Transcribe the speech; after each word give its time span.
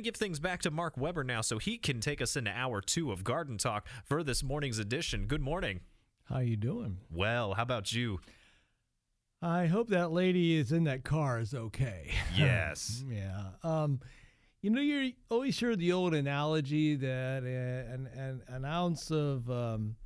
to 0.00 0.04
give 0.04 0.16
things 0.16 0.40
back 0.40 0.62
to 0.62 0.70
Mark 0.70 0.96
Weber 0.96 1.22
now 1.24 1.42
so 1.42 1.58
he 1.58 1.76
can 1.76 2.00
take 2.00 2.22
us 2.22 2.34
into 2.34 2.50
hour 2.50 2.80
two 2.80 3.12
of 3.12 3.22
Garden 3.22 3.58
Talk 3.58 3.86
for 4.04 4.22
this 4.22 4.42
morning's 4.42 4.78
edition. 4.78 5.26
Good 5.26 5.42
morning. 5.42 5.80
How 6.24 6.38
you 6.38 6.56
doing? 6.56 6.98
Well, 7.10 7.52
how 7.52 7.62
about 7.64 7.92
you? 7.92 8.18
I 9.42 9.66
hope 9.66 9.88
that 9.88 10.10
lady 10.10 10.56
is 10.56 10.72
in 10.72 10.84
that 10.84 11.04
car 11.04 11.38
is 11.38 11.52
okay. 11.52 12.12
Yes. 12.34 13.04
yeah. 13.06 13.48
Um, 13.62 14.00
you 14.62 14.70
know, 14.70 14.80
you 14.80 15.12
always 15.30 15.58
hear 15.58 15.76
the 15.76 15.92
old 15.92 16.14
analogy 16.14 16.94
that 16.96 17.42
uh, 17.42 17.92
an, 17.94 18.08
an, 18.14 18.42
an 18.48 18.64
ounce 18.64 19.10
of 19.10 19.50
um, 19.50 19.96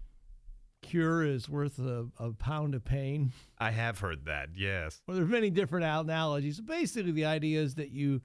cure 0.83 1.25
is 1.25 1.49
worth 1.49 1.79
a, 1.79 2.09
a 2.19 2.33
pound 2.33 2.75
of 2.75 2.85
pain. 2.85 3.31
I 3.59 3.71
have 3.71 4.01
heard 4.01 4.25
that, 4.25 4.49
yes. 4.57 5.03
Well, 5.07 5.17
there 5.17 5.25
are 5.25 5.29
many 5.29 5.51
different 5.51 5.85
analogies. 5.85 6.61
Basically, 6.61 7.13
the 7.13 7.27
idea 7.27 7.61
is 7.61 7.77
that 7.77 7.91
you 7.91 8.23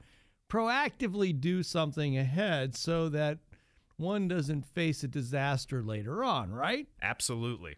proactively 0.50 1.40
do 1.40 1.64
something 1.64 2.18
ahead 2.18 2.76
so 2.76 3.08
that 3.10 3.38
one 3.98 4.28
doesn't 4.28 4.66
face 4.66 5.04
a 5.04 5.08
disaster 5.08 5.84
later 5.84 6.24
on, 6.24 6.52
right? 6.52 6.88
Absolutely. 7.02 7.76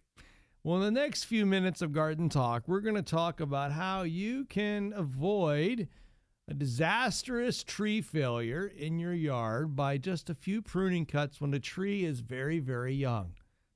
Well, 0.64 0.78
in 0.78 0.94
the 0.94 1.02
next 1.02 1.24
few 1.24 1.46
minutes 1.46 1.82
of 1.82 1.92
Garden 1.92 2.30
Talk, 2.30 2.68
we're 2.68 2.82
going 2.82 2.96
to 2.96 3.02
talk 3.02 3.40
about 3.40 3.72
how 3.72 4.04
you 4.04 4.46
can 4.46 4.94
avoid 4.96 5.88
a 6.48 6.54
disastrous 6.54 7.64
tree 7.64 8.02
failure 8.02 8.68
in 8.68 9.00
your 9.00 9.14
yard 9.14 9.76
by 9.76 9.98
just 9.98 10.30
a 10.30 10.36
few 10.36 10.62
pruning 10.62 11.06
cuts 11.06 11.42
when 11.42 11.54
a 11.54 11.60
tree 11.60 12.06
is 12.06 12.20
very, 12.20 12.60
very 12.60 12.94
young. 12.94 13.34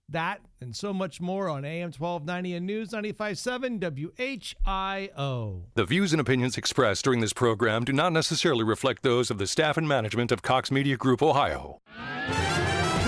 That 0.10 0.42
and 0.62 0.76
so 0.76 0.94
much 0.94 1.20
more 1.20 1.50
on 1.50 1.66
AM 1.66 1.92
1290 1.92 2.56
and 2.56 2.66
News 2.66 2.92
957 2.92 3.80
WHIO. 3.80 5.62
The 5.74 5.86
views 5.86 6.14
and 6.14 6.22
opinions 6.22 6.58
expressed 6.58 7.04
during 7.04 7.22
this 7.22 7.34
program 7.34 7.84
do 7.84 7.94
not 7.94 8.14
necessarily 8.14 8.64
reflect 8.64 9.02
those 9.04 9.32
of 9.32 9.40
the 9.40 9.48
staff 9.48 9.78
and 9.78 9.88
management 9.88 10.32
of 10.32 10.42
Cox 10.42 10.72
Media 10.72 10.96
Group 10.96 11.24
Ohio. 11.24 11.80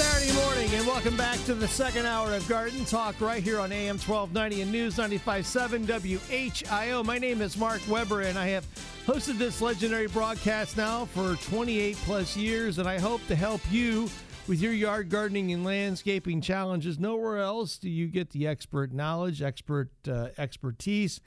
Saturday 0.00 0.32
morning, 0.32 0.72
and 0.72 0.86
welcome 0.86 1.14
back 1.14 1.36
to 1.44 1.52
the 1.52 1.68
second 1.68 2.06
hour 2.06 2.32
of 2.32 2.48
Garden 2.48 2.86
Talk 2.86 3.20
right 3.20 3.42
here 3.42 3.60
on 3.60 3.70
AM 3.70 3.98
1290 3.98 4.62
and 4.62 4.72
News 4.72 4.96
957 4.96 5.86
WHIO. 5.86 7.04
My 7.04 7.18
name 7.18 7.42
is 7.42 7.58
Mark 7.58 7.82
Weber, 7.86 8.22
and 8.22 8.38
I 8.38 8.46
have 8.46 8.66
hosted 9.04 9.36
this 9.36 9.60
legendary 9.60 10.06
broadcast 10.06 10.78
now 10.78 11.04
for 11.04 11.34
28 11.50 11.96
plus 12.06 12.34
years, 12.34 12.78
and 12.78 12.88
I 12.88 12.98
hope 12.98 13.20
to 13.26 13.36
help 13.36 13.60
you 13.70 14.08
with 14.48 14.62
your 14.62 14.72
yard 14.72 15.10
gardening 15.10 15.52
and 15.52 15.66
landscaping 15.66 16.40
challenges. 16.40 16.98
Nowhere 16.98 17.36
else 17.36 17.76
do 17.76 17.90
you 17.90 18.06
get 18.06 18.30
the 18.30 18.46
expert 18.46 18.94
knowledge, 18.94 19.42
expert 19.42 19.90
uh, 20.08 20.28
expertise 20.38 21.20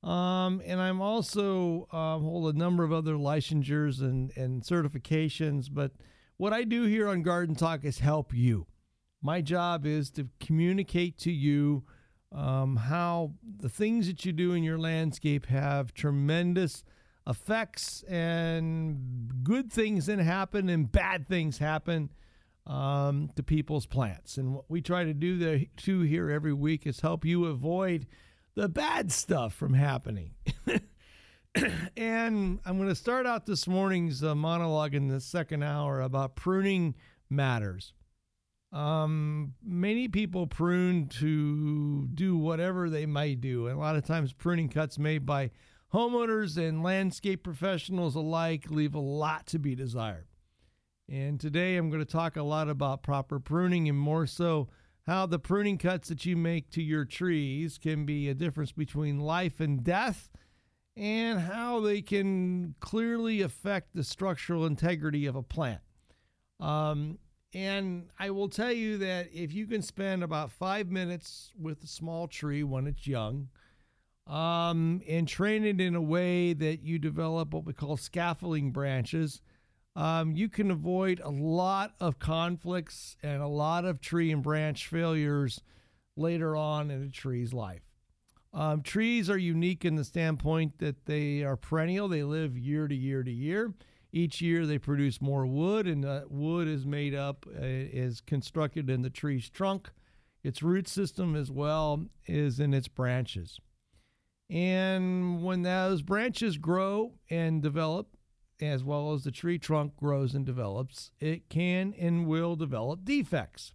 Um, 0.03 0.63
and 0.65 0.81
I'm 0.81 1.03
also 1.03 1.87
um, 1.93 2.23
hold 2.23 2.55
a 2.55 2.59
number 2.59 2.85
of 2.85 2.93
other 2.93 3.15
licensures 3.15 4.01
and, 4.01 4.33
and 4.37 4.63
certifications. 4.63 5.69
But 5.71 5.93
what 6.37 6.53
I 6.53 6.65
do 6.65 6.85
here 6.85 7.09
on 7.09 7.23
Garden 7.23 7.55
Talk 7.55 7.85
is 7.85 7.99
help 7.99 8.33
you. 8.35 8.67
My 9.23 9.43
job 9.43 9.85
is 9.85 10.11
to 10.13 10.29
communicate 10.41 11.19
to 11.19 11.31
you 11.31 11.85
um, 12.33 12.77
how 12.77 13.33
the 13.59 13.69
things 13.69 14.07
that 14.07 14.25
you 14.25 14.33
do 14.33 14.53
in 14.53 14.63
your 14.63 14.79
landscape 14.79 15.47
have 15.47 15.93
tremendous 15.93 16.83
effects 17.27 18.03
and 18.05 19.31
good 19.43 19.71
things 19.71 20.07
then 20.07 20.19
happen 20.19 20.69
and 20.69 20.91
bad 20.91 21.29
things 21.29 21.59
happen 21.59 22.11
um, 22.67 23.31
to 23.37 23.43
people's 23.43 23.87
plants. 23.87 24.37
And 24.37 24.55
what 24.55 24.65
we 24.69 24.81
try 24.81 25.05
to 25.05 25.13
do 25.13 25.37
there 25.39 25.61
too 25.77 26.01
here 26.03 26.31
every 26.31 26.53
week 26.53 26.87
is 26.87 27.01
help 27.01 27.25
you 27.25 27.47
avoid 27.47 28.07
the 28.55 28.69
bad 28.69 29.13
stuff 29.13 29.55
from 29.55 29.75
happening. 29.75 30.35
and 31.97 32.61
I'm 32.65 32.77
going 32.77 32.89
to 32.89 32.95
start 32.95 33.27
out 33.27 33.47
this 33.47 33.67
morning's 33.67 34.23
uh, 34.23 34.35
monologue 34.35 34.95
in 34.95 35.09
the 35.09 35.21
second 35.21 35.63
hour 35.63 36.01
about 36.01 36.37
pruning 36.37 36.95
matters. 37.29 37.93
Um, 38.73 39.55
many 39.65 40.07
people 40.07 40.47
prune 40.47 41.09
to 41.19 42.07
do 42.15 42.37
whatever 42.37 42.89
they 42.89 43.05
might 43.05 43.41
do, 43.41 43.67
and 43.67 43.77
a 43.77 43.81
lot 43.81 43.97
of 43.97 44.05
times 44.05 44.33
pruning 44.33 44.69
cuts 44.69 44.99
made 44.99 45.27
by 45.27 45.51
homeowners 45.93 46.57
and 46.57 46.83
landscape 46.83 47.43
professionals 47.43 48.15
alike 48.15 48.71
leave 48.71 48.95
a 48.95 49.01
lot 49.01 49.47
to 49.49 49.59
be 49.59 49.75
desired. 49.75 50.27
And 51.09 51.41
today 51.41 51.77
I'm 51.77 51.91
going 51.91 52.05
to 52.05 52.11
talk 52.11 52.37
a 52.37 52.43
lot 52.45 52.69
about 52.69 53.03
proper 53.03 53.41
pruning 53.41 53.89
and 53.89 53.99
more 53.99 54.27
so 54.27 54.69
how 55.11 55.27
the 55.27 55.41
pruning 55.41 55.77
cuts 55.77 56.09
that 56.09 56.25
you 56.25 56.37
make 56.37 56.71
to 56.71 56.81
your 56.81 57.05
trees 57.05 57.79
can 57.79 58.07
be 58.07 58.29
a 58.29 58.35
difference 58.35 58.71
between 58.71 59.19
life 59.19 59.59
and 59.59 59.83
death 59.83 60.31
and 60.97 61.41
how 61.41 61.81
they 61.81 62.01
can 62.01 62.77
clearly 62.79 63.43
affect 63.43 63.93
the 63.93 64.05
structural 64.05 64.67
integrity 64.67 65.27
of 65.27 65.35
a 65.35 65.43
plant. 65.43 65.81
Um, 66.61 67.19
and 67.53 68.09
I 68.21 68.31
will 68.31 68.49
tell 68.49 68.71
you 68.71 68.99
that 68.99 69.31
if 69.35 69.53
you 69.53 69.67
can 69.67 69.83
spend 69.83 70.23
about 70.23 70.53
five 70.53 70.93
minutes 70.93 71.51
with 71.61 71.83
a 71.83 71.89
small 71.89 72.29
tree 72.29 72.63
when 72.63 72.87
it's 72.87 73.05
young, 73.05 73.49
um, 74.29 75.03
and 75.09 75.27
train 75.27 75.65
it 75.65 75.81
in 75.81 75.97
a 75.97 76.01
way 76.01 76.53
that 76.53 76.85
you 76.85 77.01
develop 77.01 77.53
what 77.53 77.65
we 77.65 77.73
call 77.73 77.97
scaffolding 77.97 78.71
branches, 78.71 79.43
um, 79.97 80.35
you 80.35 80.49
can 80.49 80.71
avoid 80.71 81.21
a 81.21 81.31
lot 81.31 81.95
of 82.01 82.19
conflicts 82.19 83.17
and 83.23 83.43
a 83.43 83.49
lot 83.49 83.85
of 83.85 84.01
tree 84.01 84.31
and 84.31 84.43
branch 84.43 84.87
failures 84.87 85.61
later 86.17 86.57
on 86.57 86.91
in 86.91 87.03
a 87.03 87.11
tree's 87.11 87.53
life. 87.53 87.83
Um, 88.53 88.83
trees 88.83 89.31
are 89.31 89.39
unique 89.39 89.85
in 89.85 89.95
the 89.95 90.05
standpoint 90.05 90.79
that 90.79 91.07
they 91.07 91.43
are 91.43 91.57
perennial, 91.57 92.09
they 92.09 92.23
live 92.23 92.59
year 92.59 92.89
to 92.89 92.95
year 92.95 93.23
to 93.23 93.31
year. 93.31 93.73
Each 94.13 94.41
year 94.41 94.67
they 94.67 94.79
produce 94.79 95.21
more 95.21 95.47
wood, 95.47 95.87
and 95.87 96.03
that 96.03 96.33
wood 96.33 96.67
is 96.67 96.85
made 96.85 97.15
up, 97.15 97.47
uh, 97.47 97.61
is 97.63 98.21
constructed 98.21 98.91
in 98.91 99.03
the 99.03 99.11
tree's 99.11 99.49
trunk. 99.49 99.91
Its 100.43 100.63
root 100.63 100.89
system, 100.89 101.37
as 101.37 101.51
well, 101.51 102.07
is 102.27 102.59
in 102.59 102.75
its 102.75 102.89
branches. 102.89 103.61
And 104.49 105.45
when 105.45 105.63
those 105.63 106.03
branches 106.03 106.59
grow 106.59 107.13
and 107.29 107.63
develop, 107.63 108.17
as 108.63 108.85
well 108.85 109.13
as 109.13 109.25
the 109.25 109.31
tree 109.31 109.59
trunk 109.59 109.97
grows 109.97 110.35
and 110.35 110.45
develops, 110.45 111.11
it 111.21 111.49
can 111.49 111.95
and 111.99 112.27
will 112.27 112.57
develop 112.57 113.05
defects. 113.05 113.73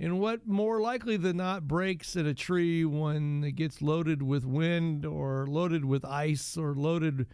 And 0.00 0.20
what 0.20 0.46
more 0.46 0.80
likely 0.80 1.16
than 1.16 1.38
not 1.38 1.66
breaks 1.66 2.14
in 2.14 2.26
a 2.26 2.34
tree 2.34 2.84
when 2.84 3.42
it 3.42 3.52
gets 3.52 3.82
loaded 3.82 4.22
with 4.22 4.44
wind 4.44 5.04
or 5.04 5.46
loaded 5.48 5.84
with 5.84 6.04
ice 6.04 6.56
or 6.56 6.74
loaded 6.74 7.26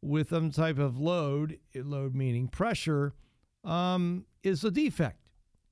with 0.00 0.30
some 0.30 0.50
type 0.50 0.78
of 0.78 0.98
load, 0.98 1.58
load 1.74 2.14
meaning 2.14 2.48
pressure, 2.48 3.14
um, 3.64 4.26
is 4.42 4.62
a 4.62 4.70
defect. 4.70 5.18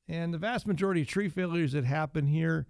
And 0.09 0.35
the 0.35 0.39
vast 0.39 0.67
majority 0.67 1.03
of 1.03 1.09
tree 1.09 1.29
failures 1.29 1.73
that 1.73 1.85
happen 1.85 2.27
here 2.27 2.67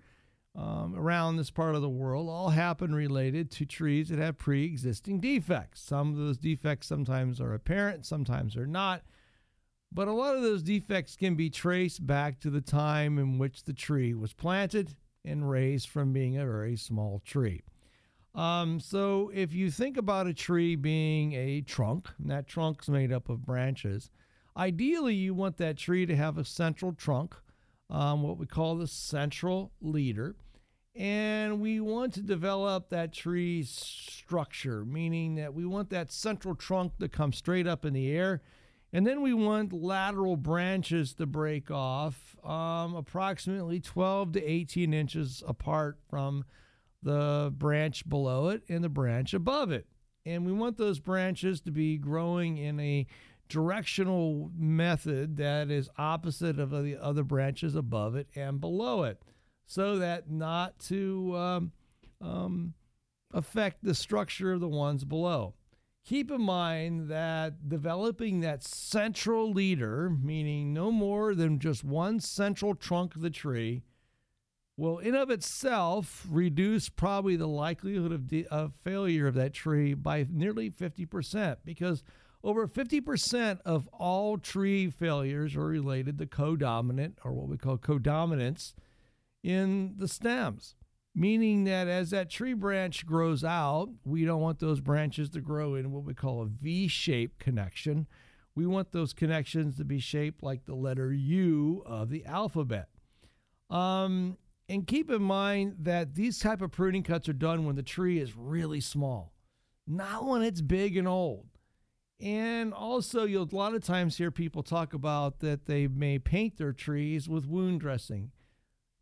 um, 0.56 0.94
around 0.96 1.36
this 1.36 1.50
part 1.50 1.74
of 1.74 1.82
the 1.82 1.88
world 1.88 2.28
all 2.28 2.50
happen 2.50 2.94
related 2.94 3.50
to 3.52 3.66
trees 3.66 4.08
that 4.08 4.18
have 4.18 4.38
pre 4.38 4.64
existing 4.64 5.20
defects. 5.20 5.80
Some 5.80 6.10
of 6.10 6.16
those 6.16 6.38
defects 6.38 6.86
sometimes 6.86 7.40
are 7.40 7.54
apparent, 7.54 8.06
sometimes 8.06 8.56
are 8.56 8.66
not. 8.66 9.02
But 9.92 10.08
a 10.08 10.12
lot 10.12 10.36
of 10.36 10.42
those 10.42 10.62
defects 10.62 11.16
can 11.16 11.34
be 11.34 11.50
traced 11.50 12.06
back 12.06 12.38
to 12.40 12.50
the 12.50 12.60
time 12.60 13.18
in 13.18 13.38
which 13.38 13.64
the 13.64 13.72
tree 13.72 14.14
was 14.14 14.32
planted 14.32 14.94
and 15.24 15.50
raised 15.50 15.88
from 15.88 16.12
being 16.12 16.36
a 16.36 16.46
very 16.46 16.76
small 16.76 17.20
tree. 17.24 17.62
Um, 18.34 18.78
so 18.78 19.32
if 19.34 19.52
you 19.52 19.70
think 19.72 19.96
about 19.96 20.28
a 20.28 20.34
tree 20.34 20.76
being 20.76 21.32
a 21.32 21.60
trunk, 21.62 22.08
and 22.18 22.30
that 22.30 22.46
trunk's 22.46 22.88
made 22.88 23.12
up 23.12 23.28
of 23.28 23.44
branches, 23.44 24.10
Ideally, 24.56 25.14
you 25.14 25.32
want 25.32 25.56
that 25.58 25.76
tree 25.76 26.06
to 26.06 26.16
have 26.16 26.36
a 26.36 26.44
central 26.44 26.92
trunk, 26.92 27.36
um, 27.90 28.22
what 28.22 28.38
we 28.38 28.46
call 28.46 28.76
the 28.76 28.86
central 28.86 29.72
leader. 29.80 30.36
And 30.94 31.60
we 31.60 31.80
want 31.80 32.14
to 32.14 32.22
develop 32.22 32.88
that 32.90 33.12
tree 33.12 33.62
structure, 33.62 34.84
meaning 34.84 35.36
that 35.36 35.54
we 35.54 35.64
want 35.64 35.90
that 35.90 36.10
central 36.10 36.54
trunk 36.54 36.98
to 36.98 37.08
come 37.08 37.32
straight 37.32 37.66
up 37.66 37.84
in 37.84 37.92
the 37.92 38.10
air. 38.10 38.42
And 38.92 39.06
then 39.06 39.22
we 39.22 39.32
want 39.32 39.72
lateral 39.72 40.36
branches 40.36 41.14
to 41.14 41.26
break 41.26 41.70
off 41.70 42.36
um, 42.44 42.96
approximately 42.96 43.78
12 43.78 44.32
to 44.32 44.44
18 44.44 44.92
inches 44.92 45.44
apart 45.46 45.98
from 46.08 46.44
the 47.02 47.52
branch 47.56 48.08
below 48.08 48.48
it 48.48 48.62
and 48.68 48.82
the 48.82 48.88
branch 48.88 49.32
above 49.32 49.70
it. 49.70 49.86
And 50.26 50.44
we 50.44 50.52
want 50.52 50.76
those 50.76 50.98
branches 50.98 51.60
to 51.62 51.70
be 51.70 51.96
growing 51.98 52.58
in 52.58 52.78
a 52.80 53.06
directional 53.50 54.50
method 54.56 55.36
that 55.36 55.70
is 55.70 55.90
opposite 55.98 56.58
of 56.58 56.70
the 56.70 56.96
other 56.96 57.24
branches 57.24 57.74
above 57.74 58.14
it 58.14 58.28
and 58.34 58.60
below 58.60 59.02
it 59.02 59.20
so 59.66 59.98
that 59.98 60.30
not 60.30 60.78
to 60.78 61.36
um, 61.36 61.72
um, 62.20 62.74
affect 63.34 63.84
the 63.84 63.94
structure 63.94 64.52
of 64.52 64.60
the 64.60 64.68
ones 64.68 65.04
below. 65.04 65.54
Keep 66.04 66.30
in 66.30 66.40
mind 66.40 67.10
that 67.10 67.68
developing 67.68 68.40
that 68.40 68.62
central 68.62 69.52
leader, 69.52 70.10
meaning 70.10 70.72
no 70.72 70.90
more 70.90 71.34
than 71.34 71.58
just 71.58 71.84
one 71.84 72.20
central 72.20 72.74
trunk 72.74 73.14
of 73.14 73.22
the 73.22 73.30
tree, 73.30 73.82
will 74.76 74.98
in 74.98 75.14
of 75.14 75.28
itself 75.28 76.26
reduce 76.30 76.88
probably 76.88 77.36
the 77.36 77.46
likelihood 77.46 78.12
of, 78.12 78.26
de- 78.26 78.46
of 78.46 78.72
failure 78.82 79.26
of 79.26 79.34
that 79.34 79.52
tree 79.52 79.92
by 79.92 80.26
nearly 80.30 80.70
50% 80.70 81.58
because 81.64 82.02
over 82.42 82.66
50% 82.66 83.60
of 83.64 83.88
all 83.88 84.38
tree 84.38 84.88
failures 84.88 85.54
are 85.56 85.66
related 85.66 86.18
to 86.18 86.26
codominant 86.26 87.14
or 87.24 87.32
what 87.32 87.48
we 87.48 87.56
call 87.56 87.76
codominance 87.76 88.74
in 89.42 89.94
the 89.96 90.08
stems, 90.08 90.74
meaning 91.14 91.64
that 91.64 91.88
as 91.88 92.10
that 92.10 92.30
tree 92.30 92.54
branch 92.54 93.04
grows 93.06 93.44
out, 93.44 93.90
we 94.04 94.24
don't 94.24 94.40
want 94.40 94.58
those 94.58 94.80
branches 94.80 95.28
to 95.30 95.40
grow 95.40 95.74
in 95.74 95.92
what 95.92 96.04
we 96.04 96.14
call 96.14 96.42
a 96.42 96.46
V 96.46 96.88
shaped 96.88 97.38
connection. 97.38 98.06
We 98.54 98.66
want 98.66 98.92
those 98.92 99.12
connections 99.12 99.76
to 99.76 99.84
be 99.84 100.00
shaped 100.00 100.42
like 100.42 100.64
the 100.64 100.74
letter 100.74 101.12
U 101.12 101.82
of 101.86 102.10
the 102.10 102.24
alphabet. 102.24 102.88
Um, 103.68 104.36
and 104.68 104.86
keep 104.86 105.10
in 105.10 105.22
mind 105.22 105.76
that 105.80 106.14
these 106.14 106.38
type 106.38 106.62
of 106.62 106.72
pruning 106.72 107.02
cuts 107.02 107.28
are 107.28 107.34
done 107.34 107.64
when 107.64 107.76
the 107.76 107.82
tree 107.82 108.18
is 108.18 108.36
really 108.36 108.80
small, 108.80 109.32
not 109.86 110.24
when 110.24 110.42
it's 110.42 110.60
big 110.60 110.96
and 110.96 111.08
old. 111.08 111.46
And 112.20 112.74
also, 112.74 113.24
you'll 113.24 113.48
a 113.50 113.56
lot 113.56 113.74
of 113.74 113.82
times 113.82 114.18
hear 114.18 114.30
people 114.30 114.62
talk 114.62 114.92
about 114.92 115.40
that 115.40 115.66
they 115.66 115.86
may 115.88 116.18
paint 116.18 116.58
their 116.58 116.72
trees 116.72 117.28
with 117.28 117.46
wound 117.46 117.80
dressing. 117.80 118.30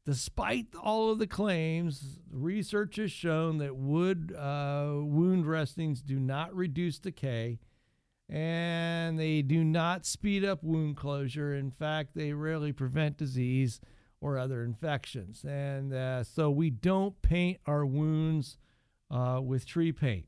Despite 0.04 0.68
all 0.80 1.10
of 1.10 1.18
the 1.18 1.26
claims, 1.26 2.18
research 2.30 2.96
has 2.96 3.12
shown 3.12 3.58
that 3.58 3.76
wood 3.76 4.34
uh, 4.34 4.92
wound 4.94 5.44
dressings 5.44 6.00
do 6.00 6.18
not 6.18 6.54
reduce 6.54 6.98
decay 6.98 7.58
and 8.28 9.18
they 9.18 9.42
do 9.42 9.64
not 9.64 10.04
speed 10.04 10.44
up 10.44 10.62
wound 10.62 10.96
closure. 10.96 11.54
In 11.54 11.70
fact, 11.70 12.14
they 12.14 12.32
rarely 12.32 12.72
prevent 12.72 13.16
disease 13.16 13.80
or 14.20 14.38
other 14.38 14.62
infections. 14.64 15.44
And 15.44 15.94
uh, 15.94 16.24
so 16.24 16.50
we 16.50 16.70
don't 16.70 17.20
paint 17.22 17.58
our 17.66 17.86
wounds 17.86 18.58
uh, 19.10 19.40
with 19.42 19.64
tree 19.64 19.92
paint. 19.92 20.26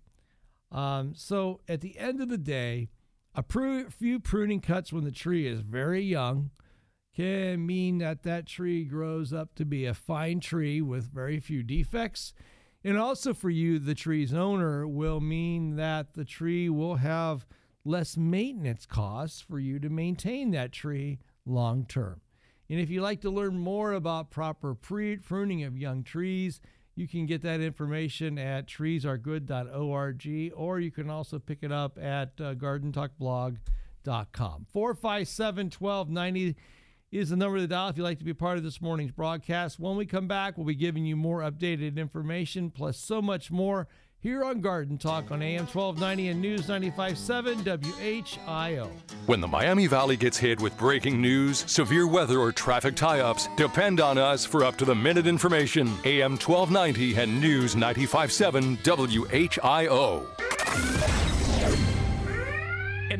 Um, 0.72 1.14
so 1.14 1.60
at 1.68 1.80
the 1.80 1.98
end 1.98 2.20
of 2.20 2.28
the 2.28 2.38
day, 2.38 2.88
a 3.34 3.42
pr- 3.42 3.88
few 3.90 4.20
pruning 4.20 4.60
cuts 4.60 4.92
when 4.92 5.04
the 5.04 5.10
tree 5.10 5.46
is 5.46 5.60
very 5.60 6.02
young 6.02 6.50
can 7.14 7.66
mean 7.66 7.98
that 7.98 8.22
that 8.22 8.46
tree 8.46 8.84
grows 8.84 9.32
up 9.32 9.54
to 9.56 9.64
be 9.64 9.84
a 9.84 9.94
fine 9.94 10.40
tree 10.40 10.80
with 10.80 11.12
very 11.12 11.40
few 11.40 11.62
defects. 11.62 12.32
And 12.84 12.96
also 12.96 13.34
for 13.34 13.50
you, 13.50 13.78
the 13.78 13.94
tree's 13.94 14.32
owner, 14.32 14.86
will 14.86 15.20
mean 15.20 15.76
that 15.76 16.14
the 16.14 16.24
tree 16.24 16.70
will 16.70 16.96
have 16.96 17.46
less 17.84 18.16
maintenance 18.16 18.86
costs 18.86 19.40
for 19.40 19.58
you 19.58 19.78
to 19.80 19.88
maintain 19.88 20.50
that 20.52 20.72
tree 20.72 21.18
long 21.44 21.84
term. 21.84 22.20
And 22.68 22.78
if 22.78 22.88
you'd 22.88 23.02
like 23.02 23.20
to 23.22 23.30
learn 23.30 23.58
more 23.58 23.92
about 23.92 24.30
proper 24.30 24.74
pruning 24.74 25.64
of 25.64 25.76
young 25.76 26.04
trees, 26.04 26.60
you 26.94 27.08
can 27.08 27.26
get 27.26 27.42
that 27.42 27.60
information 27.60 28.38
at 28.38 28.66
treesaregood.org 28.66 30.52
or 30.56 30.80
you 30.80 30.90
can 30.90 31.10
also 31.10 31.38
pick 31.38 31.58
it 31.62 31.72
up 31.72 31.98
at 31.98 32.32
uh, 32.40 32.54
gardentalkblog.com. 32.54 34.66
457 34.72 35.66
1290 35.66 36.56
is 37.12 37.30
the 37.30 37.36
number 37.36 37.58
to 37.58 37.66
dial 37.66 37.88
if 37.88 37.96
you'd 37.96 38.04
like 38.04 38.18
to 38.18 38.24
be 38.24 38.34
part 38.34 38.56
of 38.56 38.64
this 38.64 38.80
morning's 38.80 39.10
broadcast. 39.10 39.80
When 39.80 39.96
we 39.96 40.06
come 40.06 40.28
back, 40.28 40.56
we'll 40.56 40.66
be 40.66 40.74
giving 40.74 41.04
you 41.04 41.16
more 41.16 41.40
updated 41.40 41.96
information 41.96 42.70
plus 42.70 42.96
so 42.96 43.20
much 43.20 43.50
more 43.50 43.88
here 44.20 44.44
on 44.44 44.60
Garden 44.60 44.98
Talk 44.98 45.30
on 45.30 45.40
AM 45.40 45.66
1290 45.66 46.28
and 46.28 46.40
News 46.40 46.66
95.7 46.66 47.64
WHIO. 47.64 48.90
When 49.26 49.40
the 49.40 49.48
Miami 49.48 49.86
Valley 49.86 50.16
gets 50.16 50.36
hit 50.36 50.60
with 50.60 50.76
breaking 50.76 51.20
news, 51.20 51.64
severe 51.66 52.06
weather, 52.06 52.38
or 52.38 52.52
traffic 52.52 52.96
tie 52.96 53.20
ups, 53.20 53.48
depend 53.56 54.00
on 54.00 54.18
us 54.18 54.44
for 54.44 54.64
up 54.64 54.76
to 54.76 54.84
the 54.84 54.94
minute 54.94 55.26
information. 55.26 55.88
AM 56.04 56.32
1290 56.32 57.16
and 57.16 57.40
News 57.40 57.74
95.7 57.74 58.76
WHIO. 58.82 60.26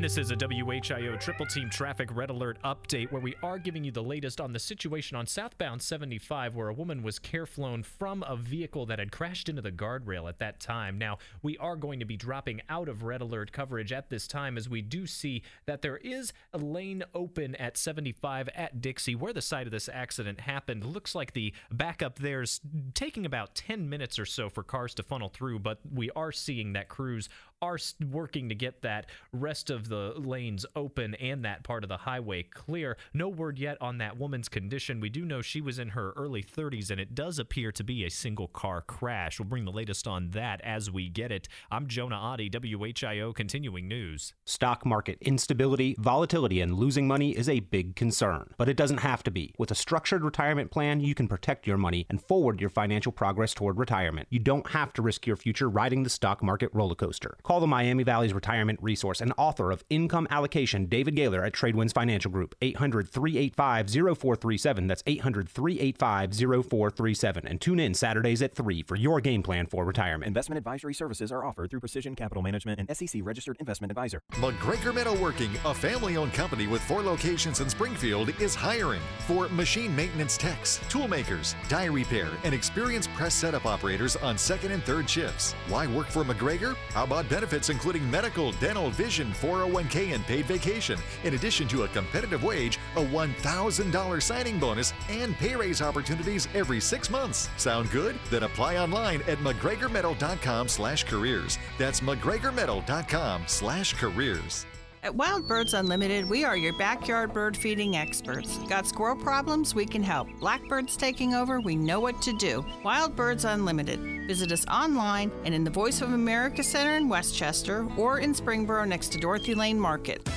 And 0.00 0.05
this 0.06 0.17
is 0.17 0.31
a 0.31 0.37
WHIO 0.37 1.20
Triple 1.20 1.44
Team 1.44 1.69
Traffic 1.69 2.08
Red 2.17 2.31
Alert 2.31 2.56
update 2.64 3.12
where 3.12 3.20
we 3.20 3.35
are 3.43 3.58
giving 3.58 3.85
you 3.85 3.91
the 3.91 4.02
latest 4.02 4.41
on 4.41 4.50
the 4.50 4.58
situation 4.58 5.14
on 5.14 5.26
southbound 5.26 5.82
75 5.82 6.55
where 6.55 6.69
a 6.69 6.73
woman 6.73 7.02
was 7.02 7.19
care 7.19 7.44
flown 7.44 7.82
from 7.82 8.23
a 8.23 8.35
vehicle 8.35 8.87
that 8.87 8.99
had 8.99 9.12
crashed 9.12 9.50
into 9.50 9.61
the 9.61 9.70
guardrail 9.70 10.26
at 10.26 10.38
that 10.38 10.58
time. 10.58 10.97
Now, 10.97 11.19
we 11.43 11.58
are 11.58 11.76
going 11.76 12.00
to 12.00 12.06
be 12.06 12.17
dropping 12.17 12.62
out 12.70 12.88
of 12.88 13.02
Red 13.02 13.20
Alert 13.20 13.52
coverage 13.52 13.93
at 13.93 14.08
this 14.08 14.26
time 14.26 14.56
as 14.56 14.70
we 14.70 14.81
do 14.81 15.06
see 15.06 15.43
that 15.67 15.82
there 15.82 15.99
is 15.99 16.32
a 16.55 16.58
lane 16.58 17.05
open 17.14 17.55
at 17.56 17.76
75 17.76 18.49
at 18.55 18.81
Dixie 18.81 19.14
where 19.14 19.35
the 19.35 19.43
site 19.43 19.67
of 19.67 19.70
this 19.70 19.91
accident 19.93 20.41
happened. 20.41 20.82
Looks 20.82 21.14
like 21.14 21.35
the 21.35 21.52
backup 21.70 22.19
there's 22.19 22.62
taking 22.94 23.26
about 23.26 23.55
10 23.55 23.91
minutes 23.91 24.19
or 24.19 24.25
so 24.25 24.49
for 24.49 24.62
cars 24.62 24.94
to 24.94 25.02
funnel 25.02 25.29
through, 25.29 25.58
but 25.58 25.81
we 25.93 26.11
are 26.12 26.32
seeing 26.32 26.73
that 26.73 26.88
crews 26.88 27.29
are 27.62 27.77
working 28.11 28.49
to 28.49 28.55
get 28.55 28.81
that 28.81 29.07
rest 29.33 29.69
of 29.69 29.89
the 29.89 30.15
lanes 30.17 30.65
open 30.75 31.15
and 31.17 31.45
that 31.45 31.62
part 31.62 31.85
of 31.85 31.89
the 31.89 31.97
highway 31.99 32.43
clear. 32.43 32.97
No 33.12 33.29
word 33.29 33.59
yet 33.59 33.77
on 33.83 33.99
that 33.99 34.17
woman's 34.17 34.49
condition. 34.49 34.99
We 34.99 35.11
do 35.11 35.26
know 35.26 35.43
she 35.43 35.61
was 35.61 35.79
in 35.79 35.90
her 35.90 36.14
early 36.17 36.43
30s, 36.43 36.90
and 36.90 36.99
it 36.99 37.14
does 37.14 37.38
appear 37.38 37.71
to 37.73 37.85
be 37.85 38.05
a 38.05 38.11
single 38.11 38.49
car 38.49 38.81
crash. 38.81 39.38
We'll 39.38 39.49
bring 39.49 39.67
the 39.67 39.73
latest 39.73 40.09
on 40.09 40.31
that 40.31 40.62
as 40.62 40.90
we 40.90 41.11
get 41.11 41.31
it. 41.31 41.49
I'm 41.71 41.87
Jonah 41.87 42.17
Oddie, 42.17 42.50
WHIO 42.50 43.35
Continuing 43.35 43.87
News. 43.87 44.33
Stock 44.47 44.87
market 44.87 45.19
instability, 45.21 45.95
volatility, 45.99 46.62
and 46.62 46.75
losing 46.75 47.07
money 47.07 47.37
is 47.37 47.49
a 47.49 47.61
big 47.61 47.95
concern, 47.95 48.55
but 48.57 48.71
it 48.71 48.76
doesn't 48.76 48.99
have 48.99 49.23
to 49.25 49.31
be. 49.31 49.55
With 49.59 49.71
a 49.71 49.75
structured 49.75 50.25
retirement 50.25 50.71
plan, 50.71 51.00
you 51.00 51.14
can 51.14 51.29
protect 51.29 51.67
your 51.67 51.76
money 51.76 52.07
and 52.09 52.23
forward 52.23 52.59
your 52.59 52.71
financial 52.71 53.12
progress 53.12 53.52
toward 53.52 53.79
retirement. 53.79 54.29
You 54.31 54.38
don't 54.38 54.69
have 54.71 54.95
to 54.95 55.02
risk 55.02 55.26
your 55.26 55.37
future 55.37 55.69
riding 55.69 56.05
the 56.05 56.11
stock 56.11 56.43
market 56.43 56.71
roller 56.73 56.95
coaster. 56.95 57.37
Call 57.50 57.59
the 57.59 57.66
Miami 57.66 58.04
Valley's 58.04 58.33
retirement 58.33 58.78
resource 58.80 59.21
and 59.21 59.33
author 59.37 59.73
of 59.73 59.83
Income 59.90 60.28
Allocation, 60.30 60.87
David 60.87 61.16
Gaylor 61.16 61.45
at 61.45 61.52
Tradewinds 61.52 61.92
Financial 61.92 62.30
Group, 62.30 62.54
800 62.62 63.09
385 63.09 63.90
0437. 63.90 64.87
That's 64.87 65.02
800 65.04 65.49
385 65.49 66.33
0437. 66.33 67.49
And 67.49 67.61
tune 67.61 67.80
in 67.80 67.92
Saturdays 67.95 68.40
at 68.40 68.54
3 68.54 68.85
for 68.85 68.95
your 68.95 69.21
game 69.21 69.42
plan 69.42 69.66
for 69.66 69.85
retirement. 69.85 70.28
Investment 70.28 70.59
advisory 70.59 70.95
services 70.95 71.33
are 71.33 71.45
offered 71.45 71.71
through 71.71 71.80
Precision 71.80 72.14
Capital 72.14 72.40
Management 72.40 72.78
and 72.78 72.97
SEC 72.97 73.21
registered 73.25 73.57
investment 73.59 73.90
advisor. 73.90 74.23
McGregor 74.35 74.92
Metalworking, 74.92 75.50
a 75.69 75.75
family 75.75 76.16
owned 76.16 76.33
company 76.33 76.69
with 76.69 76.80
four 76.83 77.02
locations 77.02 77.59
in 77.59 77.69
Springfield, 77.69 78.33
is 78.40 78.54
hiring 78.54 79.02
for 79.26 79.49
machine 79.49 79.97
maintenance 79.97 80.37
techs, 80.37 80.78
tool 80.88 81.09
makers, 81.09 81.57
die 81.69 81.87
repair, 81.87 82.28
and 82.45 82.54
experienced 82.54 83.12
press 83.14 83.35
setup 83.35 83.66
operators 83.66 84.14
on 84.14 84.38
second 84.38 84.71
and 84.71 84.85
third 84.85 85.11
shifts. 85.11 85.54
Why 85.69 85.88
work 85.88 86.07
for 86.07 86.23
McGregor? 86.23 86.76
How 86.90 87.02
about 87.02 87.28
benefits 87.40 87.70
including 87.70 88.09
medical, 88.11 88.52
dental, 88.52 88.90
vision, 88.90 89.32
401k, 89.32 90.14
and 90.14 90.23
paid 90.26 90.44
vacation, 90.44 90.99
in 91.25 91.32
addition 91.32 91.66
to 91.66 91.85
a 91.85 91.88
competitive 91.88 92.44
wage, 92.44 92.78
a 92.97 93.00
$1,000 93.00 94.23
signing 94.23 94.59
bonus, 94.59 94.92
and 95.09 95.35
pay 95.37 95.56
raise 95.56 95.80
opportunities 95.80 96.49
every 96.54 96.80
six 96.80 97.09
months. 97.09 97.49
Sound 97.56 97.90
good? 97.90 98.18
Then 98.30 98.42
apply 98.42 98.76
online 98.76 99.23
at 99.23 99.38
McGregorMetal.com 99.38 100.68
slash 100.68 101.04
careers. 101.04 101.56
That's 101.78 102.00
McGregorMetal.com 102.02 103.44
slash 103.47 103.94
careers. 103.94 104.66
At 105.02 105.14
Wild 105.14 105.49
Birds 105.49 105.73
Unlimited, 105.73 106.28
we 106.28 106.45
are 106.45 106.59
your 106.59 106.75
backyard 106.75 107.33
bird 107.33 107.57
feeding 107.57 107.97
experts. 107.97 108.59
Got 108.69 108.87
squirrel 108.87 109.16
problems? 109.16 109.75
We 109.75 109.87
can 109.87 110.02
help. 110.02 110.28
Blackbirds 110.40 110.95
taking 110.95 111.33
over? 111.33 111.59
We 111.59 111.75
know 111.75 112.00
what 112.00 112.21
to 112.21 112.35
do. 112.35 112.66
Wild 112.85 113.16
Birds 113.16 113.47
Unlimited. 113.47 114.26
Visit 114.26 114.52
us 114.52 114.66
online 114.66 115.33
and 115.47 115.54
in 115.54 115.64
the 115.64 115.71
Voice 115.71 116.02
of 116.02 116.12
America 116.12 116.62
Center 116.62 116.97
in 116.97 117.09
Westchester 117.09 117.88
or 117.97 118.19
in 118.19 118.35
Springboro 118.35 118.87
next 118.87 119.11
to 119.12 119.19
Dorothy 119.19 119.54
Lane 119.54 119.80
Market. 119.80 120.28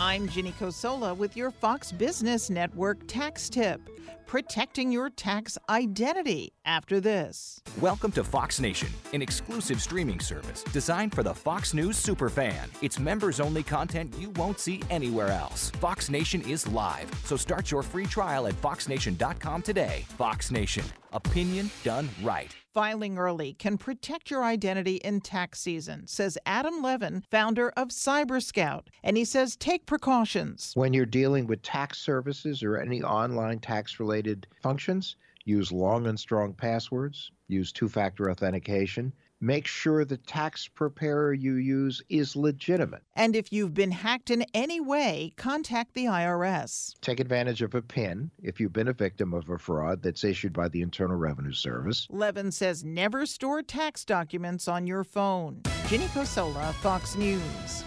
I'm 0.00 0.28
Ginny 0.28 0.52
Cosola 0.52 1.16
with 1.16 1.36
your 1.36 1.52
Fox 1.52 1.92
Business 1.92 2.50
Network 2.50 3.06
tax 3.06 3.48
tip 3.48 3.80
protecting 4.26 4.90
your 4.90 5.10
tax 5.10 5.56
identity 5.68 6.52
after 6.64 6.98
this. 6.98 7.60
Welcome 7.80 8.10
to 8.12 8.24
Fox 8.24 8.58
Nation, 8.58 8.88
an 9.12 9.22
exclusive 9.22 9.80
streaming 9.80 10.18
service 10.18 10.64
designed 10.72 11.14
for 11.14 11.22
the 11.22 11.34
Fox 11.34 11.74
News 11.74 12.02
superfan. 12.02 12.68
It's 12.82 12.98
members 12.98 13.38
only 13.38 13.62
content 13.62 14.12
you 14.18 14.30
won't 14.30 14.58
see 14.58 14.80
anywhere 14.90 15.28
else. 15.28 15.70
Fox 15.70 16.10
Nation 16.10 16.40
is 16.42 16.66
live, 16.66 17.08
so 17.24 17.36
start 17.36 17.70
your 17.70 17.82
free 17.82 18.06
trial 18.06 18.48
at 18.48 18.54
foxnation.com 18.54 19.62
today. 19.62 20.04
Fox 20.08 20.50
Nation, 20.50 20.84
opinion 21.12 21.70
done 21.84 22.08
right. 22.22 22.63
Filing 22.74 23.18
early 23.18 23.54
can 23.54 23.78
protect 23.78 24.32
your 24.32 24.42
identity 24.42 24.96
in 24.96 25.20
tax 25.20 25.60
season, 25.60 26.08
says 26.08 26.36
Adam 26.44 26.82
Levin, 26.82 27.22
founder 27.30 27.72
of 27.76 27.90
Cyber 27.90 28.42
Scout. 28.42 28.90
And 29.04 29.16
he 29.16 29.24
says 29.24 29.54
take 29.54 29.86
precautions. 29.86 30.72
When 30.74 30.92
you're 30.92 31.06
dealing 31.06 31.46
with 31.46 31.62
tax 31.62 31.98
services 31.98 32.64
or 32.64 32.76
any 32.76 33.00
online 33.00 33.60
tax 33.60 34.00
related 34.00 34.48
functions, 34.60 35.14
use 35.44 35.70
long 35.70 36.08
and 36.08 36.18
strong 36.18 36.52
passwords, 36.52 37.30
use 37.46 37.70
two 37.70 37.88
factor 37.88 38.28
authentication, 38.28 39.12
make 39.44 39.66
sure 39.66 40.04
the 40.04 40.16
tax 40.16 40.66
preparer 40.68 41.32
you 41.32 41.54
use 41.54 42.02
is 42.08 42.34
legitimate. 42.34 43.02
And 43.14 43.36
if 43.36 43.52
you've 43.52 43.74
been 43.74 43.90
hacked 43.90 44.30
in 44.30 44.44
any 44.54 44.80
way, 44.80 45.32
contact 45.36 45.94
the 45.94 46.06
IRS. 46.06 46.94
Take 47.00 47.20
advantage 47.20 47.60
of 47.60 47.74
a 47.74 47.82
PIN 47.82 48.30
if 48.42 48.58
you've 48.58 48.72
been 48.72 48.88
a 48.88 48.94
victim 48.94 49.34
of 49.34 49.48
a 49.50 49.58
fraud 49.58 50.02
that's 50.02 50.24
issued 50.24 50.52
by 50.52 50.68
the 50.68 50.80
Internal 50.80 51.16
Revenue 51.16 51.52
Service. 51.52 52.06
Levin 52.10 52.50
says 52.50 52.84
never 52.84 53.26
store 53.26 53.62
tax 53.62 54.04
documents 54.04 54.66
on 54.66 54.86
your 54.86 55.04
phone. 55.04 55.60
Ginny 55.88 56.06
Cosola, 56.06 56.72
Fox 56.74 57.16
News. 57.16 57.84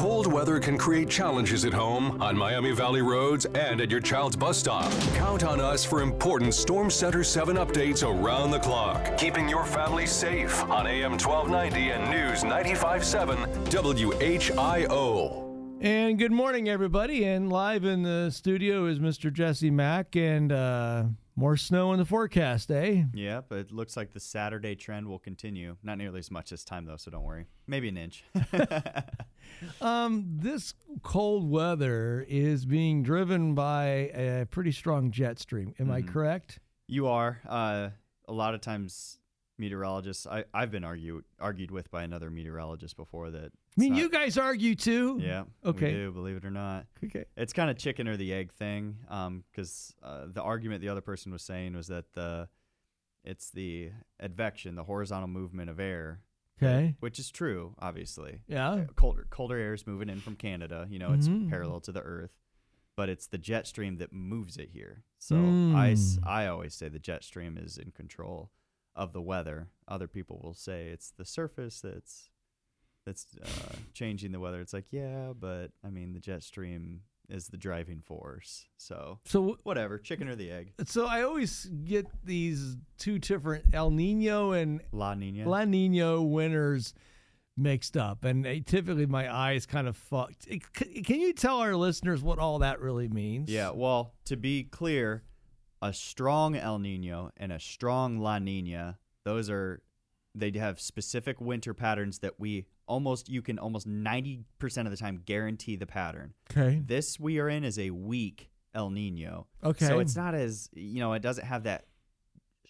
Cold 0.00 0.32
weather 0.32 0.58
can 0.58 0.78
create 0.78 1.10
challenges 1.10 1.64
at 1.64 1.72
home, 1.72 2.22
on 2.22 2.36
Miami 2.36 2.72
Valley 2.72 3.02
roads, 3.02 3.44
and 3.44 3.80
at 3.80 3.90
your 3.90 4.00
child's 4.00 4.34
bus 4.34 4.58
stop. 4.58 4.90
Count 5.14 5.44
on 5.44 5.60
us 5.60 5.84
for 5.84 6.00
important 6.00 6.54
Storm 6.54 6.90
Center 6.90 7.22
7 7.22 7.56
updates 7.56 8.02
around 8.02 8.50
the 8.50 8.58
clock, 8.60 9.16
keeping 9.18 9.48
your 9.48 9.64
family 9.64 10.06
safe 10.06 10.62
on 10.64 10.86
AM 10.86 11.12
1290 11.18 11.90
and 11.90 12.10
News 12.10 12.44
957 12.44 13.38
WHIO. 13.70 15.46
And 15.82 16.18
good 16.18 16.32
morning, 16.32 16.68
everybody. 16.68 17.24
And 17.24 17.50
live 17.50 17.84
in 17.84 18.02
the 18.02 18.30
studio 18.30 18.86
is 18.86 18.98
Mr. 18.98 19.32
Jesse 19.32 19.70
Mack, 19.70 20.16
and 20.16 20.50
uh, 20.50 21.04
more 21.36 21.56
snow 21.56 21.92
in 21.92 21.98
the 21.98 22.04
forecast, 22.04 22.70
eh? 22.70 23.04
Yeah, 23.14 23.40
but 23.48 23.58
it 23.58 23.72
looks 23.72 23.96
like 23.96 24.12
the 24.12 24.20
Saturday 24.20 24.74
trend 24.74 25.08
will 25.08 25.18
continue. 25.18 25.76
Not 25.82 25.98
nearly 25.98 26.18
as 26.18 26.30
much 26.30 26.50
this 26.50 26.64
time, 26.64 26.84
though, 26.84 26.96
so 26.96 27.10
don't 27.10 27.24
worry. 27.24 27.46
Maybe 27.66 27.88
an 27.88 27.96
inch. 27.96 28.24
um, 29.80 30.24
this 30.38 30.74
cold 31.02 31.50
weather 31.50 32.24
is 32.28 32.66
being 32.66 33.02
driven 33.02 33.54
by 33.54 33.84
a 34.14 34.46
pretty 34.50 34.72
strong 34.72 35.10
jet 35.10 35.38
stream. 35.38 35.74
Am 35.78 35.86
mm-hmm. 35.86 35.94
I 35.94 36.02
correct? 36.02 36.58
You 36.86 37.06
are. 37.06 37.40
Uh, 37.48 37.90
a 38.28 38.32
lot 38.32 38.54
of 38.54 38.60
times 38.60 39.18
meteorologists 39.60 40.26
I, 40.26 40.44
I've 40.54 40.70
been 40.70 40.84
argued 40.84 41.24
argued 41.38 41.70
with 41.70 41.90
by 41.90 42.02
another 42.02 42.30
meteorologist 42.30 42.96
before 42.96 43.30
that 43.30 43.52
I 43.76 43.80
mean 43.80 43.92
not, 43.92 43.98
you 44.00 44.10
guys 44.10 44.36
argue 44.36 44.74
too? 44.74 45.18
Yeah. 45.22 45.44
Okay. 45.64 45.86
We 45.86 45.92
do, 45.92 46.12
believe 46.12 46.36
it 46.36 46.44
or 46.44 46.50
not. 46.50 46.86
Okay. 47.04 47.24
It's 47.36 47.52
kind 47.52 47.70
of 47.70 47.78
chicken 47.78 48.08
or 48.08 48.16
the 48.16 48.32
egg 48.32 48.52
thing. 48.52 48.98
Um, 49.08 49.44
because 49.50 49.94
uh, 50.02 50.26
the 50.26 50.42
argument 50.42 50.82
the 50.82 50.88
other 50.88 51.00
person 51.00 51.32
was 51.32 51.42
saying 51.42 51.74
was 51.74 51.86
that 51.88 52.12
the 52.14 52.48
it's 53.24 53.50
the 53.50 53.90
advection, 54.18 54.74
the 54.74 54.84
horizontal 54.84 55.28
movement 55.28 55.70
of 55.70 55.78
air. 55.78 56.20
Okay. 56.62 56.94
Which 57.00 57.18
is 57.18 57.30
true, 57.30 57.74
obviously. 57.78 58.40
Yeah. 58.46 58.84
Colder 58.96 59.26
colder 59.30 59.56
air 59.56 59.72
is 59.72 59.86
moving 59.86 60.08
in 60.08 60.20
from 60.20 60.36
Canada. 60.36 60.86
You 60.90 60.98
know, 60.98 61.12
it's 61.12 61.28
mm-hmm. 61.28 61.48
parallel 61.48 61.80
to 61.80 61.92
the 61.92 62.02
Earth 62.02 62.32
but 63.00 63.08
it's 63.08 63.28
the 63.28 63.38
jet 63.38 63.66
stream 63.66 63.96
that 63.96 64.12
moves 64.12 64.58
it 64.58 64.68
here. 64.74 65.04
So 65.18 65.36
mm. 65.36 65.74
I, 65.74 65.96
I 66.28 66.48
always 66.48 66.74
say 66.74 66.88
the 66.90 66.98
jet 66.98 67.24
stream 67.24 67.56
is 67.56 67.78
in 67.78 67.92
control 67.92 68.50
of 68.94 69.14
the 69.14 69.22
weather. 69.22 69.68
Other 69.88 70.06
people 70.06 70.38
will 70.42 70.52
say 70.52 70.88
it's 70.88 71.10
the 71.10 71.24
surface 71.24 71.80
that's 71.80 72.28
that's 73.10 73.26
uh, 73.42 73.74
changing 73.92 74.30
the 74.30 74.38
weather. 74.38 74.60
It's 74.60 74.72
like, 74.72 74.86
yeah, 74.92 75.32
but 75.38 75.72
I 75.84 75.90
mean, 75.90 76.12
the 76.12 76.20
jet 76.20 76.44
stream 76.44 77.00
is 77.28 77.48
the 77.48 77.56
driving 77.56 78.00
force. 78.00 78.66
So, 78.76 79.18
so 79.24 79.56
whatever, 79.64 79.98
chicken 79.98 80.28
or 80.28 80.36
the 80.36 80.50
egg. 80.50 80.72
So 80.86 81.06
I 81.06 81.22
always 81.22 81.64
get 81.84 82.06
these 82.24 82.76
two 82.98 83.18
different 83.18 83.74
El 83.74 83.90
Nino 83.90 84.52
and 84.52 84.80
La 84.92 85.14
Nina, 85.14 85.48
La 85.48 85.64
Nina 85.64 86.22
winners 86.22 86.94
mixed 87.56 87.96
up, 87.96 88.24
and 88.24 88.44
typically 88.64 89.06
my 89.06 89.32
eyes 89.32 89.66
kind 89.66 89.88
of 89.88 89.96
fucked. 89.96 90.46
Can 90.74 91.20
you 91.20 91.32
tell 91.32 91.58
our 91.58 91.74
listeners 91.74 92.22
what 92.22 92.38
all 92.38 92.60
that 92.60 92.80
really 92.80 93.08
means? 93.08 93.50
Yeah. 93.50 93.70
Well, 93.74 94.14
to 94.26 94.36
be 94.36 94.62
clear, 94.64 95.24
a 95.82 95.92
strong 95.92 96.54
El 96.54 96.78
Nino 96.78 97.32
and 97.36 97.50
a 97.52 97.58
strong 97.58 98.18
La 98.18 98.38
Nina, 98.38 98.98
those 99.24 99.50
are 99.50 99.82
they 100.34 100.50
have 100.58 100.80
specific 100.80 101.40
winter 101.40 101.74
patterns 101.74 102.20
that 102.20 102.38
we 102.38 102.66
almost 102.86 103.28
you 103.28 103.42
can 103.42 103.58
almost 103.58 103.88
90% 103.88 104.44
of 104.84 104.90
the 104.90 104.96
time 104.96 105.22
guarantee 105.24 105.76
the 105.76 105.86
pattern. 105.86 106.34
Okay. 106.50 106.82
This 106.84 107.18
we 107.18 107.38
are 107.38 107.48
in 107.48 107.64
is 107.64 107.78
a 107.78 107.90
weak 107.90 108.50
El 108.74 108.90
Nino. 108.90 109.46
Okay. 109.62 109.86
So 109.86 109.98
it's 109.98 110.16
not 110.16 110.34
as 110.34 110.70
you 110.72 111.00
know, 111.00 111.12
it 111.12 111.22
doesn't 111.22 111.44
have 111.44 111.64
that 111.64 111.86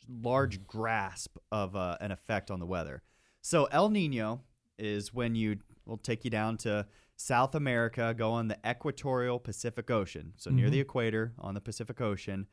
large 0.09 0.67
grasp 0.67 1.37
of 1.53 1.77
uh, 1.77 1.97
an 2.01 2.13
effect 2.13 2.51
on 2.51 2.61
the 2.61 2.67
weather. 2.67 3.03
So 3.43 3.67
El 3.67 3.91
Nino 3.91 4.43
is 4.79 5.13
when 5.13 5.35
you 5.35 5.59
will 5.85 5.99
take 5.99 6.25
you 6.25 6.31
down 6.31 6.57
to 6.59 6.87
South 7.17 7.55
America, 7.55 8.15
go 8.17 8.33
on 8.33 8.49
the 8.49 8.59
equatorial 8.67 9.39
Pacific 9.39 9.91
Ocean. 9.91 10.33
So 10.37 10.49
mm-hmm. 10.49 10.57
near 10.57 10.71
the 10.71 10.81
equator 10.81 11.35
on 11.39 11.55
the 11.55 11.61
Pacific 11.61 12.01
Ocean 12.01 12.47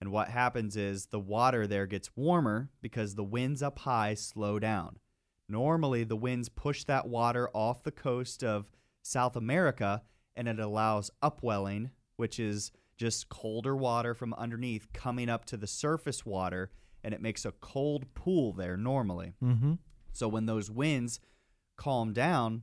and 0.00 0.10
what 0.10 0.28
happens 0.28 0.76
is 0.76 1.06
the 1.06 1.20
water 1.20 1.66
there 1.66 1.86
gets 1.86 2.16
warmer 2.16 2.70
because 2.80 3.14
the 3.14 3.24
winds 3.24 3.62
up 3.62 3.80
high 3.80 4.14
slow 4.14 4.58
down. 4.58 4.98
Normally, 5.48 6.04
the 6.04 6.16
winds 6.16 6.48
push 6.48 6.84
that 6.84 7.08
water 7.08 7.50
off 7.52 7.82
the 7.82 7.90
coast 7.90 8.42
of 8.42 8.70
South 9.02 9.36
America 9.36 10.02
and 10.36 10.48
it 10.48 10.58
allows 10.58 11.10
upwelling, 11.20 11.90
which 12.16 12.38
is 12.38 12.72
just 12.96 13.28
colder 13.28 13.76
water 13.76 14.14
from 14.14 14.32
underneath 14.34 14.92
coming 14.92 15.28
up 15.28 15.44
to 15.46 15.56
the 15.56 15.66
surface 15.66 16.24
water, 16.24 16.70
and 17.02 17.12
it 17.12 17.20
makes 17.20 17.44
a 17.44 17.52
cold 17.52 18.14
pool 18.14 18.52
there 18.52 18.76
normally. 18.76 19.34
Mm-hmm. 19.42 19.74
So 20.12 20.28
when 20.28 20.46
those 20.46 20.70
winds 20.70 21.20
calm 21.76 22.12
down, 22.12 22.62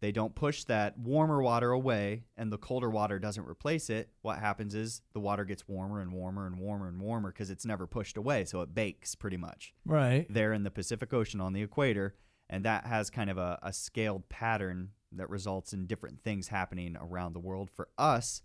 they 0.00 0.12
don't 0.12 0.34
push 0.34 0.64
that 0.64 0.98
warmer 0.98 1.42
water 1.42 1.72
away 1.72 2.24
and 2.36 2.52
the 2.52 2.58
colder 2.58 2.88
water 2.88 3.18
doesn't 3.18 3.48
replace 3.48 3.90
it, 3.90 4.10
what 4.22 4.38
happens 4.38 4.74
is 4.74 5.02
the 5.12 5.20
water 5.20 5.44
gets 5.44 5.66
warmer 5.66 6.00
and 6.00 6.12
warmer 6.12 6.46
and 6.46 6.58
warmer 6.58 6.88
and 6.88 7.00
warmer 7.00 7.30
because 7.32 7.50
it's 7.50 7.66
never 7.66 7.86
pushed 7.86 8.16
away. 8.16 8.44
So 8.44 8.60
it 8.60 8.74
bakes 8.74 9.14
pretty 9.14 9.36
much. 9.36 9.74
Right. 9.84 10.26
There 10.30 10.52
in 10.52 10.62
the 10.62 10.70
Pacific 10.70 11.12
Ocean 11.12 11.40
on 11.40 11.52
the 11.52 11.62
equator. 11.62 12.14
And 12.48 12.64
that 12.64 12.86
has 12.86 13.10
kind 13.10 13.28
of 13.28 13.38
a, 13.38 13.58
a 13.62 13.72
scaled 13.72 14.28
pattern 14.28 14.90
that 15.12 15.28
results 15.28 15.72
in 15.72 15.86
different 15.86 16.22
things 16.22 16.48
happening 16.48 16.96
around 16.98 17.32
the 17.32 17.40
world. 17.40 17.70
For 17.70 17.88
us, 17.98 18.42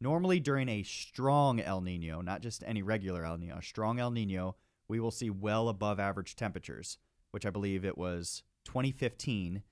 normally 0.00 0.38
during 0.38 0.68
a 0.68 0.82
strong 0.82 1.60
El 1.60 1.80
Nino, 1.80 2.20
not 2.20 2.42
just 2.42 2.62
any 2.66 2.82
regular 2.82 3.24
El 3.24 3.38
Nino, 3.38 3.56
a 3.58 3.62
strong 3.62 3.98
El 3.98 4.10
Nino, 4.10 4.56
we 4.86 5.00
will 5.00 5.10
see 5.10 5.30
well 5.30 5.68
above 5.68 5.98
average 5.98 6.36
temperatures, 6.36 6.98
which 7.30 7.46
I 7.46 7.50
believe 7.50 7.84
it 7.84 7.98
was 7.98 8.42
2015 8.64 9.62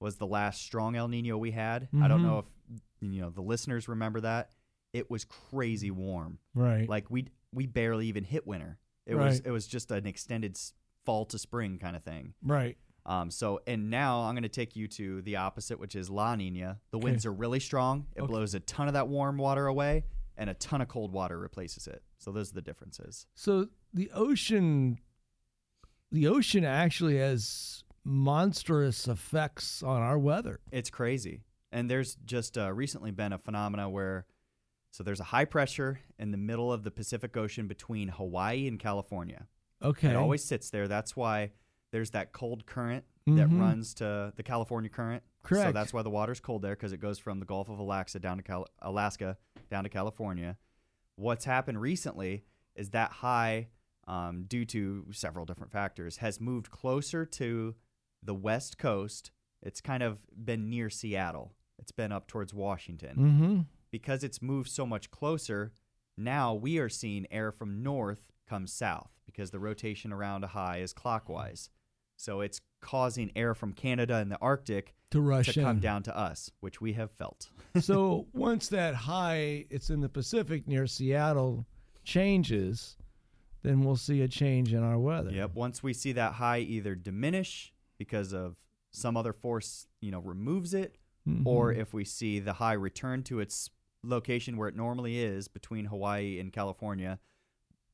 was 0.00 0.16
the 0.16 0.26
last 0.26 0.62
strong 0.62 0.96
El 0.96 1.08
Nino 1.08 1.36
we 1.36 1.50
had. 1.50 1.84
Mm-hmm. 1.84 2.02
I 2.02 2.08
don't 2.08 2.22
know 2.22 2.44
mm-hmm. 2.70 2.76
if 2.76 3.14
you 3.14 3.20
know 3.20 3.30
the 3.30 3.42
listeners 3.42 3.88
remember 3.88 4.20
that. 4.22 4.50
It 4.92 5.08
was 5.08 5.24
crazy 5.24 5.90
warm. 5.90 6.38
Right. 6.54 6.88
Like 6.88 7.10
we 7.10 7.28
we 7.52 7.66
barely 7.66 8.06
even 8.06 8.24
hit 8.24 8.46
winter. 8.46 8.78
It 9.06 9.14
right. 9.14 9.26
was 9.26 9.40
it 9.40 9.50
was 9.50 9.66
just 9.66 9.90
an 9.90 10.06
extended 10.06 10.58
fall 11.04 11.26
to 11.26 11.38
spring 11.38 11.78
kind 11.78 11.96
of 11.96 12.02
thing. 12.02 12.34
Right. 12.42 12.76
Um, 13.06 13.30
so 13.30 13.60
and 13.66 13.90
now 13.90 14.22
I'm 14.22 14.34
going 14.34 14.42
to 14.42 14.48
take 14.48 14.76
you 14.76 14.88
to 14.88 15.22
the 15.22 15.36
opposite, 15.36 15.78
which 15.78 15.94
is 15.94 16.10
La 16.10 16.34
Nina. 16.34 16.80
The 16.90 16.98
okay. 16.98 17.04
winds 17.04 17.26
are 17.26 17.32
really 17.32 17.60
strong. 17.60 18.06
It 18.16 18.22
okay. 18.22 18.30
blows 18.30 18.54
a 18.54 18.60
ton 18.60 18.88
of 18.88 18.94
that 18.94 19.08
warm 19.08 19.36
water 19.36 19.66
away, 19.66 20.04
and 20.36 20.50
a 20.50 20.54
ton 20.54 20.80
of 20.80 20.88
cold 20.88 21.12
water 21.12 21.38
replaces 21.38 21.86
it. 21.86 22.02
So 22.18 22.30
those 22.32 22.50
are 22.50 22.54
the 22.54 22.62
differences. 22.62 23.26
So 23.34 23.68
the 23.94 24.10
ocean, 24.14 24.98
the 26.12 26.26
ocean 26.26 26.64
actually 26.64 27.18
has 27.18 27.84
monstrous 28.04 29.06
effects 29.08 29.82
on 29.82 30.02
our 30.02 30.18
weather. 30.18 30.60
It's 30.72 30.90
crazy. 30.90 31.42
And 31.72 31.90
there's 31.90 32.16
just 32.24 32.58
uh, 32.58 32.72
recently 32.72 33.10
been 33.10 33.32
a 33.32 33.38
phenomena 33.38 33.88
where 33.88 34.26
so 34.90 35.04
there's 35.04 35.20
a 35.20 35.24
high 35.24 35.44
pressure 35.44 36.00
in 36.18 36.32
the 36.32 36.36
middle 36.36 36.72
of 36.72 36.82
the 36.82 36.90
Pacific 36.90 37.36
Ocean 37.36 37.68
between 37.68 38.08
Hawaii 38.08 38.66
and 38.66 38.78
California. 38.78 39.46
Okay. 39.82 40.10
It 40.10 40.16
always 40.16 40.44
sits 40.44 40.70
there. 40.70 40.88
That's 40.88 41.16
why 41.16 41.52
there's 41.92 42.10
that 42.10 42.32
cold 42.32 42.66
current 42.66 43.04
mm-hmm. 43.28 43.38
that 43.38 43.46
runs 43.48 43.94
to 43.94 44.32
the 44.36 44.42
California 44.42 44.90
current. 44.90 45.22
Correct. 45.42 45.68
So 45.68 45.72
that's 45.72 45.92
why 45.92 46.02
the 46.02 46.10
water's 46.10 46.40
cold 46.40 46.62
there 46.62 46.74
because 46.74 46.92
it 46.92 47.00
goes 47.00 47.18
from 47.18 47.38
the 47.38 47.46
Gulf 47.46 47.68
of 47.68 47.78
Alaska 47.78 48.18
down 48.18 48.36
to 48.38 48.42
Cal- 48.42 48.68
Alaska 48.82 49.36
down 49.70 49.84
to 49.84 49.90
California. 49.90 50.56
What's 51.16 51.44
happened 51.44 51.80
recently 51.80 52.44
is 52.74 52.90
that 52.90 53.10
high, 53.10 53.68
um, 54.06 54.44
due 54.46 54.64
to 54.66 55.06
several 55.12 55.44
different 55.44 55.72
factors, 55.72 56.18
has 56.18 56.40
moved 56.40 56.70
closer 56.70 57.24
to 57.26 57.74
the 58.22 58.34
West 58.34 58.78
Coast. 58.78 59.30
It's 59.62 59.80
kind 59.80 60.02
of 60.02 60.18
been 60.34 60.70
near 60.70 60.88
Seattle 60.90 61.54
It's 61.78 61.92
been 61.92 62.12
up 62.12 62.26
towards 62.26 62.54
Washington. 62.54 63.16
Mm-hmm. 63.16 63.60
Because 63.90 64.22
it's 64.22 64.40
moved 64.40 64.70
so 64.70 64.86
much 64.86 65.10
closer, 65.10 65.72
now 66.16 66.54
we 66.54 66.78
are 66.78 66.88
seeing 66.88 67.26
air 67.30 67.50
from 67.50 67.82
north 67.82 68.30
come 68.48 68.66
south 68.66 69.10
because 69.26 69.50
the 69.50 69.58
rotation 69.58 70.12
around 70.12 70.44
a 70.44 70.48
high 70.48 70.78
is 70.78 70.92
clockwise. 70.92 71.70
So 72.16 72.40
it's 72.40 72.60
causing 72.80 73.30
air 73.34 73.54
from 73.54 73.72
Canada 73.72 74.16
and 74.16 74.30
the 74.30 74.38
Arctic 74.40 74.94
To 75.12 75.20
rush 75.20 75.54
to 75.54 75.62
come 75.62 75.76
in. 75.76 75.80
down 75.80 76.02
to 76.04 76.16
us, 76.16 76.50
which 76.60 76.80
we 76.80 76.92
have 76.94 77.10
felt. 77.12 77.48
so 77.80 78.26
once 78.34 78.68
that 78.68 78.94
high, 78.94 79.66
it's 79.70 79.90
in 79.90 80.00
the 80.00 80.08
Pacific 80.08 80.68
near 80.68 80.86
Seattle, 80.86 81.66
changes, 82.04 82.96
then 83.62 83.82
we'll 83.82 83.96
see 83.96 84.20
a 84.22 84.28
change 84.28 84.72
in 84.72 84.82
our 84.82 84.98
weather. 84.98 85.30
Yep. 85.30 85.54
Once 85.54 85.82
we 85.82 85.92
see 85.92 86.12
that 86.12 86.34
high 86.34 86.58
either 86.58 86.94
diminish 86.94 87.72
because 88.00 88.32
of 88.32 88.56
some 88.90 89.14
other 89.14 89.32
force, 89.34 89.86
you 90.00 90.10
know, 90.10 90.20
removes 90.20 90.72
it, 90.72 90.96
or 91.44 91.72
Mhm. 91.72 91.76
if 91.76 91.92
we 91.92 92.02
see 92.02 92.38
the 92.40 92.54
high 92.54 92.72
return 92.72 93.22
to 93.24 93.38
its 93.40 93.68
location 94.02 94.56
where 94.56 94.68
it 94.68 94.74
normally 94.74 95.18
is 95.18 95.48
between 95.48 95.84
Hawaii 95.84 96.40
and 96.40 96.50
California, 96.50 97.20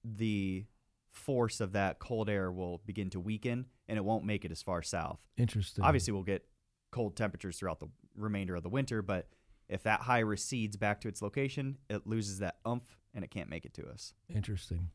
the 0.04 0.64
force 1.10 1.60
of 1.60 1.72
that 1.72 1.98
cold 1.98 2.28
air 2.30 2.52
will 2.52 2.78
begin 2.86 3.10
to 3.10 3.18
weaken 3.18 3.66
and 3.88 3.98
it 3.98 4.04
won't 4.04 4.24
make 4.24 4.44
it 4.44 4.52
as 4.52 4.62
far 4.62 4.80
south. 4.80 5.20
Interesting. 5.36 5.82
Obviously, 5.84 6.12
we'll 6.12 6.22
get 6.22 6.48
cold 6.92 7.16
temperatures 7.16 7.58
throughout 7.58 7.80
the 7.80 7.88
remainder 8.14 8.54
of 8.54 8.62
the 8.62 8.68
winter, 8.68 9.02
but 9.02 9.28
if 9.68 9.82
that 9.82 10.02
high 10.02 10.20
recedes 10.20 10.76
back 10.76 11.00
to 11.00 11.08
its 11.08 11.20
location, 11.20 11.78
it 11.90 12.06
loses 12.06 12.38
that 12.38 12.60
umph 12.64 12.96
and 13.12 13.24
it 13.24 13.30
can't 13.32 13.50
make 13.50 13.64
it 13.64 13.74
to 13.74 13.86
us. 13.88 14.14
Interesting. 14.28 14.90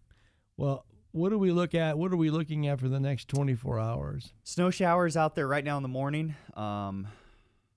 Well, 0.56 0.86
what 1.12 1.30
do 1.30 1.38
we 1.38 1.52
look 1.52 1.76
at? 1.76 1.98
What 1.98 2.12
are 2.12 2.18
we 2.18 2.30
looking 2.30 2.68
at 2.68 2.80
for 2.80 2.88
the 2.88 3.00
next 3.00 3.28
24 3.28 3.80
hours? 3.80 4.34
Snow 4.44 4.70
showers 4.70 5.18
out 5.18 5.36
there 5.36 5.48
right 5.48 5.64
now 5.64 5.78
in 5.78 5.84
the 5.84 5.90
morning. 5.90 6.36
Um, 6.56 7.08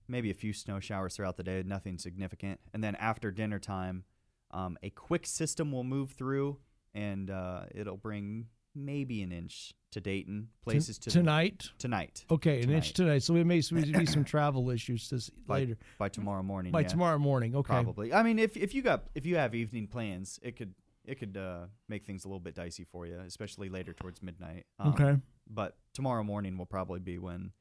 maybe 0.09 0.31
a 0.31 0.35
few 0.35 0.53
snow 0.53 0.81
showers 0.81 1.17
throughout 1.17 1.37
the 1.37 1.43
day, 1.43 1.63
nothing 1.65 1.99
significant. 1.99 2.61
And 2.73 2.83
then 2.83 2.95
after 2.97 3.31
dinner 3.31 3.59
time, 3.59 4.05
um, 4.51 4.79
a 4.83 4.91
quick 4.91 5.27
system 5.27 5.73
will 5.73 5.85
move 5.85 6.11
through 6.13 6.59
and 6.95 7.31
uh, 7.31 7.65
it'll 7.75 7.97
bring 7.97 8.47
maybe 8.75 9.23
an 9.23 9.33
inch 9.33 9.75
to 9.93 10.01
Dayton. 10.01 10.49
Places 10.65 10.99
to 11.01 11.11
tonight. 11.11 11.71
tonight. 11.79 12.25
Okay, 12.31 12.63
an 12.63 12.71
inch 12.71 12.93
tonight. 12.93 13.23
So 13.23 13.35
it 13.37 13.45
may 13.45 13.61
be 13.61 14.07
some 14.07 14.25
travel 14.25 14.71
issues 14.71 15.09
this 15.09 15.31
By, 15.31 15.61
later. 15.61 15.79
by 15.99 16.09
tomorrow 16.09 16.43
morning. 16.43 16.73
By 16.73 16.81
yeah. 16.81 16.89
tomorrow 16.89 17.19
morning. 17.19 17.57
Okay. 17.57 17.73
Probably. 17.73 18.13
I 18.13 18.23
mean, 18.23 18.39
if 18.39 18.57
if 18.57 18.75
you 18.75 18.83
got 18.83 19.05
if 19.15 19.27
you 19.27 19.37
have 19.37 19.55
evening 19.55 19.87
plans, 19.87 20.39
it 20.43 20.57
could 20.57 20.75
it 21.05 21.19
could 21.19 21.37
uh, 21.37 21.67
make 21.89 22.05
things 22.07 22.25
a 22.25 22.29
little 22.29 22.41
bit 22.41 22.55
dicey 22.55 22.85
for 22.85 23.07
you, 23.07 23.19
especially 23.27 23.69
later 23.69 23.93
towards 23.93 24.23
midnight. 24.23 24.67
Um, 24.79 24.89
Okay. 24.93 25.17
But 25.49 25.77
tomorrow 25.93 26.23
morning 26.23 26.57
will 26.57 26.67
probably 26.67 27.01
be 27.01 27.19
when 27.19 27.53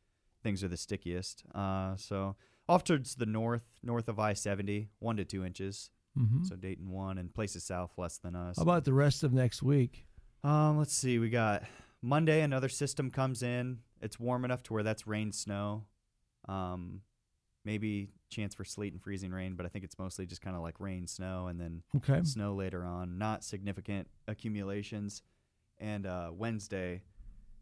things 0.42 0.64
are 0.64 0.70
the 0.70 0.78
stickiest. 0.78 1.44
Uh, 1.54 1.96
so 1.98 2.36
off 2.70 2.84
towards 2.86 3.16
the 3.16 3.26
north, 3.26 3.64
north 3.84 4.08
of 4.08 4.20
I 4.20 4.34
seventy, 4.34 4.90
one 5.00 5.18
to 5.18 5.26
two 5.26 5.44
inches. 5.44 5.90
Mhm. 6.18 6.46
So 6.48 6.56
Dayton 6.56 6.90
one, 6.92 7.18
and 7.18 7.34
places 7.34 7.64
south 7.66 7.92
less 7.98 8.18
than 8.20 8.36
us. 8.36 8.56
How 8.58 8.64
about 8.64 8.86
the 8.86 8.94
rest 8.94 9.24
of 9.24 9.34
next 9.34 9.62
week? 9.64 10.06
Um, 10.44 10.78
let's 10.78 10.94
see. 10.94 11.20
We 11.20 11.30
got 11.30 11.64
Monday. 12.02 12.42
Another 12.42 12.70
system 12.70 13.10
comes 13.12 13.42
in. 13.44 13.80
It's 14.02 14.20
warm 14.20 14.46
enough 14.46 14.64
to 14.64 14.74
where 14.74 14.84
that's 14.84 15.06
rain, 15.08 15.32
snow. 15.32 15.86
Um, 16.48 17.02
maybe 17.66 18.10
chance 18.30 18.54
for 18.56 18.66
sleet 18.66 18.94
and 18.94 19.02
freezing 19.02 19.32
rain, 19.32 19.56
but 19.56 19.66
I 19.66 19.70
think 19.70 19.86
it's 19.86 19.98
mostly 20.00 20.26
just 20.26 20.42
kind 20.42 20.56
of 20.56 20.62
like 20.62 20.80
rain, 20.80 21.08
snow, 21.08 21.48
and 21.48 21.60
then 21.60 21.84
Okay. 21.98 22.22
snow 22.24 22.54
later 22.56 22.84
on. 22.86 23.18
Not 23.18 23.44
significant 23.44 24.08
accumulations. 24.28 25.22
And 25.80 26.06
uh, 26.06 26.32
Wednesday, 26.34 27.02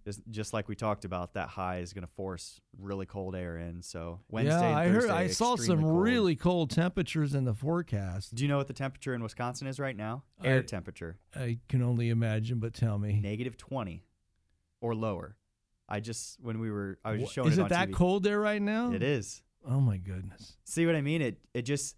just 0.03 0.21
just 0.31 0.53
like 0.53 0.67
we 0.67 0.75
talked 0.75 1.05
about, 1.05 1.33
that 1.35 1.49
high 1.49 1.79
is 1.79 1.93
going 1.93 2.05
to 2.05 2.11
force 2.13 2.59
really 2.79 3.05
cold 3.05 3.35
air 3.35 3.57
in. 3.57 3.81
So 3.81 4.19
Wednesday, 4.29 4.69
yeah, 4.71 4.77
I 4.77 4.87
heard. 4.87 5.09
I 5.09 5.27
saw 5.27 5.55
some 5.55 5.81
cold. 5.81 6.03
really 6.03 6.35
cold 6.35 6.71
temperatures 6.71 7.33
in 7.35 7.45
the 7.45 7.53
forecast. 7.53 8.33
Do 8.35 8.43
you 8.43 8.49
know 8.49 8.57
what 8.57 8.67
the 8.67 8.73
temperature 8.73 9.13
in 9.13 9.21
Wisconsin 9.23 9.67
is 9.67 9.79
right 9.79 9.95
now? 9.95 10.23
Air 10.43 10.59
I- 10.59 10.61
temperature. 10.63 11.17
I 11.35 11.59
can 11.69 11.81
only 11.83 12.09
imagine, 12.09 12.59
but 12.59 12.73
tell 12.73 12.97
me. 12.97 13.19
negative 13.21 13.57
20 13.57 14.03
or 14.81 14.95
lower. 14.95 15.37
I 15.87 15.99
just 15.99 16.39
when 16.41 16.59
we 16.59 16.71
were 16.71 16.97
I 17.05 17.11
was 17.13 17.21
just 17.21 17.33
showing 17.33 17.49
Is 17.51 17.57
it 17.57 17.63
it 17.63 17.69
that 17.69 17.89
TV. 17.89 17.93
cold 17.93 18.23
there 18.23 18.39
right 18.39 18.61
now? 18.61 18.91
It 18.93 19.03
is. 19.03 19.41
Oh 19.67 19.79
my 19.79 19.97
goodness. 19.97 20.57
See 20.63 20.85
what 20.85 20.95
I 20.95 21.01
mean? 21.01 21.21
It 21.21 21.39
it 21.53 21.63
just 21.63 21.95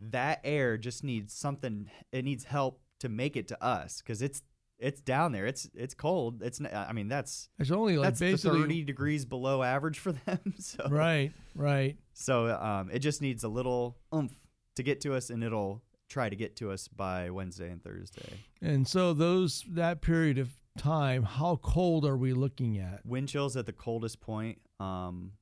that 0.00 0.40
air 0.44 0.76
just 0.76 1.04
needs 1.04 1.32
something 1.32 1.90
it 2.12 2.24
needs 2.24 2.44
help 2.44 2.80
to 3.00 3.08
make 3.08 3.36
it 3.36 3.48
to 3.48 3.62
us 3.64 4.00
cuz 4.02 4.22
it's 4.22 4.42
it's 4.78 5.00
down 5.00 5.32
there. 5.32 5.46
It's 5.46 5.68
it's 5.74 5.94
cold. 5.94 6.42
It's 6.42 6.60
I 6.60 6.92
mean 6.92 7.08
that's 7.08 7.48
It's 7.58 7.70
only 7.70 7.96
like 7.96 8.06
that's 8.08 8.20
basically 8.20 8.62
30 8.62 8.84
degrees 8.84 9.24
below 9.24 9.62
average 9.62 9.98
for 9.98 10.12
them. 10.12 10.54
So 10.58 10.88
Right, 10.88 11.32
right. 11.54 11.96
So 12.14 12.48
um 12.60 12.90
it 12.90 12.98
just 12.98 13.22
needs 13.22 13.44
a 13.44 13.48
little 13.48 13.98
oomph 14.14 14.34
to 14.76 14.82
get 14.82 15.00
to 15.02 15.14
us 15.14 15.30
and 15.30 15.44
it'll 15.44 15.82
try 16.08 16.28
to 16.28 16.36
get 16.36 16.56
to 16.56 16.70
us 16.70 16.88
by 16.88 17.30
Wednesday 17.30 17.70
and 17.70 17.82
Thursday. 17.82 18.44
And 18.60 18.86
so 18.86 19.14
those 19.14 19.64
that 19.70 20.02
period 20.02 20.38
of 20.38 20.50
time, 20.76 21.22
how 21.22 21.56
cold 21.56 22.04
are 22.04 22.16
we 22.16 22.32
looking 22.32 22.78
at? 22.78 23.04
Wind 23.04 23.28
chills 23.28 23.56
at 23.56 23.66
the 23.66 23.72
coldest 23.72 24.20
point, 24.20 24.58
um, 24.80 25.32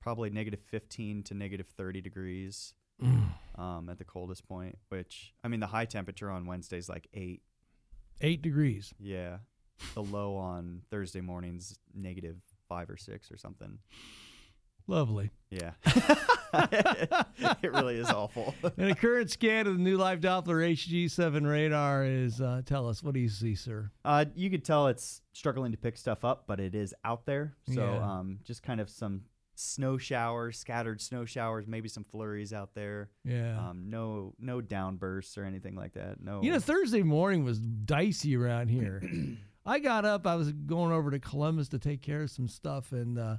probably 0.00 0.30
negative 0.30 0.60
15 0.70 1.22
to 1.24 1.34
negative 1.34 1.66
30 1.76 2.00
degrees 2.00 2.74
Mm. 3.02 3.28
um, 3.58 3.88
at 3.88 3.96
the 3.96 4.04
coldest 4.04 4.46
point, 4.46 4.76
which, 4.90 5.32
I 5.42 5.48
mean, 5.48 5.60
the 5.60 5.66
high 5.66 5.86
temperature 5.86 6.30
on 6.30 6.44
Wednesday 6.44 6.76
is 6.76 6.86
like 6.86 7.08
8. 7.14 7.40
Eight 8.20 8.42
degrees. 8.42 8.92
Yeah. 8.98 9.38
The 9.94 10.02
low 10.02 10.36
on 10.36 10.82
Thursday 10.90 11.22
morning's 11.22 11.78
negative 11.94 12.36
5 12.68 12.90
or 12.90 12.98
6 12.98 13.32
or 13.32 13.38
something. 13.38 13.78
Lovely. 14.86 15.30
Yeah. 15.50 15.70
it 16.52 17.72
really 17.72 17.96
is 17.96 18.10
awful. 18.10 18.54
and 18.76 18.90
a 18.90 18.94
current 18.94 19.30
scan 19.30 19.66
of 19.66 19.76
the 19.78 19.82
new 19.82 19.96
live 19.96 20.20
Doppler 20.20 20.70
HG7 20.72 21.48
radar 21.48 22.04
is 22.04 22.40
uh, 22.40 22.62
tell 22.66 22.88
us 22.88 23.02
what 23.02 23.14
do 23.14 23.20
you 23.20 23.28
see, 23.28 23.54
sir? 23.54 23.90
Uh, 24.04 24.24
you 24.34 24.50
could 24.50 24.64
tell 24.64 24.88
it's 24.88 25.22
struggling 25.32 25.72
to 25.72 25.78
pick 25.78 25.96
stuff 25.96 26.24
up, 26.24 26.44
but 26.46 26.60
it 26.60 26.74
is 26.74 26.94
out 27.04 27.24
there. 27.24 27.54
So 27.72 27.80
Yeah. 27.80 28.18
um, 28.18 28.40
just 28.44 28.62
kind 28.62 28.80
of 28.80 28.90
some 28.90 29.22
snow 29.60 29.98
showers, 29.98 30.58
scattered 30.58 31.00
snow 31.00 31.24
showers, 31.24 31.66
maybe 31.66 31.88
some 31.88 32.04
flurries 32.04 32.52
out 32.52 32.74
there. 32.74 33.10
Yeah. 33.24 33.58
Um, 33.58 33.90
no 33.90 34.34
no 34.38 34.60
downbursts 34.60 35.36
or 35.38 35.44
anything 35.44 35.74
like 35.76 35.92
that. 35.94 36.20
No. 36.22 36.42
You 36.42 36.52
know, 36.52 36.58
Thursday 36.58 37.02
morning 37.02 37.44
was 37.44 37.58
dicey 37.60 38.36
around 38.36 38.68
here. 38.68 39.02
I 39.66 39.78
got 39.78 40.04
up. 40.04 40.26
I 40.26 40.36
was 40.36 40.52
going 40.52 40.92
over 40.92 41.10
to 41.10 41.18
Columbus 41.18 41.68
to 41.68 41.78
take 41.78 42.00
care 42.02 42.22
of 42.22 42.30
some 42.30 42.48
stuff, 42.48 42.92
and 42.92 43.18
uh, 43.18 43.36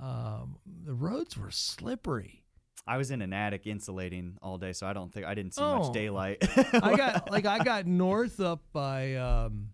um, 0.00 0.58
the 0.84 0.92
roads 0.94 1.36
were 1.36 1.50
slippery. 1.50 2.42
I 2.86 2.98
was 2.98 3.10
in 3.10 3.20
an 3.22 3.32
attic 3.32 3.66
insulating 3.66 4.36
all 4.42 4.58
day, 4.58 4.72
so 4.72 4.86
I 4.86 4.92
don't 4.92 5.12
think 5.12 5.26
I 5.26 5.34
didn't 5.34 5.54
see 5.54 5.62
Oh. 5.62 5.78
much 5.80 5.92
daylight. 5.92 6.38
I 6.74 6.94
got 6.96 7.30
like 7.32 7.46
I 7.46 7.58
got 7.64 7.86
north 7.86 8.38
up 8.38 8.62
by 8.72 9.14
um, 9.16 9.70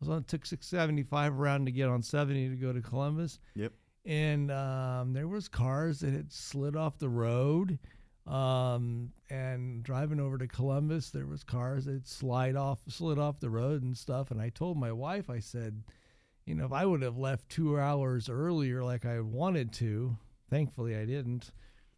I 0.00 0.06
was 0.06 0.08
on 0.08 0.24
took 0.24 0.46
six 0.46 0.66
seventy 0.66 1.02
five 1.02 1.38
around 1.38 1.66
to 1.66 1.72
get 1.72 1.88
on 1.88 2.02
seventy 2.02 2.48
to 2.48 2.56
go 2.56 2.72
to 2.72 2.80
Columbus. 2.80 3.38
Yep. 3.56 3.72
And 4.06 4.50
um, 4.50 5.12
there 5.12 5.28
was 5.28 5.48
cars 5.48 6.00
that 6.00 6.12
had 6.12 6.32
slid 6.32 6.76
off 6.76 6.98
the 6.98 7.08
road. 7.08 7.78
Um, 8.26 9.12
and 9.28 9.82
driving 9.82 10.20
over 10.20 10.38
to 10.38 10.46
Columbus, 10.46 11.10
there 11.10 11.26
was 11.26 11.42
cars 11.42 11.86
that 11.86 12.06
slide 12.06 12.54
off, 12.56 12.78
slid 12.88 13.18
off 13.18 13.40
the 13.40 13.50
road 13.50 13.82
and 13.82 13.96
stuff. 13.96 14.30
And 14.30 14.40
I 14.40 14.50
told 14.50 14.76
my 14.78 14.92
wife, 14.92 15.28
I 15.30 15.40
said, 15.40 15.82
you 16.46 16.54
know, 16.54 16.64
if 16.64 16.72
I 16.72 16.86
would 16.86 17.02
have 17.02 17.16
left 17.18 17.48
two 17.48 17.78
hours 17.78 18.28
earlier 18.28 18.82
like 18.84 19.04
I 19.04 19.20
wanted 19.20 19.72
to, 19.74 20.16
thankfully 20.48 20.96
I 20.96 21.04
didn't. 21.06 21.50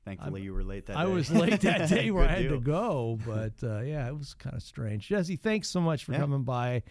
Thankfully, 0.05 0.41
I'm- 0.41 0.45
you 0.45 0.55
were 0.55 0.65
late 0.65 0.87
that 0.87 0.97
I 0.97 1.05
day. 1.05 1.13
was 1.13 1.31
late 1.31 1.61
that 1.61 1.89
day 1.91 2.11
where 2.11 2.25
I 2.29 2.33
had 2.33 2.49
to 2.49 2.61
go, 2.61 3.19
but 3.27 3.53
uh, 3.63 3.81
yeah, 3.81 4.09
it 4.09 4.17
was 4.17 4.35
kind 4.35 4.57
of 4.57 4.63
strange. 4.63 5.07
Jesse, 5.09 5.37
thanks 5.37 5.69
so 5.69 5.81
much 5.81 6.05
for 6.05 6.13
Yeah. 6.13 6.19
coming 6.19 6.43
by. 6.45 6.83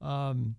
Um, 0.00 0.56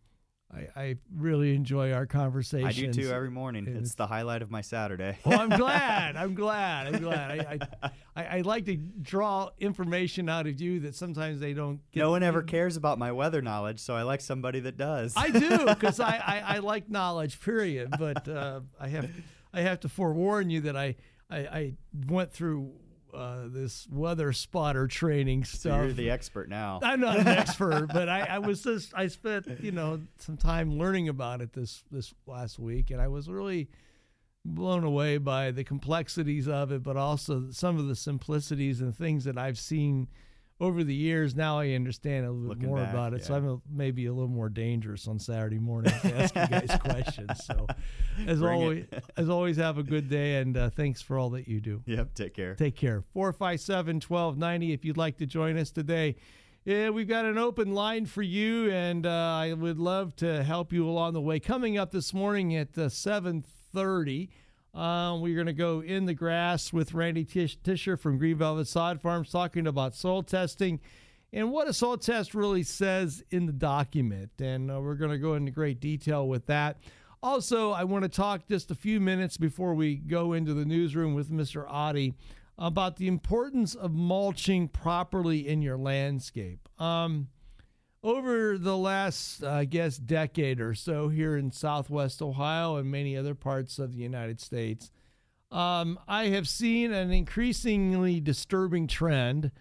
I, 0.53 0.67
I 0.81 0.95
really 1.13 1.53
enjoy 1.55 1.91
our 1.91 2.05
conversation. 2.05 2.67
I 2.67 2.71
do 2.71 2.91
too 2.93 3.11
every 3.11 3.29
morning. 3.29 3.67
And 3.67 3.77
It's 3.77 3.95
the 3.95 4.07
highlight 4.07 4.41
of 4.41 4.49
my 4.49 4.61
Saturday. 4.61 5.17
well, 5.25 5.39
I'm 5.41 5.49
glad. 5.57 6.15
I'm 6.15 6.35
glad. 6.35 6.87
I'm 6.87 7.01
glad. 7.01 7.31
I, 7.31 7.59
I, 7.83 7.91
I, 8.15 8.25
I 8.37 8.41
like 8.41 8.65
to 8.65 8.77
draw 8.77 9.49
information 9.59 10.29
out 10.29 10.47
of 10.47 10.59
you 10.61 10.79
that 10.81 10.95
sometimes 10.95 11.39
they 11.41 11.53
don't 11.53 11.81
get. 11.91 11.99
no 11.99 12.11
one 12.11 12.23
ever 12.23 12.41
cares 12.43 12.77
about 12.77 12.97
my 12.97 13.11
weather 13.11 13.41
knowledge, 13.41 13.79
so 13.79 13.93
I 13.93 14.03
like 14.03 14.21
somebody 14.21 14.61
that 14.61 14.77
does. 14.77 15.13
I 15.17 15.31
do 15.31 15.65
because 15.65 15.99
I, 15.99 16.15
I, 16.15 16.55
I 16.55 16.59
like 16.59 16.89
knowledge, 16.89 17.41
period. 17.41 17.93
But 17.99 18.27
uh, 18.27 18.61
I 18.79 18.87
have 18.87 19.09
I 19.53 19.61
have 19.61 19.81
to 19.81 19.89
forewarn 19.89 20.49
you 20.49 20.61
that 20.61 20.77
I 20.77 20.95
I, 21.29 21.37
I 21.39 21.73
went 22.07 22.31
through 22.31 22.71
uh, 23.17 23.47
this 23.47 23.87
weather 23.91 24.31
spotter 24.31 24.87
training 24.87 25.43
so 25.43 25.57
stuff. 25.57 25.83
you're 25.83 25.93
the 25.93 26.09
expert 26.11 26.49
now. 26.49 26.79
I'm 26.83 26.99
not 26.99 27.19
an 27.19 27.27
expert, 27.27 27.87
but 27.91 28.07
I, 28.07 28.21
I 28.21 28.39
was 28.39 28.61
just 28.61 28.93
I 28.95 29.07
spent 29.07 29.47
you 29.61 29.71
know 29.71 30.01
some 30.19 30.37
time 30.37 30.77
learning 30.77 31.09
about 31.09 31.41
it 31.41 31.53
this 31.53 31.83
this 31.91 32.13
last 32.27 32.59
week, 32.59 32.91
and 32.91 33.01
I 33.01 33.07
was 33.07 33.27
really 33.27 33.69
blown 34.45 34.83
away 34.83 35.17
by 35.17 35.51
the 35.51 35.63
complexities 35.63 36.47
of 36.47 36.71
it, 36.71 36.83
but 36.83 36.95
also 36.95 37.49
some 37.51 37.77
of 37.77 37.87
the 37.87 37.95
simplicities 37.95 38.81
and 38.81 38.95
things 38.95 39.25
that 39.25 39.37
I've 39.37 39.59
seen 39.59 40.07
over 40.59 40.83
the 40.83 40.93
years, 40.93 41.35
now 41.35 41.59
I 41.59 41.71
understand 41.71 42.25
a 42.25 42.31
little 42.31 42.49
Looking 42.49 42.67
more 42.67 42.79
back, 42.79 42.93
about 42.93 43.13
it. 43.13 43.23
So. 43.23 43.35
I'm 43.35 43.47
a, 43.47 43.61
maybe 43.71 44.07
a 44.07 44.13
little 44.13 44.29
more 44.29 44.49
dangerous 44.49 45.07
on 45.07 45.19
Saturday 45.19 45.59
morning 45.59 45.93
to 46.01 46.15
ask 46.15 46.35
you 46.35 46.47
guys 46.47 46.79
questions. 46.83 47.45
So, 47.45 47.67
as 48.25 48.39
Bring 48.39 48.61
always, 48.61 48.85
it. 48.91 49.03
as 49.17 49.29
always, 49.29 49.57
have 49.57 49.77
a 49.77 49.83
good 49.83 50.09
day 50.09 50.37
and 50.37 50.57
uh, 50.57 50.69
thanks 50.71 51.01
for 51.01 51.19
all 51.19 51.29
that 51.31 51.47
you 51.47 51.61
do. 51.61 51.83
Yep. 51.85 52.15
Take 52.15 52.33
care. 52.33 52.55
Take 52.55 52.75
care. 52.75 53.03
457 53.13 53.97
1290 53.97 54.73
if 54.73 54.83
you'd 54.83 54.97
like 54.97 55.17
to 55.17 55.25
join 55.27 55.57
us 55.57 55.69
today. 55.71 56.15
Yeah, 56.65 56.89
we've 56.89 57.07
got 57.07 57.23
an 57.23 57.37
open 57.37 57.73
line 57.73 58.05
for 58.05 58.21
you, 58.21 58.69
and 58.71 59.05
uh, 59.05 59.09
I 59.09 59.53
would 59.53 59.79
love 59.79 60.13
to 60.17 60.43
help 60.43 60.73
you 60.73 60.85
along 60.85 61.13
the 61.13 61.21
way. 61.21 61.39
Coming 61.39 61.77
up 61.77 61.91
this 61.91 62.13
morning 62.13 62.57
at 62.57 62.77
uh, 62.77 62.89
730, 62.89 64.29
uh, 64.73 65.17
we're 65.19 65.35
going 65.35 65.47
to 65.47 65.53
go 65.53 65.81
in 65.81 66.05
the 66.05 66.13
grass 66.13 66.71
with 66.71 66.93
Randy 66.93 67.25
Tish- 67.25 67.57
Tisher 67.63 67.97
from 67.97 68.17
Green 68.17 68.37
Velvet 68.37 68.67
Sod 68.67 69.01
Farms 69.01 69.31
talking 69.31 69.67
about 69.67 69.95
soil 69.95 70.23
testing 70.23 70.79
and 71.33 71.51
what 71.51 71.67
a 71.67 71.73
soil 71.73 71.97
test 71.97 72.33
really 72.33 72.63
says 72.63 73.23
in 73.29 73.45
the 73.45 73.53
document. 73.53 74.31
And 74.39 74.71
uh, 74.71 74.79
we're 74.79 74.95
going 74.95 75.11
to 75.11 75.17
go 75.17 75.33
into 75.33 75.51
great 75.51 75.79
detail 75.79 76.27
with 76.27 76.45
that. 76.45 76.77
Also, 77.21 77.71
I 77.71 77.83
want 77.83 78.03
to 78.03 78.09
talk 78.09 78.47
just 78.47 78.71
a 78.71 78.75
few 78.75 78.99
minutes 78.99 79.37
before 79.37 79.73
we 79.73 79.95
go 79.95 80.33
into 80.33 80.53
the 80.53 80.65
newsroom 80.65 81.15
with 81.15 81.31
Mr. 81.31 81.67
Oddie 81.69 82.13
about 82.57 82.97
the 82.97 83.07
importance 83.07 83.75
of 83.75 83.93
mulching 83.93 84.67
properly 84.67 85.47
in 85.47 85.61
your 85.61 85.77
landscape. 85.77 86.67
Um, 86.79 87.27
over 88.03 88.57
the 88.57 88.77
last, 88.77 89.43
I 89.43 89.65
guess, 89.65 89.97
decade 89.97 90.61
or 90.61 90.73
so 90.75 91.09
here 91.09 91.35
in 91.35 91.51
Southwest 91.51 92.21
Ohio 92.21 92.77
and 92.77 92.89
many 92.89 93.17
other 93.17 93.35
parts 93.35 93.79
of 93.79 93.93
the 93.93 93.99
United 93.99 94.39
States, 94.39 94.91
um, 95.51 95.99
I 96.07 96.25
have 96.27 96.47
seen 96.47 96.91
an 96.91 97.11
increasingly 97.11 98.19
disturbing 98.19 98.87
trend 98.87 99.51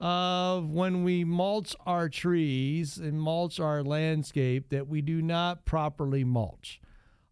of 0.00 0.70
when 0.70 1.04
we 1.04 1.24
mulch 1.24 1.76
our 1.84 2.08
trees 2.08 2.96
and 2.96 3.20
mulch 3.20 3.60
our 3.60 3.82
landscape 3.82 4.70
that 4.70 4.88
we 4.88 5.02
do 5.02 5.20
not 5.20 5.64
properly 5.64 6.24
mulch. 6.24 6.80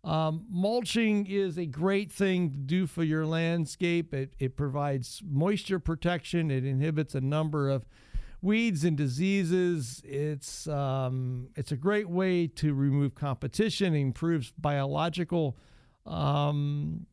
Um, 0.05 0.47
mulching 0.49 1.27
is 1.27 1.59
a 1.59 1.67
great 1.67 2.13
thing 2.13 2.53
to 2.53 2.59
do 2.59 2.87
for 2.87 3.03
your 3.03 3.27
landscape. 3.27 4.15
It, 4.15 4.35
it 4.39 4.57
provides 4.57 5.23
moisture 5.29 5.79
protection. 5.79 6.51
It 6.51 6.65
inhibits 6.65 7.15
a 7.15 7.21
number 7.21 7.69
of 7.69 7.87
weeds 8.41 8.85
and 8.85 8.97
diseases. 8.97 10.03
It's 10.05 10.67
um, 10.67 11.49
it's 11.57 11.73
a 11.73 11.77
great 11.77 12.09
way 12.09 12.47
to 12.47 12.75
remove 12.75 13.15
competition. 13.15 13.95
It 13.95 14.01
improves 14.01 14.53
biological 14.59 15.57
um, 16.07 17.07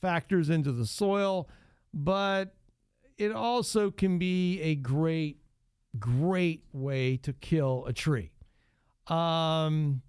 factors 0.00 0.50
into 0.50 0.72
the 0.72 0.86
soil, 0.86 1.48
but 1.92 2.54
it 3.18 3.32
also 3.32 3.90
can 3.90 4.18
be 4.18 4.60
a 4.62 4.74
great, 4.74 5.38
great 5.98 6.64
way 6.72 7.16
to 7.18 7.32
kill 7.32 7.84
a 7.86 7.92
tree. 7.92 8.30
Um, 9.08 10.02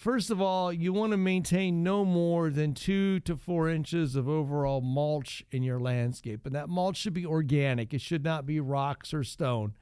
First 0.00 0.30
of 0.30 0.40
all, 0.40 0.72
you 0.72 0.94
want 0.94 1.10
to 1.10 1.18
maintain 1.18 1.82
no 1.82 2.06
more 2.06 2.48
than 2.48 2.72
two 2.72 3.20
to 3.20 3.36
four 3.36 3.68
inches 3.68 4.16
of 4.16 4.30
overall 4.30 4.80
mulch 4.80 5.44
in 5.50 5.62
your 5.62 5.78
landscape. 5.78 6.46
And 6.46 6.54
that 6.54 6.70
mulch 6.70 6.96
should 6.96 7.12
be 7.12 7.26
organic, 7.26 7.92
it 7.92 8.00
should 8.00 8.24
not 8.24 8.46
be 8.46 8.60
rocks 8.60 9.12
or 9.12 9.22
stone. 9.22 9.74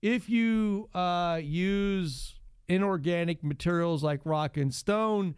If 0.00 0.30
you 0.30 0.88
uh, 0.94 1.40
use 1.44 2.36
inorganic 2.66 3.44
materials 3.44 4.02
like 4.02 4.22
rock 4.24 4.56
and 4.56 4.72
stone, 4.72 5.34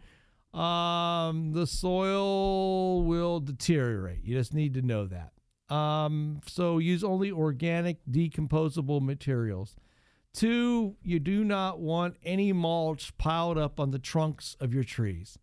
um, 0.53 1.51
the 1.51 1.67
soil 1.67 3.03
will 3.03 3.41
deteriorate. 3.41 4.23
You 4.23 4.37
just 4.37 4.53
need 4.53 4.75
to 4.75 4.81
know 4.81 5.07
that. 5.07 5.75
Um, 5.75 6.39
so 6.47 6.77
use 6.77 7.03
only 7.03 7.31
organic, 7.31 7.97
decomposable 8.09 9.01
materials. 9.01 9.75
Two, 10.33 10.95
you 11.03 11.19
do 11.19 11.43
not 11.43 11.79
want 11.79 12.15
any 12.23 12.53
mulch 12.53 13.15
piled 13.17 13.57
up 13.57 13.79
on 13.79 13.91
the 13.91 13.99
trunks 13.99 14.55
of 14.59 14.73
your 14.73 14.83
trees. 14.83 15.37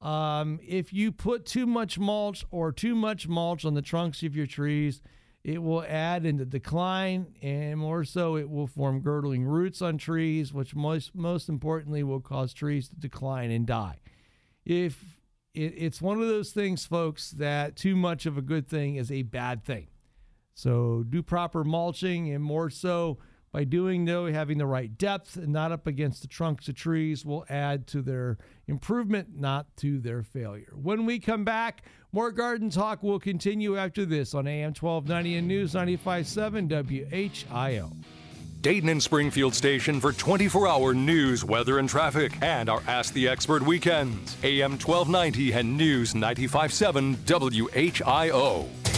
Um, 0.00 0.60
if 0.62 0.92
you 0.92 1.10
put 1.10 1.44
too 1.44 1.66
much 1.66 1.98
mulch 1.98 2.44
or 2.50 2.70
too 2.70 2.94
much 2.94 3.26
mulch 3.26 3.64
on 3.64 3.74
the 3.74 3.82
trunks 3.82 4.22
of 4.22 4.36
your 4.36 4.46
trees, 4.46 5.00
it 5.44 5.62
will 5.62 5.84
add 5.88 6.26
in 6.26 6.36
the 6.36 6.44
decline, 6.44 7.34
and 7.40 7.78
more 7.78 8.04
so, 8.04 8.36
it 8.36 8.50
will 8.50 8.66
form 8.66 9.00
girdling 9.00 9.44
roots 9.44 9.80
on 9.80 9.96
trees, 9.96 10.52
which 10.52 10.74
most 10.74 11.14
most 11.14 11.48
importantly 11.48 12.02
will 12.02 12.20
cause 12.20 12.52
trees 12.52 12.88
to 12.90 12.96
decline 12.96 13.50
and 13.50 13.66
die. 13.66 13.98
If 14.66 15.18
it, 15.54 15.72
it's 15.76 16.02
one 16.02 16.20
of 16.20 16.28
those 16.28 16.50
things, 16.50 16.84
folks, 16.84 17.30
that 17.30 17.76
too 17.76 17.96
much 17.96 18.26
of 18.26 18.36
a 18.36 18.42
good 18.42 18.68
thing 18.68 18.96
is 18.96 19.10
a 19.10 19.22
bad 19.22 19.64
thing. 19.64 19.88
So 20.54 21.04
do 21.08 21.22
proper 21.22 21.64
mulching, 21.64 22.30
and 22.30 22.44
more 22.44 22.68
so 22.68 23.18
by 23.52 23.64
doing 23.64 24.06
so, 24.06 24.26
having 24.26 24.58
the 24.58 24.66
right 24.66 24.96
depth 24.98 25.36
and 25.36 25.52
not 25.52 25.72
up 25.72 25.86
against 25.86 26.22
the 26.22 26.28
trunks 26.28 26.68
of 26.68 26.74
trees 26.74 27.24
will 27.24 27.44
add 27.48 27.86
to 27.88 28.02
their 28.02 28.38
improvement, 28.66 29.28
not 29.34 29.66
to 29.78 29.98
their 29.98 30.22
failure. 30.22 30.72
When 30.74 31.06
we 31.06 31.18
come 31.18 31.44
back, 31.44 31.82
more 32.12 32.30
garden 32.30 32.70
talk 32.70 33.02
will 33.02 33.18
continue 33.18 33.76
after 33.76 34.04
this 34.04 34.34
on 34.34 34.46
AM 34.46 34.74
1290 34.74 35.36
and 35.36 35.48
News 35.48 35.74
957 35.74 36.68
WHIO. 36.68 37.92
Dayton 38.60 38.88
and 38.88 39.02
Springfield 39.02 39.54
station 39.54 40.00
for 40.00 40.12
24 40.12 40.66
hour 40.66 40.92
news, 40.92 41.44
weather, 41.44 41.78
and 41.78 41.88
traffic, 41.88 42.32
and 42.42 42.68
our 42.68 42.82
Ask 42.88 43.14
the 43.14 43.28
Expert 43.28 43.62
weekends. 43.62 44.36
AM 44.42 44.72
1290 44.72 45.52
and 45.52 45.76
News 45.76 46.14
957 46.14 47.16
WHIO. 47.24 48.97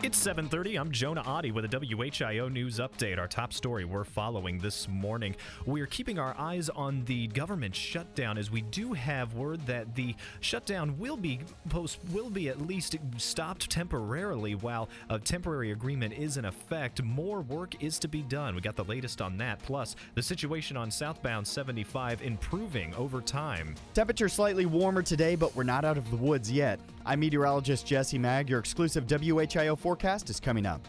It's 0.00 0.16
7:30. 0.24 0.78
I'm 0.78 0.92
Jonah 0.92 1.24
Oddie 1.24 1.50
with 1.50 1.64
a 1.64 1.68
WHIO 1.68 2.48
news 2.48 2.78
update. 2.78 3.18
Our 3.18 3.26
top 3.26 3.52
story 3.52 3.84
we're 3.84 4.04
following 4.04 4.60
this 4.60 4.86
morning. 4.86 5.34
We're 5.66 5.88
keeping 5.88 6.20
our 6.20 6.36
eyes 6.38 6.68
on 6.68 7.04
the 7.06 7.26
government 7.26 7.74
shutdown 7.74 8.38
as 8.38 8.48
we 8.48 8.60
do 8.60 8.92
have 8.92 9.34
word 9.34 9.66
that 9.66 9.96
the 9.96 10.14
shutdown 10.38 11.00
will 11.00 11.16
be 11.16 11.40
post 11.68 11.98
will 12.12 12.30
be 12.30 12.48
at 12.48 12.64
least 12.64 12.94
stopped 13.16 13.70
temporarily 13.70 14.54
while 14.54 14.88
a 15.10 15.18
temporary 15.18 15.72
agreement 15.72 16.14
is 16.14 16.36
in 16.36 16.44
effect. 16.44 17.02
More 17.02 17.40
work 17.40 17.82
is 17.82 17.98
to 17.98 18.06
be 18.06 18.22
done. 18.22 18.54
We 18.54 18.60
got 18.60 18.76
the 18.76 18.84
latest 18.84 19.20
on 19.20 19.36
that. 19.38 19.60
Plus, 19.64 19.96
the 20.14 20.22
situation 20.22 20.76
on 20.76 20.92
southbound 20.92 21.44
75 21.44 22.22
improving 22.22 22.94
over 22.94 23.20
time. 23.20 23.74
Temperature 23.94 24.28
slightly 24.28 24.64
warmer 24.64 25.02
today, 25.02 25.34
but 25.34 25.56
we're 25.56 25.64
not 25.64 25.84
out 25.84 25.98
of 25.98 26.08
the 26.12 26.16
woods 26.16 26.52
yet. 26.52 26.78
I'm 27.08 27.20
meteorologist 27.20 27.86
Jesse 27.86 28.18
Mag. 28.18 28.50
Your 28.50 28.58
exclusive 28.58 29.06
WHIO 29.06 29.78
forecast 29.78 30.28
is 30.28 30.38
coming 30.38 30.66
up. 30.66 30.86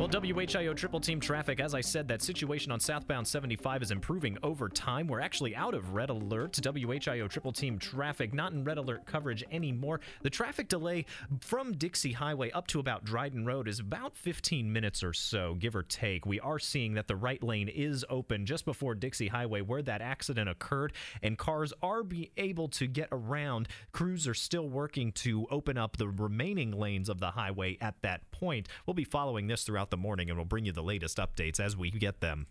Well, 0.00 0.08
WHIO 0.08 0.74
triple 0.74 0.98
team 0.98 1.20
traffic, 1.20 1.60
as 1.60 1.74
I 1.74 1.82
said, 1.82 2.08
that 2.08 2.22
situation 2.22 2.72
on 2.72 2.80
southbound 2.80 3.28
75 3.28 3.82
is 3.82 3.90
improving 3.90 4.38
over 4.42 4.70
time. 4.70 5.06
We're 5.06 5.20
actually 5.20 5.54
out 5.54 5.74
of 5.74 5.92
red 5.92 6.08
alert. 6.08 6.54
WHIO 6.54 7.28
triple 7.28 7.52
team 7.52 7.78
traffic, 7.78 8.32
not 8.32 8.52
in 8.52 8.64
red 8.64 8.78
alert 8.78 9.04
coverage 9.04 9.44
anymore. 9.52 10.00
The 10.22 10.30
traffic 10.30 10.68
delay 10.68 11.04
from 11.42 11.72
Dixie 11.72 12.12
Highway 12.12 12.50
up 12.52 12.66
to 12.68 12.80
about 12.80 13.04
Dryden 13.04 13.44
Road 13.44 13.68
is 13.68 13.78
about 13.78 14.16
15 14.16 14.72
minutes 14.72 15.02
or 15.02 15.12
so, 15.12 15.52
give 15.58 15.76
or 15.76 15.82
take. 15.82 16.24
We 16.24 16.40
are 16.40 16.58
seeing 16.58 16.94
that 16.94 17.06
the 17.06 17.16
right 17.16 17.42
lane 17.42 17.68
is 17.68 18.02
open 18.08 18.46
just 18.46 18.64
before 18.64 18.94
Dixie 18.94 19.28
Highway 19.28 19.60
where 19.60 19.82
that 19.82 20.00
accident 20.00 20.48
occurred, 20.48 20.94
and 21.22 21.36
cars 21.36 21.74
are 21.82 22.02
be 22.02 22.30
able 22.38 22.68
to 22.68 22.86
get 22.86 23.08
around. 23.12 23.68
Crews 23.92 24.26
are 24.26 24.32
still 24.32 24.70
working 24.70 25.12
to 25.12 25.46
open 25.50 25.76
up 25.76 25.98
the 25.98 26.08
remaining 26.08 26.72
lanes 26.72 27.10
of 27.10 27.20
the 27.20 27.32
highway 27.32 27.76
at 27.82 28.00
that 28.00 28.30
point. 28.30 28.66
We'll 28.86 28.94
be 28.94 29.04
following 29.04 29.39
this 29.46 29.64
throughout 29.64 29.90
the 29.90 29.96
morning 29.96 30.30
and 30.30 30.38
we'll 30.38 30.44
bring 30.44 30.64
you 30.64 30.72
the 30.72 30.82
latest 30.82 31.18
updates 31.18 31.60
as 31.60 31.76
we 31.76 31.90
get 31.90 32.20
them. 32.20 32.46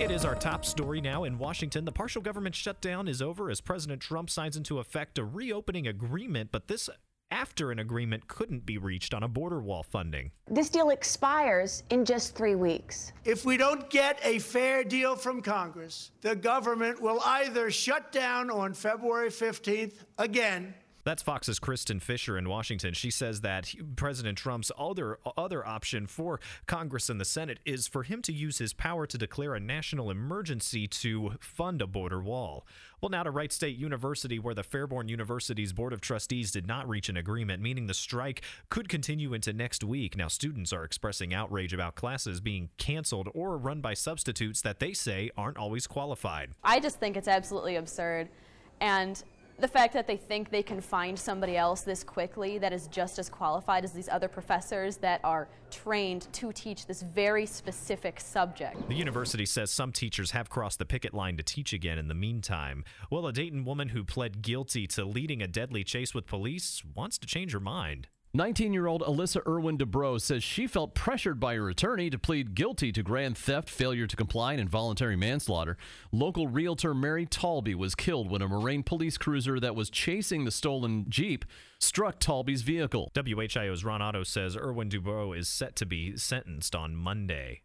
It 0.00 0.10
is 0.10 0.24
our 0.24 0.34
top 0.34 0.64
story 0.64 1.00
now 1.00 1.24
in 1.24 1.38
Washington. 1.38 1.84
The 1.84 1.92
partial 1.92 2.22
government 2.22 2.54
shutdown 2.54 3.06
is 3.06 3.22
over 3.22 3.50
as 3.50 3.60
President 3.60 4.02
Trump 4.02 4.30
signs 4.30 4.56
into 4.56 4.80
effect 4.80 5.16
a 5.18 5.24
reopening 5.24 5.86
agreement, 5.86 6.50
but 6.50 6.66
this 6.66 6.90
after 7.30 7.70
an 7.70 7.78
agreement 7.78 8.28
couldn't 8.28 8.66
be 8.66 8.76
reached 8.78 9.14
on 9.14 9.22
a 9.22 9.28
border 9.28 9.60
wall 9.60 9.82
funding. 9.82 10.30
This 10.50 10.68
deal 10.68 10.90
expires 10.90 11.82
in 11.90 12.04
just 12.04 12.34
three 12.34 12.54
weeks. 12.54 13.12
If 13.24 13.44
we 13.44 13.56
don't 13.56 13.88
get 13.88 14.18
a 14.22 14.38
fair 14.38 14.84
deal 14.84 15.16
from 15.16 15.40
Congress, 15.40 16.10
the 16.20 16.36
government 16.36 17.00
will 17.00 17.20
either 17.24 17.70
shut 17.70 18.12
down 18.12 18.50
on 18.50 18.74
February 18.74 19.30
15th 19.30 19.94
again 20.18 20.74
That's 21.04 21.22
Fox's 21.22 21.58
Kristen 21.58 22.00
Fisher 22.00 22.38
in 22.38 22.48
Washington. 22.48 22.94
She 22.94 23.10
says 23.10 23.40
that 23.40 23.74
President 23.96 24.38
Trump's 24.38 24.70
other 24.78 25.18
other 25.36 25.66
option 25.66 26.06
for 26.06 26.40
Congress 26.66 27.08
and 27.08 27.20
the 27.20 27.24
Senate 27.24 27.58
is 27.64 27.88
for 27.88 28.04
him 28.04 28.22
to 28.22 28.32
use 28.32 28.58
his 28.58 28.72
power 28.72 29.06
to 29.06 29.18
declare 29.18 29.54
a 29.54 29.60
national 29.60 30.10
emergency 30.10 30.86
to 30.86 31.32
fund 31.40 31.82
a 31.82 31.86
border 31.86 32.20
wall. 32.20 32.66
Well, 33.00 33.10
now 33.10 33.24
to 33.24 33.32
Wright 33.32 33.52
State 33.52 33.76
University, 33.76 34.38
where 34.38 34.54
the 34.54 34.62
Fairborn 34.62 35.08
University's 35.08 35.72
Board 35.72 35.92
of 35.92 36.00
Trustees 36.00 36.52
did 36.52 36.68
not 36.68 36.88
reach 36.88 37.08
an 37.08 37.16
agreement, 37.16 37.60
meaning 37.60 37.88
the 37.88 37.94
strike 37.94 38.42
could 38.70 38.88
continue 38.88 39.34
into 39.34 39.52
next 39.52 39.82
week. 39.82 40.16
Now, 40.16 40.28
students 40.28 40.72
are 40.72 40.84
expressing 40.84 41.34
outrage 41.34 41.72
about 41.72 41.96
classes 41.96 42.40
being 42.40 42.68
canceled 42.78 43.28
or 43.34 43.58
run 43.58 43.80
by 43.80 43.94
substitutes 43.94 44.60
that 44.62 44.78
they 44.78 44.92
say 44.92 45.30
aren't 45.36 45.56
always 45.56 45.88
qualified. 45.88 46.50
I 46.62 46.78
just 46.78 47.00
think 47.00 47.16
it's 47.16 47.26
absolutely 47.26 47.74
absurd. 47.74 48.28
And 48.80 49.20
the 49.58 49.68
fact 49.68 49.94
that 49.94 50.06
they 50.06 50.16
think 50.16 50.50
they 50.50 50.62
can 50.62 50.80
find 50.80 51.18
somebody 51.18 51.56
else 51.56 51.82
this 51.82 52.02
quickly 52.02 52.58
that 52.58 52.72
is 52.72 52.86
just 52.88 53.18
as 53.18 53.28
qualified 53.28 53.84
as 53.84 53.92
these 53.92 54.08
other 54.08 54.28
professors 54.28 54.96
that 54.98 55.20
are 55.22 55.48
trained 55.70 56.32
to 56.32 56.52
teach 56.52 56.86
this 56.86 57.02
very 57.02 57.46
specific 57.46 58.20
subject. 58.20 58.88
The 58.88 58.94
university 58.94 59.46
says 59.46 59.70
some 59.70 59.92
teachers 59.92 60.32
have 60.32 60.50
crossed 60.50 60.78
the 60.78 60.84
picket 60.84 61.14
line 61.14 61.36
to 61.36 61.42
teach 61.42 61.72
again 61.72 61.98
in 61.98 62.08
the 62.08 62.14
meantime. 62.14 62.84
Well, 63.10 63.26
a 63.26 63.32
Dayton 63.32 63.64
woman 63.64 63.90
who 63.90 64.04
pled 64.04 64.42
guilty 64.42 64.86
to 64.88 65.04
leading 65.04 65.42
a 65.42 65.46
deadly 65.46 65.84
chase 65.84 66.14
with 66.14 66.26
police 66.26 66.82
wants 66.94 67.18
to 67.18 67.26
change 67.26 67.52
her 67.52 67.60
mind. 67.60 68.08
19 68.34 68.72
year 68.72 68.86
old 68.86 69.02
Alyssa 69.02 69.46
Irwin 69.46 69.76
DeBro 69.76 70.18
says 70.18 70.42
she 70.42 70.66
felt 70.66 70.94
pressured 70.94 71.38
by 71.38 71.54
her 71.54 71.68
attorney 71.68 72.08
to 72.08 72.18
plead 72.18 72.54
guilty 72.54 72.90
to 72.90 73.02
grand 73.02 73.36
theft, 73.36 73.68
failure 73.68 74.06
to 74.06 74.16
comply, 74.16 74.52
and 74.52 74.60
involuntary 74.62 75.16
manslaughter. 75.16 75.76
Local 76.12 76.48
realtor 76.48 76.94
Mary 76.94 77.26
Talby 77.26 77.74
was 77.74 77.94
killed 77.94 78.30
when 78.30 78.40
a 78.40 78.48
Moraine 78.48 78.84
police 78.84 79.18
cruiser 79.18 79.60
that 79.60 79.76
was 79.76 79.90
chasing 79.90 80.46
the 80.46 80.50
stolen 80.50 81.04
Jeep 81.10 81.44
struck 81.78 82.20
Talby's 82.20 82.62
vehicle. 82.62 83.10
WHIO's 83.14 83.84
Ron 83.84 84.00
Otto 84.00 84.22
says 84.22 84.56
Irwin 84.56 84.88
DeBro 84.88 85.36
is 85.36 85.46
set 85.46 85.76
to 85.76 85.84
be 85.84 86.16
sentenced 86.16 86.74
on 86.74 86.96
Monday. 86.96 87.60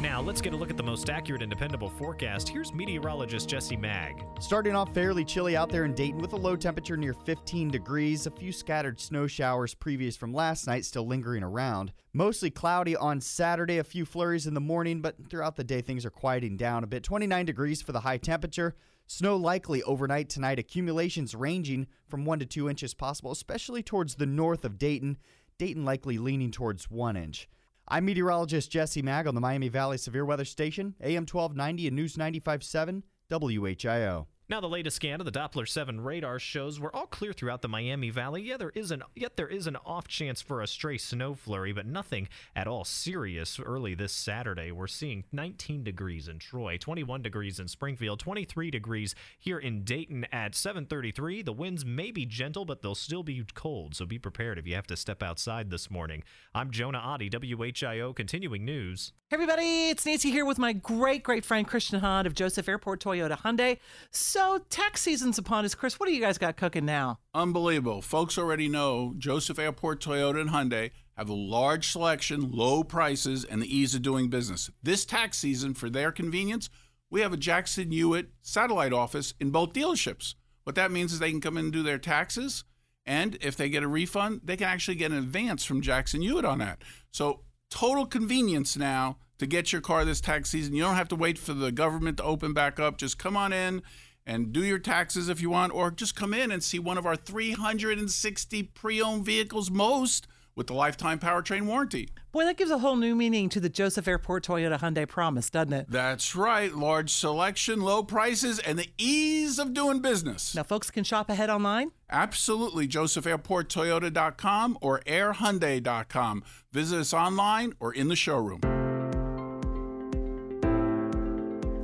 Now, 0.00 0.22
let's 0.22 0.40
get 0.40 0.54
a 0.54 0.56
look 0.56 0.70
at 0.70 0.78
the 0.78 0.82
most 0.82 1.10
accurate 1.10 1.42
and 1.42 1.50
dependable 1.50 1.90
forecast. 1.90 2.48
Here's 2.48 2.72
meteorologist 2.72 3.50
Jesse 3.50 3.76
Mag. 3.76 4.24
Starting 4.40 4.74
off 4.74 4.94
fairly 4.94 5.26
chilly 5.26 5.58
out 5.58 5.68
there 5.68 5.84
in 5.84 5.92
Dayton 5.92 6.22
with 6.22 6.32
a 6.32 6.36
low 6.36 6.56
temperature 6.56 6.96
near 6.96 7.12
15 7.12 7.70
degrees. 7.70 8.26
A 8.26 8.30
few 8.30 8.50
scattered 8.50 8.98
snow 8.98 9.26
showers 9.26 9.74
previous 9.74 10.16
from 10.16 10.32
last 10.32 10.66
night 10.66 10.86
still 10.86 11.06
lingering 11.06 11.42
around. 11.42 11.92
Mostly 12.14 12.48
cloudy 12.48 12.96
on 12.96 13.20
Saturday, 13.20 13.76
a 13.76 13.84
few 13.84 14.06
flurries 14.06 14.46
in 14.46 14.54
the 14.54 14.60
morning, 14.60 15.02
but 15.02 15.16
throughout 15.28 15.56
the 15.56 15.64
day 15.64 15.82
things 15.82 16.06
are 16.06 16.10
quieting 16.10 16.56
down 16.56 16.82
a 16.82 16.86
bit. 16.86 17.02
29 17.02 17.44
degrees 17.44 17.82
for 17.82 17.92
the 17.92 18.00
high 18.00 18.16
temperature. 18.16 18.74
Snow 19.06 19.36
likely 19.36 19.82
overnight 19.82 20.30
tonight. 20.30 20.58
Accumulations 20.58 21.34
ranging 21.34 21.86
from 22.08 22.24
1 22.24 22.38
to 22.38 22.46
2 22.46 22.70
inches 22.70 22.94
possible, 22.94 23.32
especially 23.32 23.82
towards 23.82 24.14
the 24.14 24.24
north 24.24 24.64
of 24.64 24.78
Dayton. 24.78 25.18
Dayton 25.58 25.84
likely 25.84 26.16
leaning 26.16 26.50
towards 26.50 26.90
1 26.90 27.18
inch. 27.18 27.50
I'm 27.92 28.04
meteorologist 28.04 28.70
Jesse 28.70 29.02
Mag 29.02 29.26
on 29.26 29.34
the 29.34 29.40
Miami 29.40 29.66
Valley 29.66 29.98
Severe 29.98 30.24
Weather 30.24 30.44
Station, 30.44 30.94
AM 31.00 31.26
1290 31.26 31.88
and 31.88 31.96
News 31.96 32.14
95.7 32.14 33.02
WHIO. 33.28 34.26
Now, 34.50 34.60
the 34.60 34.68
latest 34.68 34.96
scan 34.96 35.20
of 35.20 35.26
the 35.26 35.30
Doppler 35.30 35.68
7 35.68 36.00
radar 36.00 36.40
shows 36.40 36.80
we're 36.80 36.90
all 36.90 37.06
clear 37.06 37.32
throughout 37.32 37.62
the 37.62 37.68
Miami 37.68 38.10
Valley. 38.10 38.42
Yeah, 38.42 38.56
there 38.56 38.72
is 38.74 38.90
an 38.90 39.04
yet 39.14 39.36
there 39.36 39.46
is 39.46 39.68
an 39.68 39.76
off 39.86 40.08
chance 40.08 40.42
for 40.42 40.60
a 40.60 40.66
stray 40.66 40.98
snow 40.98 41.34
flurry, 41.36 41.72
but 41.72 41.86
nothing 41.86 42.28
at 42.56 42.66
all 42.66 42.84
serious 42.84 43.60
early 43.60 43.94
this 43.94 44.12
Saturday. 44.12 44.72
We're 44.72 44.88
seeing 44.88 45.22
19 45.30 45.84
degrees 45.84 46.26
in 46.26 46.40
Troy, 46.40 46.78
21 46.78 47.22
degrees 47.22 47.60
in 47.60 47.68
Springfield, 47.68 48.18
23 48.18 48.72
degrees 48.72 49.14
here 49.38 49.60
in 49.60 49.84
Dayton 49.84 50.26
at 50.32 50.56
7:33. 50.56 51.44
The 51.44 51.52
winds 51.52 51.84
may 51.84 52.10
be 52.10 52.26
gentle, 52.26 52.64
but 52.64 52.82
they'll 52.82 52.96
still 52.96 53.22
be 53.22 53.44
cold, 53.54 53.94
so 53.94 54.04
be 54.04 54.18
prepared 54.18 54.58
if 54.58 54.66
you 54.66 54.74
have 54.74 54.88
to 54.88 54.96
step 54.96 55.22
outside 55.22 55.70
this 55.70 55.92
morning. 55.92 56.24
I'm 56.56 56.72
Jonah 56.72 56.98
Oddie, 56.98 57.30
WHIO 57.30 58.16
continuing 58.16 58.64
news. 58.64 59.12
Hey 59.30 59.36
everybody, 59.36 59.90
it's 59.90 60.04
Nancy 60.04 60.32
here 60.32 60.44
with 60.44 60.58
my 60.58 60.72
great, 60.72 61.22
great 61.22 61.44
friend 61.44 61.64
Christian 61.64 62.00
Hahn 62.00 62.26
of 62.26 62.34
Joseph 62.34 62.68
Airport 62.68 63.00
Toyota 63.00 63.38
Hyundai. 63.38 63.78
So, 64.10 64.39
tax 64.70 65.02
season's 65.02 65.38
upon 65.38 65.64
us. 65.64 65.74
Chris, 65.74 65.98
what 65.98 66.06
do 66.06 66.14
you 66.14 66.20
guys 66.20 66.38
got 66.38 66.56
cooking 66.56 66.84
now? 66.84 67.18
Unbelievable. 67.34 68.02
Folks 68.02 68.38
already 68.38 68.68
know 68.68 69.14
Joseph 69.18 69.58
Airport 69.58 70.00
Toyota 70.00 70.40
and 70.40 70.50
Hyundai 70.50 70.90
have 71.16 71.28
a 71.28 71.34
large 71.34 71.90
selection, 71.90 72.50
low 72.50 72.82
prices, 72.82 73.44
and 73.44 73.60
the 73.60 73.76
ease 73.76 73.94
of 73.94 74.02
doing 74.02 74.30
business. 74.30 74.70
This 74.82 75.04
tax 75.04 75.38
season, 75.38 75.74
for 75.74 75.90
their 75.90 76.12
convenience, 76.12 76.70
we 77.10 77.20
have 77.20 77.32
a 77.32 77.36
Jackson 77.36 77.90
Hewitt 77.90 78.30
satellite 78.42 78.92
office 78.92 79.34
in 79.40 79.50
both 79.50 79.72
dealerships. 79.72 80.34
What 80.64 80.76
that 80.76 80.90
means 80.90 81.12
is 81.12 81.18
they 81.18 81.30
can 81.30 81.40
come 81.40 81.56
in 81.56 81.66
and 81.66 81.72
do 81.72 81.82
their 81.82 81.98
taxes, 81.98 82.64
and 83.04 83.36
if 83.40 83.56
they 83.56 83.68
get 83.68 83.82
a 83.82 83.88
refund, 83.88 84.42
they 84.44 84.56
can 84.56 84.68
actually 84.68 84.94
get 84.94 85.10
an 85.10 85.18
advance 85.18 85.64
from 85.64 85.80
Jackson 85.80 86.22
Hewitt 86.22 86.44
on 86.44 86.58
that. 86.58 86.82
So, 87.10 87.40
total 87.70 88.06
convenience 88.06 88.76
now 88.76 89.18
to 89.38 89.46
get 89.46 89.72
your 89.72 89.80
car 89.80 90.04
this 90.04 90.20
tax 90.20 90.50
season. 90.50 90.74
You 90.74 90.82
don't 90.82 90.96
have 90.96 91.08
to 91.08 91.16
wait 91.16 91.38
for 91.38 91.54
the 91.54 91.72
government 91.72 92.18
to 92.18 92.24
open 92.24 92.52
back 92.52 92.78
up. 92.78 92.98
Just 92.98 93.18
come 93.18 93.36
on 93.36 93.52
in 93.52 93.82
and 94.30 94.52
do 94.52 94.64
your 94.64 94.78
taxes 94.78 95.28
if 95.28 95.42
you 95.42 95.50
want, 95.50 95.74
or 95.74 95.90
just 95.90 96.14
come 96.14 96.32
in 96.32 96.52
and 96.52 96.62
see 96.62 96.78
one 96.78 96.96
of 96.96 97.04
our 97.04 97.16
360 97.16 98.62
pre 98.62 99.02
owned 99.02 99.24
vehicles, 99.24 99.70
most 99.72 100.28
with 100.54 100.68
the 100.68 100.74
lifetime 100.74 101.18
powertrain 101.18 101.62
warranty. 101.62 102.08
Boy, 102.30 102.44
that 102.44 102.56
gives 102.56 102.70
a 102.70 102.78
whole 102.78 102.96
new 102.96 103.16
meaning 103.16 103.48
to 103.48 103.58
the 103.58 103.68
Joseph 103.68 104.06
Airport 104.06 104.44
Toyota 104.44 104.78
Hyundai 104.78 105.08
promise, 105.08 105.50
doesn't 105.50 105.72
it? 105.72 105.86
That's 105.88 106.36
right. 106.36 106.72
Large 106.72 107.10
selection, 107.10 107.80
low 107.80 108.04
prices, 108.04 108.60
and 108.60 108.78
the 108.78 108.88
ease 108.98 109.58
of 109.58 109.74
doing 109.74 110.00
business. 110.00 110.54
Now, 110.54 110.62
folks 110.62 110.90
can 110.90 111.02
shop 111.02 111.28
ahead 111.28 111.50
online? 111.50 111.90
Absolutely. 112.08 112.86
JosephAirportToyota.com 112.86 114.78
or 114.80 115.00
AirHyundai.com. 115.00 116.44
Visit 116.72 117.00
us 117.00 117.14
online 117.14 117.72
or 117.80 117.92
in 117.92 118.08
the 118.08 118.16
showroom. 118.16 118.60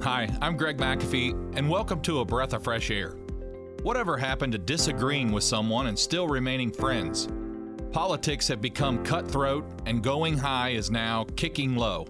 Hi, 0.06 0.32
I'm 0.40 0.56
Greg 0.56 0.76
McAfee, 0.76 1.56
and 1.56 1.68
welcome 1.68 2.00
to 2.02 2.20
A 2.20 2.24
Breath 2.24 2.52
of 2.52 2.62
Fresh 2.62 2.92
Air. 2.92 3.16
Whatever 3.82 4.16
happened 4.16 4.52
to 4.52 4.58
disagreeing 4.58 5.32
with 5.32 5.42
someone 5.42 5.88
and 5.88 5.98
still 5.98 6.28
remaining 6.28 6.70
friends? 6.70 7.26
Politics 7.90 8.46
have 8.46 8.60
become 8.60 9.02
cutthroat, 9.02 9.64
and 9.84 10.04
going 10.04 10.38
high 10.38 10.68
is 10.68 10.92
now 10.92 11.26
kicking 11.34 11.74
low. 11.74 12.06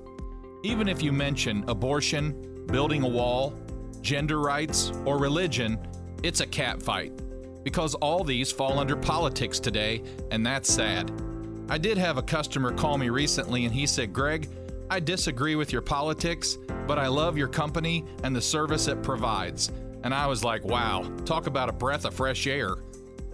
Even 0.63 0.89
if 0.89 1.01
you 1.01 1.11
mention 1.11 1.65
abortion, 1.69 2.67
building 2.67 3.03
a 3.03 3.09
wall, 3.09 3.55
gender 4.03 4.41
rights, 4.41 4.93
or 5.07 5.17
religion, 5.17 5.79
it's 6.23 6.41
a 6.41 6.47
catfight. 6.47 7.19
Because 7.65 7.95
all 7.95 8.23
these 8.23 8.53
fall 8.53 8.79
under 8.79 8.95
politics 8.95 9.59
today, 9.59 10.03
and 10.31 10.45
that's 10.45 10.71
sad. 10.71 11.11
I 11.71 11.79
did 11.79 11.97
have 11.97 12.19
a 12.19 12.23
customer 12.23 12.73
call 12.73 12.99
me 12.99 13.09
recently, 13.09 13.65
and 13.65 13.73
he 13.73 13.87
said, 13.87 14.13
Greg, 14.13 14.51
I 14.88 15.01
disagree 15.01 15.57
with 15.57 15.72
your 15.72 15.83
politics, 15.83 16.59
but 16.87 16.99
I 16.99 17.09
love 17.09 17.37
your 17.37 17.49
company 17.49 18.05
and 18.22 18.35
the 18.35 18.40
service 18.40 18.87
it 18.87 19.03
provides. 19.03 19.72
And 20.05 20.14
I 20.14 20.27
was 20.29 20.44
like, 20.44 20.64
wow, 20.64 21.03
talk 21.25 21.49
about 21.49 21.68
a 21.68 21.72
breath 21.72 22.05
of 22.05 22.14
fresh 22.14 22.46
air. 22.46 22.77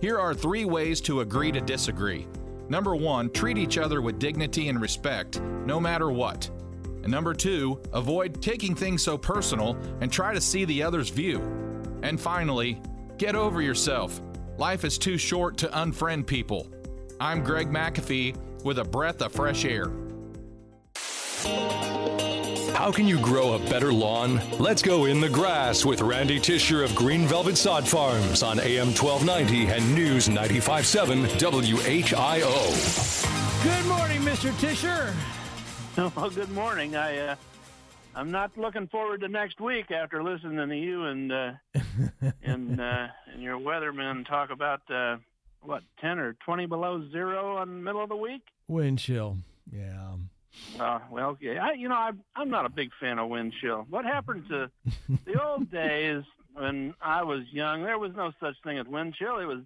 Here 0.01 0.19
are 0.19 0.35
three 0.35 0.65
ways 0.65 1.01
to 1.03 1.21
agree 1.21 1.53
to 1.53 1.61
disagree. 1.61 2.27
Number 2.71 2.97
one, 2.97 3.29
treat 3.31 3.59
each 3.59 3.77
other 3.77 4.01
with 4.01 4.19
dignity 4.19 4.69
and 4.69 4.81
respect, 4.81 5.41
no 5.67 5.79
matter 5.79 6.11
what. 6.11 6.49
And 7.03 7.13
number 7.13 7.35
two, 7.35 7.79
avoid 7.93 8.41
taking 8.41 8.75
things 8.75 9.03
so 9.03 9.19
personal 9.19 9.77
and 10.01 10.11
try 10.11 10.33
to 10.33 10.41
see 10.41 10.65
the 10.65 10.83
other's 10.83 11.11
view. 11.11 11.41
And 12.03 12.19
finally, 12.19 12.81
get 13.19 13.35
over 13.35 13.61
yourself. 13.61 14.23
Life 14.57 14.85
is 14.85 14.97
too 14.97 15.19
short 15.19 15.59
to 15.59 15.69
unfriend 15.69 16.27
people. 16.27 16.67
I'm 17.21 17.45
Greg 17.45 17.69
McAfee 17.69 18.37
with 18.65 18.79
a 18.79 18.85
breath 18.85 19.21
of 19.21 19.33
fresh 19.33 19.67
air. 19.67 19.93
How 21.45 22.91
can 22.91 23.07
you 23.07 23.19
grow 23.21 23.55
a 23.55 23.59
better 23.59 23.93
lawn? 23.93 24.41
Let's 24.59 24.83
go 24.83 25.05
in 25.05 25.21
the 25.21 25.29
grass 25.29 25.85
with 25.85 26.01
Randy 26.01 26.41
Tisher 26.41 26.83
of 26.83 26.95
Green 26.95 27.27
Velvet 27.27 27.57
Sod 27.57 27.87
Farms 27.87 28.43
on 28.43 28.59
AM 28.61 28.89
1290 28.89 29.67
and 29.67 29.95
News 29.95 30.29
95.7 30.29 31.27
WHIO. 31.39 32.73
Good 33.63 33.87
morning, 33.87 34.21
Mr. 34.23 34.53
Tisher. 34.59 35.15
Well, 36.17 36.31
good 36.31 36.51
morning. 36.53 36.97
I 36.97 37.19
uh, 37.19 37.37
I'm 38.15 38.31
not 38.31 38.57
looking 38.57 38.87
forward 38.89 39.21
to 39.21 39.29
next 39.29 39.61
week 39.61 39.91
after 39.91 40.23
listening 40.23 40.67
to 40.67 40.75
you 40.75 41.05
and 41.05 41.31
uh, 41.31 41.53
and 42.43 42.81
uh, 42.81 43.09
and 43.31 43.43
your 43.43 43.59
weathermen 43.59 44.27
talk 44.27 44.51
about 44.51 44.81
uh, 44.91 45.19
what 45.61 45.83
ten 46.01 46.19
or 46.19 46.33
twenty 46.47 46.65
below 46.65 47.07
zero 47.11 47.59
on 47.59 47.69
the 47.69 47.75
middle 47.75 48.03
of 48.03 48.09
the 48.09 48.17
week. 48.17 48.41
Wind 48.69 49.01
chill. 49.01 49.37
Yeah. 49.71 50.15
Uh, 50.79 51.01
well, 51.11 51.37
yeah, 51.41 51.65
I, 51.65 51.73
you 51.73 51.89
know, 51.89 51.95
I'm 51.95 52.23
I'm 52.37 52.51
not 52.51 52.67
a 52.67 52.69
big 52.69 52.91
fan 53.01 53.19
of 53.19 53.29
wind 53.29 53.55
chill. 53.61 53.87
What 53.89 54.05
happened 54.05 54.49
to 54.49 54.71
the 55.25 55.43
old 55.43 55.71
days 55.71 56.25
when 56.55 56.95
I 57.01 57.23
was 57.23 57.43
young? 57.51 57.83
There 57.83 57.99
was 57.99 58.13
no 58.15 58.33
such 58.41 58.55
thing 58.65 58.79
as 58.79 58.87
wind 58.87 59.15
chill. 59.15 59.39
It 59.39 59.47
was 59.47 59.61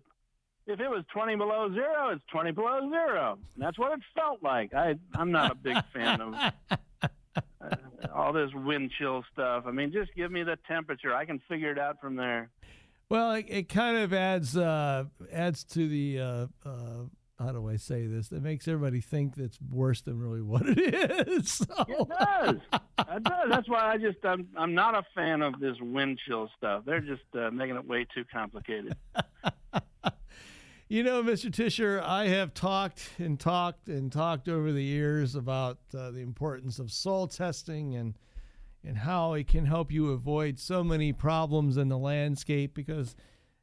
if 0.66 0.81
it 0.81 0.90
was 0.90 1.05
20 1.12 1.37
below 1.37 1.72
zero, 1.72 2.11
it's 2.11 2.25
20 2.33 2.51
below 2.51 2.81
zero. 2.90 3.38
And 3.55 3.62
that's 3.64 3.79
what 3.79 3.92
it 3.92 4.01
felt 4.14 4.42
like. 4.42 4.75
I 4.75 4.96
I'm 5.14 5.33
not 5.33 5.53
a 5.53 5.55
big 5.55 5.77
fan 5.92 6.20
of 6.20 6.35
uh, 6.35 7.68
all 8.14 8.33
this 8.33 8.51
wind 8.55 8.90
chill 8.99 9.25
stuff. 9.33 9.64
I 9.66 9.70
mean, 9.70 9.92
just 9.92 10.14
give 10.14 10.31
me 10.31 10.42
the 10.42 10.59
temperature. 10.68 11.14
I 11.14 11.25
can 11.25 11.40
figure 11.49 11.70
it 11.70 11.79
out 11.79 12.01
from 12.01 12.16
there. 12.16 12.51
Well, 13.09 13.33
it, 13.33 13.46
it 13.49 13.68
kind 13.68 13.96
of 13.96 14.12
adds 14.12 14.57
uh, 14.57 15.05
adds 15.33 15.62
to 15.64 15.88
the 15.88 16.20
uh, 16.20 16.46
uh, 16.64 17.05
how 17.38 17.53
do 17.53 17.68
I 17.68 17.77
say 17.77 18.07
this? 18.07 18.29
that 18.29 18.42
makes 18.42 18.66
everybody 18.66 19.01
think 19.01 19.37
that's 19.37 19.59
worse 19.70 20.01
than 20.01 20.18
really 20.18 20.42
what 20.42 20.62
it 20.66 21.29
is. 21.29 21.66
So. 21.66 21.85
It 21.88 22.09
does. 22.09 22.57
it 22.72 23.22
does. 23.22 23.49
That's 23.51 23.68
why 23.68 23.92
I 23.92 23.99
just 23.99 24.18
I'm 24.25 24.49
I'm 24.57 24.75
not 24.75 24.94
a 24.94 25.03
fan 25.14 25.42
of 25.42 25.59
this 25.61 25.77
wind 25.81 26.18
chill 26.27 26.51
stuff. 26.57 26.85
They're 26.87 27.01
just 27.01 27.22
uh, 27.35 27.51
making 27.51 27.77
it 27.77 27.87
way 27.87 28.07
too 28.14 28.25
complicated. 28.33 28.96
You 30.88 31.03
know, 31.03 31.20
Mr. 31.20 31.53
Tisher, 31.53 32.01
I 32.01 32.29
have 32.29 32.55
talked 32.55 33.11
and 33.18 33.40
talked 33.40 33.88
and 33.88 34.12
talked 34.12 34.49
over 34.49 34.70
the 34.70 34.85
years 34.85 35.35
about 35.35 35.79
uh, 35.92 36.12
the 36.12 36.20
importance 36.20 36.79
of 36.79 36.92
soil 36.92 37.27
testing 37.27 37.96
and 37.96 38.14
and 38.85 38.99
how 38.99 39.33
it 39.33 39.49
can 39.49 39.66
help 39.66 39.90
you 39.90 40.12
avoid 40.12 40.61
so 40.61 40.85
many 40.85 41.12
problems 41.12 41.77
in 41.77 41.88
the 41.88 41.99
landscape 41.99 42.72
because 42.72 43.16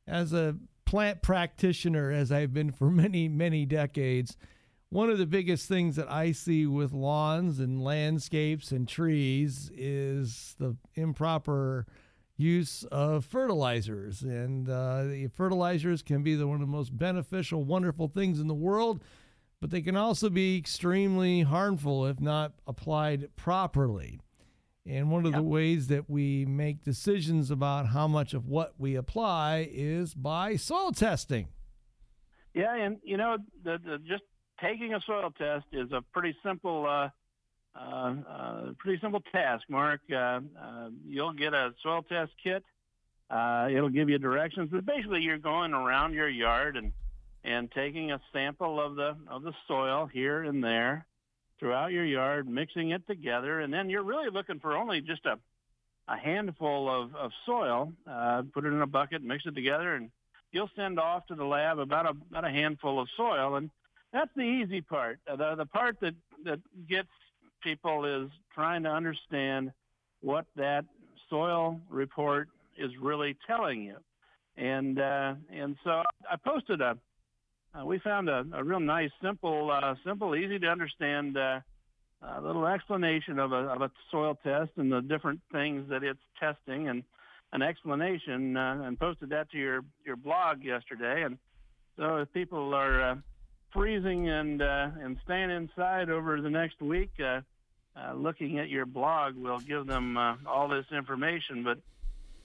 as 0.06 0.34
a 0.34 0.58
plant 0.94 1.24
practitioner 1.24 2.12
as 2.12 2.32
I've 2.32 2.54
been 2.54 2.72
for 2.72 2.92
many 2.92 3.28
many 3.28 3.66
decades, 3.66 4.38
one 4.90 5.10
of 5.10 5.18
the 5.18 5.26
biggest 5.26 5.68
things 5.68 5.96
that 5.96 6.08
I 6.08 6.34
see 6.34 6.68
with 6.68 6.94
lawns 6.94 7.58
and 7.58 7.84
landscapes 7.84 8.70
and 8.70 8.88
trees 8.88 9.72
is 9.76 10.56
the 10.60 10.78
improper 10.94 11.88
use 12.38 12.84
of 12.92 13.26
fertilizers. 13.26 14.22
And 14.22 14.70
uh, 14.70 15.30
fertilizers 15.34 16.04
can 16.04 16.22
be 16.22 16.36
the, 16.36 16.46
one 16.46 16.62
of 16.62 16.68
the 16.68 16.72
most 16.72 16.96
beneficial, 16.96 17.64
wonderful 17.64 18.08
things 18.08 18.40
in 18.40 18.48
the 18.48 18.54
world, 18.54 19.02
but 19.60 19.72
they 19.72 19.82
can 19.82 19.96
also 19.96 20.30
be 20.30 20.60
extremely 20.60 21.42
harmful 21.42 22.06
if 22.06 22.22
not 22.22 22.54
applied 22.68 23.36
properly. 23.36 24.20
And 24.86 25.10
one 25.10 25.26
of 25.26 25.32
the 25.32 25.42
ways 25.42 25.88
that 25.88 26.10
we 26.10 26.46
make 26.46 26.84
decisions 26.84 27.50
about 27.50 27.88
how 27.88 28.08
much 28.08 28.34
of 28.34 28.48
what 28.48 28.74
we 28.78 28.96
apply 28.96 29.70
is 29.72 30.14
by 30.14 30.58
soil 30.58 30.92
testing. 30.92 31.48
Yeah, 32.54 32.76
and 32.76 32.98
you 33.02 33.16
know, 33.16 33.38
the, 33.64 33.80
the, 33.84 33.98
just 34.00 34.24
taking 34.62 34.94
a 34.94 35.00
soil 35.02 35.32
test 35.38 35.66
is 35.72 35.92
a 35.94 36.04
pretty 36.12 36.36
simple 36.44 36.86
uh, 36.86 37.10
uh, 37.80 38.14
uh, 38.30 38.62
pretty 38.78 39.00
simple 39.02 39.22
task, 39.32 39.64
Mark. 39.70 40.02
Uh, 40.12 40.16
uh, 40.16 40.90
you'll 41.08 41.34
get 41.34 41.54
a 41.54 41.74
soil 41.82 42.04
test 42.04 42.32
kit. 42.44 42.64
Uh, 43.30 43.68
it'll 43.72 43.90
give 43.90 44.10
you 44.10 44.20
directions, 44.20 44.70
but 44.72 44.86
basically 44.86 45.22
you're 45.22 45.38
going 45.38 45.74
around 45.74 46.14
your 46.14 46.30
yard 46.30 46.78
and 46.78 46.92
and 47.46 47.72
taking 47.72 48.12
a 48.12 48.22
sample 48.32 48.80
of 48.80 48.96
the 48.96 49.16
of 49.28 49.44
the 49.44 49.54
soil 49.68 50.08
here 50.12 50.44
and 50.44 50.64
there 50.64 51.08
throughout 51.60 51.92
your 51.92 52.06
yard, 52.06 52.48
mixing 52.48 52.92
it 52.92 53.06
together, 53.08 53.62
and 53.62 53.74
then 53.74 53.90
you're 53.90 54.04
really 54.04 54.30
looking 54.30 54.60
for 54.60 54.76
only 54.76 55.02
just 55.02 55.26
a 55.26 55.38
a 56.08 56.18
handful 56.18 56.90
of, 56.90 57.16
of 57.16 57.32
soil. 57.46 57.92
Uh, 58.10 58.44
put 58.54 58.66
it 58.66 58.74
in 58.74 58.82
a 58.82 58.88
bucket, 58.88 59.24
mix 59.24 59.46
it 59.46 59.56
together, 59.56 59.96
and 59.96 60.10
you'll 60.52 60.70
send 60.76 61.00
off 61.00 61.26
to 61.28 61.36
the 61.36 61.46
lab 61.46 61.80
about 61.80 62.06
a 62.06 62.14
about 62.30 62.46
a 62.46 62.50
handful 62.50 63.02
of 63.02 63.08
soil, 63.16 63.56
and 63.56 63.70
that's 64.12 64.32
the 64.36 64.44
easy 64.44 64.82
part. 64.82 65.20
Uh, 65.30 65.36
the 65.36 65.56
the 65.56 65.66
part 65.66 65.98
that 66.02 66.16
that 66.46 66.60
gets 66.88 67.10
people 67.64 68.06
is 68.06 68.30
trying 68.54 68.84
to 68.84 68.90
understand 68.90 69.72
what 70.22 70.46
that 70.56 70.86
soil 71.30 71.80
report 71.90 72.50
is 72.78 72.92
really 73.02 73.36
telling 73.48 73.82
you. 73.82 73.98
And 74.58 75.00
uh, 75.00 75.36
and 75.52 75.76
so 75.84 76.04
I 76.30 76.36
posted 76.36 76.82
a 76.82 76.98
uh, 77.74 77.86
we 77.86 78.00
found 78.00 78.30
a, 78.30 78.46
a 78.54 78.64
real 78.64 78.80
nice, 78.80 79.12
simple, 79.22 79.72
uh, 79.72 79.96
simple, 80.06 80.36
easy 80.36 80.60
to 80.60 80.68
understand 80.68 81.38
uh, 81.38 81.60
uh, 82.22 82.42
little 82.42 82.66
explanation 82.68 83.40
of 83.40 83.52
a, 83.52 83.56
of 83.56 83.82
a 83.82 83.92
soil 84.12 84.38
test 84.44 84.72
and 84.78 84.92
the 84.92 85.02
different 85.02 85.42
things 85.52 85.90
that 85.90 86.04
it's 86.04 86.20
testing 86.40 86.88
and 86.88 87.04
an 87.52 87.62
explanation 87.62 88.58
uh, 88.58 88.82
and 88.84 89.00
posted 89.00 89.30
that 89.30 89.52
to 89.52 89.58
your, 89.58 89.82
your 90.06 90.16
blog 90.16 90.64
yesterday. 90.64 91.24
And 91.24 91.38
so 91.98 92.18
if 92.18 92.34
people 92.34 92.74
are 92.74 93.02
uh, 93.02 93.16
freezing 93.72 94.30
and 94.30 94.62
uh, 94.62 94.90
and 95.02 95.18
staying 95.24 95.52
inside 95.52 96.10
over 96.10 96.42
the 96.42 96.50
next 96.50 96.82
week, 96.82 97.12
uh, 97.20 97.42
uh, 97.96 98.14
looking 98.14 98.60
at 98.60 98.70
your 98.70 98.86
blog 98.86 99.36
will 99.36 99.60
give 99.60 99.86
them 99.86 100.18
uh, 100.18 100.36
all 100.48 100.68
this 100.68 100.86
information. 100.92 101.64
But 101.64 101.80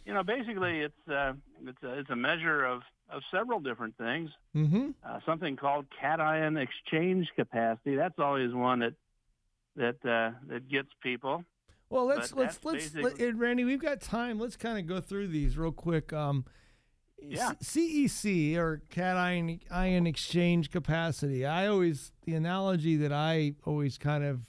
you 0.05 0.15
know, 0.15 0.23
basically, 0.23 0.81
it's 0.81 1.09
uh, 1.09 1.33
it's 1.67 1.83
a, 1.83 1.99
it's 1.99 2.11
a 2.11 2.17
measure 2.17 2.65
of 2.65 2.83
of 3.11 3.23
several 3.31 3.61
different 3.61 3.97
things. 3.97 4.31
Mm-hmm. 4.55 4.91
Uh, 5.05 5.21
something 5.25 5.57
called 5.57 5.87
cation 6.01 6.57
exchange 6.57 7.29
capacity. 7.37 7.97
That's 7.97 8.19
always 8.19 8.53
one 8.53 8.81
that 8.81 8.95
that 9.77 9.97
uh, 10.05 10.37
that 10.49 10.69
gets 10.69 10.89
people. 11.03 11.45
Well, 11.91 12.05
let's 12.05 12.33
But 12.33 12.41
let's 12.41 12.65
let's 12.65 12.95
let, 12.95 13.19
and 13.19 13.41
Randy, 13.41 13.65
we've 13.65 13.81
got 13.81 14.01
time. 14.01 14.39
Let's 14.39 14.57
kind 14.57 14.79
of 14.79 14.87
go 14.87 15.01
through 15.01 15.29
these 15.29 15.57
real 15.57 15.73
quick. 15.73 16.13
Um, 16.13 16.45
Yeah. 17.21 17.53
CEC 17.63 18.57
or 18.57 18.83
cation 18.91 19.61
ion 19.71 20.07
exchange 20.07 20.71
capacity. 20.71 21.47
I 21.47 21.67
always 21.67 22.13
the 22.25 22.35
analogy 22.35 22.97
that 22.97 23.13
I 23.13 23.55
always 23.65 23.97
kind 23.99 24.23
of 24.23 24.43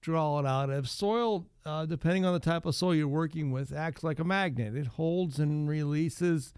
draw 0.00 0.40
it 0.40 0.46
out 0.46 0.70
of 0.70 0.88
soil, 0.88 1.46
uh, 1.66 1.84
depending 1.84 2.24
on 2.24 2.32
the 2.32 2.40
type 2.40 2.64
of 2.64 2.74
soil 2.74 2.94
you're 2.94 3.06
working 3.06 3.50
with, 3.52 3.72
acts 3.72 4.02
like 4.02 4.18
a 4.18 4.24
magnet. 4.24 4.74
It 4.74 4.86
holds 4.86 5.38
and 5.38 5.68
releases 5.68 6.54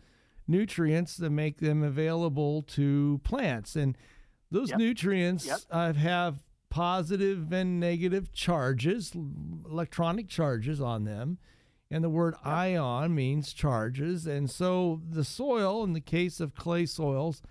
nutrients 0.52 1.16
that 1.16 1.30
make 1.30 1.58
them 1.58 1.82
available 1.82 2.62
to 2.62 3.20
plants, 3.24 3.74
and 3.74 3.98
those 4.52 4.70
Yep. 4.70 4.78
nutrients 4.78 5.46
Yep. 5.46 5.60
uh, 5.70 5.92
have 5.94 6.44
positive 6.70 7.52
and 7.52 7.80
negative 7.80 8.32
charges, 8.32 9.12
electronic 9.14 10.28
charges 10.28 10.80
on 10.80 11.04
them. 11.04 11.38
And 11.90 12.02
the 12.02 12.08
word 12.08 12.34
ion 12.42 13.14
means 13.14 13.52
charges. 13.52 14.26
And 14.26 14.48
so 14.50 15.02
the 15.06 15.24
soil, 15.24 15.84
in 15.84 15.92
the 15.92 16.00
case 16.00 16.40
of 16.40 16.54
clay 16.54 16.86
soils, 16.86 17.42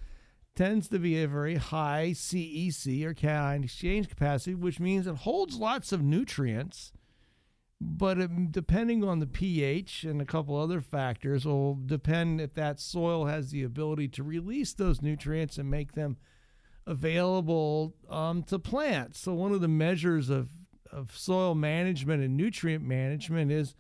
tends 0.56 0.88
to 0.90 0.98
be 0.98 1.22
a 1.22 1.28
very 1.28 1.56
high 1.56 2.14
CEC 2.14 3.04
or 3.06 3.14
cation 3.14 3.64
exchange 3.64 4.10
capacity, 4.10 4.56
which 4.56 4.80
means 4.80 5.06
it 5.06 5.18
holds 5.18 5.58
lots 5.58 5.92
of 5.92 6.02
nutrients. 6.02 6.92
But 7.84 8.20
it, 8.20 8.52
depending 8.52 9.04
on 9.04 9.20
the 9.20 9.28
pH 9.28 10.04
and 10.04 10.22
a 10.22 10.26
couple 10.26 10.56
other 10.56 10.82
factors, 10.82 11.46
will 11.46 11.80
depend 11.84 12.40
if 12.40 12.54
that 12.54 12.80
soil 12.80 13.26
has 13.26 13.50
the 13.50 13.64
ability 13.64 14.08
to 14.10 14.24
release 14.24 14.74
those 14.74 15.02
nutrients 15.02 15.58
and 15.58 15.70
make 15.70 15.94
them 15.94 16.18
available 16.86 17.96
um, 18.08 18.44
to 18.44 18.60
plants. 18.60 19.20
So 19.20 19.34
one 19.34 19.52
of 19.52 19.62
the 19.62 19.68
measures 19.68 20.30
of 20.30 20.50
of 20.92 21.18
soil 21.18 21.56
management 21.56 22.24
and 22.24 22.36
nutrient 22.36 22.84
management 22.84 23.52
is 23.52 23.76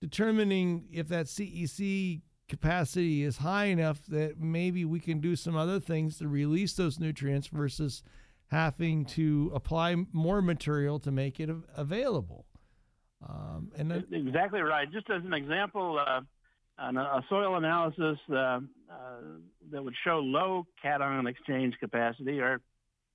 determining 0.00 0.86
if 0.90 1.08
that 1.08 1.26
CEC 1.26 2.22
capacity 2.48 3.22
is 3.22 3.38
high 3.38 3.66
enough 3.66 4.04
that 4.06 4.38
maybe 4.38 4.84
we 4.84 5.00
can 5.00 5.20
do 5.20 5.36
some 5.36 5.56
other 5.56 5.80
things 5.80 6.18
to 6.18 6.28
release 6.28 6.74
those 6.74 6.98
nutrients 6.98 7.48
versus 7.48 8.02
having 8.48 9.04
to 9.04 9.50
apply 9.54 9.94
more 10.12 10.42
material 10.42 10.98
to 10.98 11.10
make 11.10 11.40
it 11.40 11.50
available. 11.76 12.46
Um, 13.28 13.70
and 13.76 13.90
then, 13.90 14.04
Exactly 14.12 14.60
right. 14.60 14.90
Just 14.90 15.08
as 15.10 15.24
an 15.24 15.32
example, 15.32 15.98
uh, 15.98 16.20
an, 16.78 16.96
a 16.96 17.24
soil 17.28 17.56
analysis 17.56 18.18
uh, 18.30 18.34
uh, 18.34 18.60
that 19.70 19.82
would 19.82 19.94
show 20.04 20.18
low 20.18 20.66
cation 20.82 21.26
exchange 21.26 21.74
capacity 21.80 22.40
are 22.40 22.60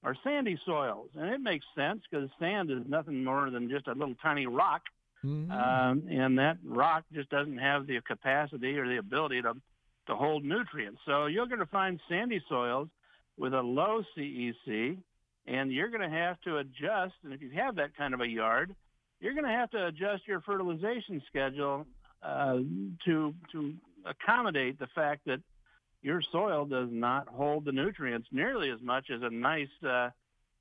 are 0.01 0.15
sandy 0.23 0.57
soils, 0.65 1.09
and 1.15 1.29
it 1.29 1.41
makes 1.41 1.65
sense 1.75 2.01
because 2.09 2.29
sand 2.39 2.71
is 2.71 2.87
nothing 2.87 3.21
more 3.21 3.49
than 3.49 3.69
just 3.69 3.85
a 3.87 3.91
little 3.93 4.15
tiny 4.21 4.47
rock, 4.47 4.81
Mm-hmm. 5.25 5.51
um, 5.51 6.03
and 6.09 6.39
that 6.39 6.59
rock 6.63 7.03
just 7.11 7.29
doesn't 7.29 7.57
have 7.57 7.87
the 7.87 7.99
capacity 8.07 8.77
or 8.77 8.87
the 8.87 8.97
ability 8.97 9.41
to 9.41 9.53
to 10.07 10.15
hold 10.15 10.45
nutrients. 10.45 11.01
So 11.05 11.25
you're 11.25 11.45
going 11.45 11.59
to 11.59 11.65
find 11.65 11.99
sandy 12.07 12.41
soils 12.47 12.87
with 13.37 13.53
a 13.53 13.61
low 13.61 14.01
CEC, 14.17 14.97
and 15.45 15.71
you're 15.71 15.89
going 15.89 16.09
to 16.09 16.17
have 16.17 16.39
to 16.41 16.57
adjust. 16.57 17.15
And 17.23 17.33
if 17.33 17.41
you 17.41 17.51
have 17.51 17.75
that 17.75 17.97
kind 17.97 18.13
of 18.13 18.21
a 18.21 18.27
yard, 18.27 18.73
you're 19.19 19.33
going 19.33 19.45
to 19.45 19.51
have 19.51 19.69
to 19.71 19.87
adjust 19.87 20.27
your 20.27 20.41
fertilization 20.41 21.21
schedule 21.27 21.85
uh, 22.23 22.57
to 23.05 23.33
to 23.51 23.73
accommodate 24.05 24.79
the 24.79 24.87
fact 24.95 25.21
that 25.25 25.39
your 26.01 26.21
soil 26.31 26.65
does 26.65 26.89
not 26.91 27.27
hold 27.27 27.65
the 27.65 27.71
nutrients 27.71 28.27
nearly 28.31 28.69
as 28.69 28.79
much 28.81 29.09
as 29.13 29.21
a 29.21 29.29
nice 29.29 29.67
uh, 29.85 30.09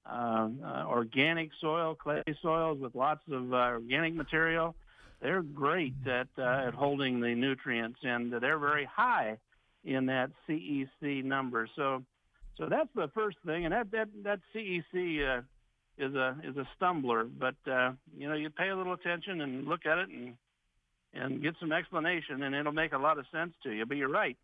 uh, 0.08 0.48
uh, 0.64 0.84
organic 0.86 1.50
soil, 1.60 1.94
clay 1.94 2.22
soils 2.42 2.78
with 2.80 2.94
lots 2.94 3.20
of 3.30 3.52
uh, 3.52 3.56
organic 3.56 4.14
material. 4.14 4.74
They're 5.20 5.42
great 5.42 5.94
at 6.06 6.28
uh, 6.38 6.68
at 6.68 6.74
holding 6.74 7.20
the 7.20 7.34
nutrients, 7.34 7.98
and 8.02 8.32
they're 8.32 8.58
very 8.58 8.86
high 8.86 9.38
in 9.84 10.06
that 10.06 10.30
CEC 10.48 11.24
number. 11.24 11.68
So, 11.76 12.04
so 12.56 12.66
that's 12.68 12.88
the 12.94 13.08
first 13.14 13.36
thing, 13.44 13.64
and 13.64 13.72
that 13.72 13.90
that 13.90 14.08
that 14.24 14.40
CEC 14.54 15.38
uh, 15.38 15.42
is 15.98 16.14
a 16.14 16.36
is 16.44 16.56
a 16.56 16.66
stumbler. 16.76 17.24
But 17.24 17.56
uh, 17.70 17.92
you 18.16 18.28
know, 18.28 18.34
you 18.34 18.50
pay 18.50 18.68
a 18.68 18.76
little 18.76 18.92
attention 18.92 19.40
and 19.40 19.66
look 19.66 19.86
at 19.86 19.98
it 19.98 20.08
and 20.08 20.34
and 21.14 21.42
get 21.42 21.54
some 21.58 21.72
explanation, 21.72 22.42
and 22.42 22.54
it'll 22.54 22.72
make 22.72 22.92
a 22.92 22.98
lot 22.98 23.18
of 23.18 23.26
sense 23.32 23.54
to 23.62 23.72
you. 23.72 23.86
But 23.86 23.96
you're 23.96 24.08
right. 24.08 24.36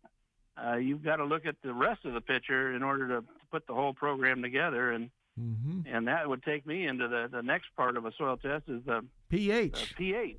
Uh, 0.57 0.77
you've 0.77 1.03
got 1.03 1.17
to 1.17 1.25
look 1.25 1.45
at 1.45 1.55
the 1.63 1.73
rest 1.73 2.05
of 2.05 2.13
the 2.13 2.21
picture 2.21 2.73
in 2.73 2.81
order 2.81 3.07
to, 3.09 3.21
to 3.21 3.45
put 3.51 3.67
the 3.67 3.73
whole 3.73 3.93
program 3.93 4.41
together, 4.41 4.91
and 4.91 5.09
Mm-hmm. 5.37 5.81
and 5.93 6.07
that 6.07 6.29
would 6.29 6.43
take 6.43 6.65
me 6.65 6.87
into 6.87 7.09
the 7.09 7.27
the 7.29 7.43
next 7.43 7.67
part 7.75 7.97
of 7.97 8.05
a 8.05 8.13
soil 8.17 8.37
test 8.37 8.69
is 8.69 8.81
the 8.85 9.03
pH. 9.27 9.89
the 9.89 9.95
pH. 9.95 10.37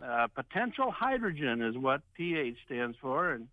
Uh, 0.00 0.28
potential 0.28 0.92
hydrogen 0.92 1.62
is 1.62 1.76
what 1.76 2.00
pH 2.14 2.56
stands 2.64 2.96
for, 3.00 3.32
and 3.32 3.48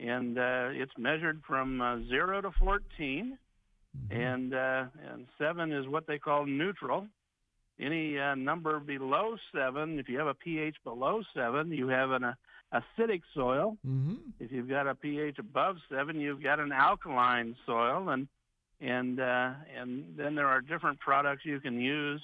and 0.00 0.36
uh, 0.36 0.70
it's 0.72 0.90
measured 0.98 1.42
from 1.46 1.80
uh, 1.80 1.98
zero 2.08 2.40
to 2.40 2.50
14, 4.08 4.20
and 4.22 4.54
uh, 4.54 4.84
and 5.10 5.26
seven 5.38 5.72
is 5.72 5.86
what 5.88 6.06
they 6.06 6.18
call 6.18 6.46
neutral. 6.46 7.06
Any 7.78 8.18
uh, 8.18 8.34
number 8.34 8.80
below 8.80 9.36
seven, 9.54 9.98
if 9.98 10.08
you 10.08 10.18
have 10.18 10.28
a 10.28 10.34
pH 10.34 10.76
below 10.82 11.22
seven, 11.34 11.70
you 11.70 11.88
have 11.88 12.10
an 12.10 12.24
uh, 12.24 12.34
acidic 12.72 13.20
soil. 13.34 13.76
Mm-hmm. 13.86 14.14
If 14.40 14.50
you've 14.50 14.68
got 14.68 14.86
a 14.86 14.94
pH 14.94 15.38
above 15.38 15.76
seven, 15.90 16.18
you've 16.18 16.42
got 16.42 16.58
an 16.58 16.72
alkaline 16.72 17.54
soil, 17.66 18.08
and 18.08 18.28
and 18.80 19.20
uh, 19.20 19.52
and 19.78 20.04
then 20.16 20.34
there 20.34 20.48
are 20.48 20.60
different 20.60 20.98
products 21.00 21.42
you 21.44 21.60
can 21.60 21.80
use 21.80 22.22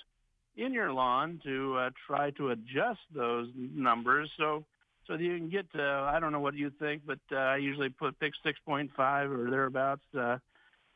in 0.57 0.73
your 0.73 0.93
lawn 0.93 1.41
to 1.45 1.77
uh, 1.77 1.91
try 2.07 2.31
to 2.33 2.51
adjust 2.51 3.01
those 3.15 3.49
numbers 3.57 4.31
so 4.37 4.65
so 5.07 5.15
that 5.15 5.23
you 5.23 5.37
can 5.37 5.49
get 5.49 5.71
to 5.73 5.83
I 5.83 6.21
don't 6.21 6.33
know 6.33 6.41
what 6.41 6.55
you 6.55 6.71
think, 6.79 7.03
but 7.07 7.19
uh, 7.31 7.37
I 7.37 7.57
usually 7.57 7.89
put 7.89 8.19
pick 8.21 8.33
6.5 8.45 8.91
or 9.31 9.51
thereabouts. 9.51 10.03
Uh, 10.19 10.39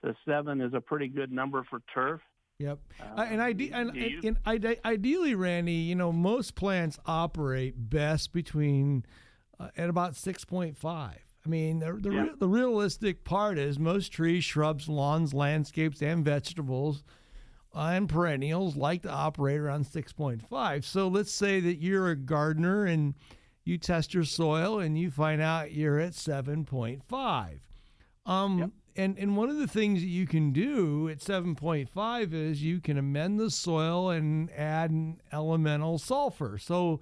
the 0.07 0.15
seven 0.25 0.61
is 0.61 0.73
a 0.73 0.81
pretty 0.81 1.09
good 1.09 1.33
number 1.33 1.65
for 1.69 1.81
turf. 1.93 2.21
Yep. 2.61 2.79
Uh, 3.17 3.27
and, 3.29 3.43
ide- 3.43 3.71
and, 3.73 3.95
you- 3.97 4.21
and, 4.23 4.25
and 4.25 4.65
ide- 4.65 4.81
ideally, 4.85 5.35
Randy, 5.35 5.73
you 5.73 5.95
know, 5.97 6.13
most 6.13 6.55
plants 6.55 6.99
operate 7.05 7.75
best 7.91 8.33
between 8.33 9.05
uh, 9.59 9.69
at 9.77 9.89
about 9.91 10.13
6.5. 10.13 10.77
I 10.85 11.49
mean, 11.49 11.81
the, 11.81 11.93
the, 12.01 12.11
Yeah. 12.13 12.27
the 12.39 12.49
realistic 12.49 13.25
part 13.25 13.59
is 13.59 13.79
most 13.79 14.11
trees, 14.13 14.43
shrubs, 14.45 14.89
lawns, 14.89 15.35
landscapes, 15.35 16.01
and 16.03 16.25
vegetables 16.25 17.05
and 17.75 18.09
perennials 18.09 18.75
like 18.77 19.03
to 19.03 19.11
operate 19.11 19.61
around 19.61 19.85
6.5. 19.85 20.85
So 20.85 21.09
let's 21.09 21.31
say 21.33 21.61
that 21.61 21.77
you're 21.77 22.09
a 22.11 22.17
gardener 22.17 22.87
and 22.87 23.15
you 23.65 23.77
test 23.77 24.15
your 24.15 24.25
soil 24.25 24.79
and 24.79 24.97
you 24.99 25.11
find 25.11 25.43
out 25.43 25.73
you're 25.73 25.99
at 25.99 26.13
7.5. 26.13 27.59
Um, 28.25 28.73
and, 28.97 29.19
and 29.19 29.37
one 29.37 29.49
of 29.49 29.57
the 29.59 29.67
things 29.67 30.01
that 30.01 30.09
you 30.09 30.27
can 30.27 30.53
do 30.53 31.09
at 31.09 31.19
7.5 31.19 32.33
is 32.33 32.63
you 32.63 32.81
can 32.81 32.99
amend 32.99 33.39
the 33.39 33.51
soil 33.51 34.11
and 34.11 34.51
add 34.53 34.91
an 34.91 35.21
elemental 35.33 35.99
sulfur. 35.99 36.59
So 36.59 37.01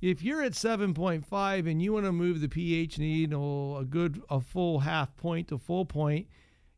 if 0.00 0.22
you're 0.22 0.42
at 0.42 0.52
7.5 0.52 1.70
and 1.70 1.80
you 1.80 1.92
want 1.92 2.06
to 2.06 2.12
move 2.12 2.40
the 2.40 2.48
pH 2.48 2.98
needle 2.98 3.78
a 3.78 3.84
good 3.84 4.20
a 4.28 4.40
full 4.40 4.80
half 4.80 5.16
point 5.16 5.48
to 5.48 5.58
full 5.58 5.84
point, 5.84 6.26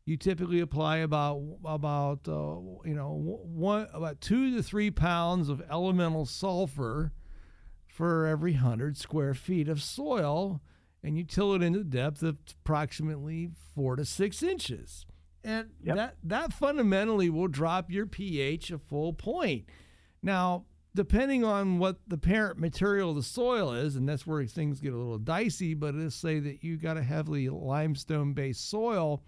you 0.05 0.17
typically 0.17 0.59
apply 0.59 0.97
about 0.97 1.41
about 1.65 2.27
uh, 2.27 2.59
you 2.85 2.93
know 2.93 3.39
one 3.43 3.87
about 3.93 4.21
two 4.21 4.55
to 4.55 4.61
three 4.61 4.91
pounds 4.91 5.49
of 5.49 5.63
elemental 5.69 6.25
sulfur 6.25 7.11
for 7.87 8.27
every 8.27 8.53
hundred 8.53 8.97
square 8.97 9.33
feet 9.33 9.67
of 9.67 9.81
soil, 9.81 10.61
and 11.05 11.17
you 11.17 11.23
till 11.23 11.53
it 11.53 11.61
into 11.61 11.83
depth 11.83 12.23
of 12.23 12.37
approximately 12.63 13.51
four 13.75 13.95
to 13.95 14.03
six 14.03 14.41
inches, 14.41 15.05
and 15.43 15.69
that 15.83 16.15
that 16.23 16.51
fundamentally 16.51 17.29
will 17.29 17.47
drop 17.47 17.91
your 17.91 18.07
pH 18.07 18.71
a 18.71 18.79
full 18.79 19.13
point. 19.13 19.65
Now, 20.23 20.65
depending 20.95 21.43
on 21.43 21.77
what 21.77 21.97
the 22.07 22.17
parent 22.17 22.57
material 22.57 23.11
of 23.11 23.17
the 23.17 23.23
soil 23.23 23.71
is, 23.71 23.95
and 23.95 24.09
that's 24.09 24.25
where 24.25 24.43
things 24.47 24.79
get 24.79 24.93
a 24.93 24.97
little 24.97 25.19
dicey, 25.19 25.75
but 25.75 25.93
let's 25.93 26.15
say 26.15 26.39
that 26.39 26.63
you 26.63 26.77
got 26.77 26.97
a 26.97 27.03
heavily 27.03 27.49
limestone 27.49 28.33
based 28.33 28.67
soil, 28.67 29.23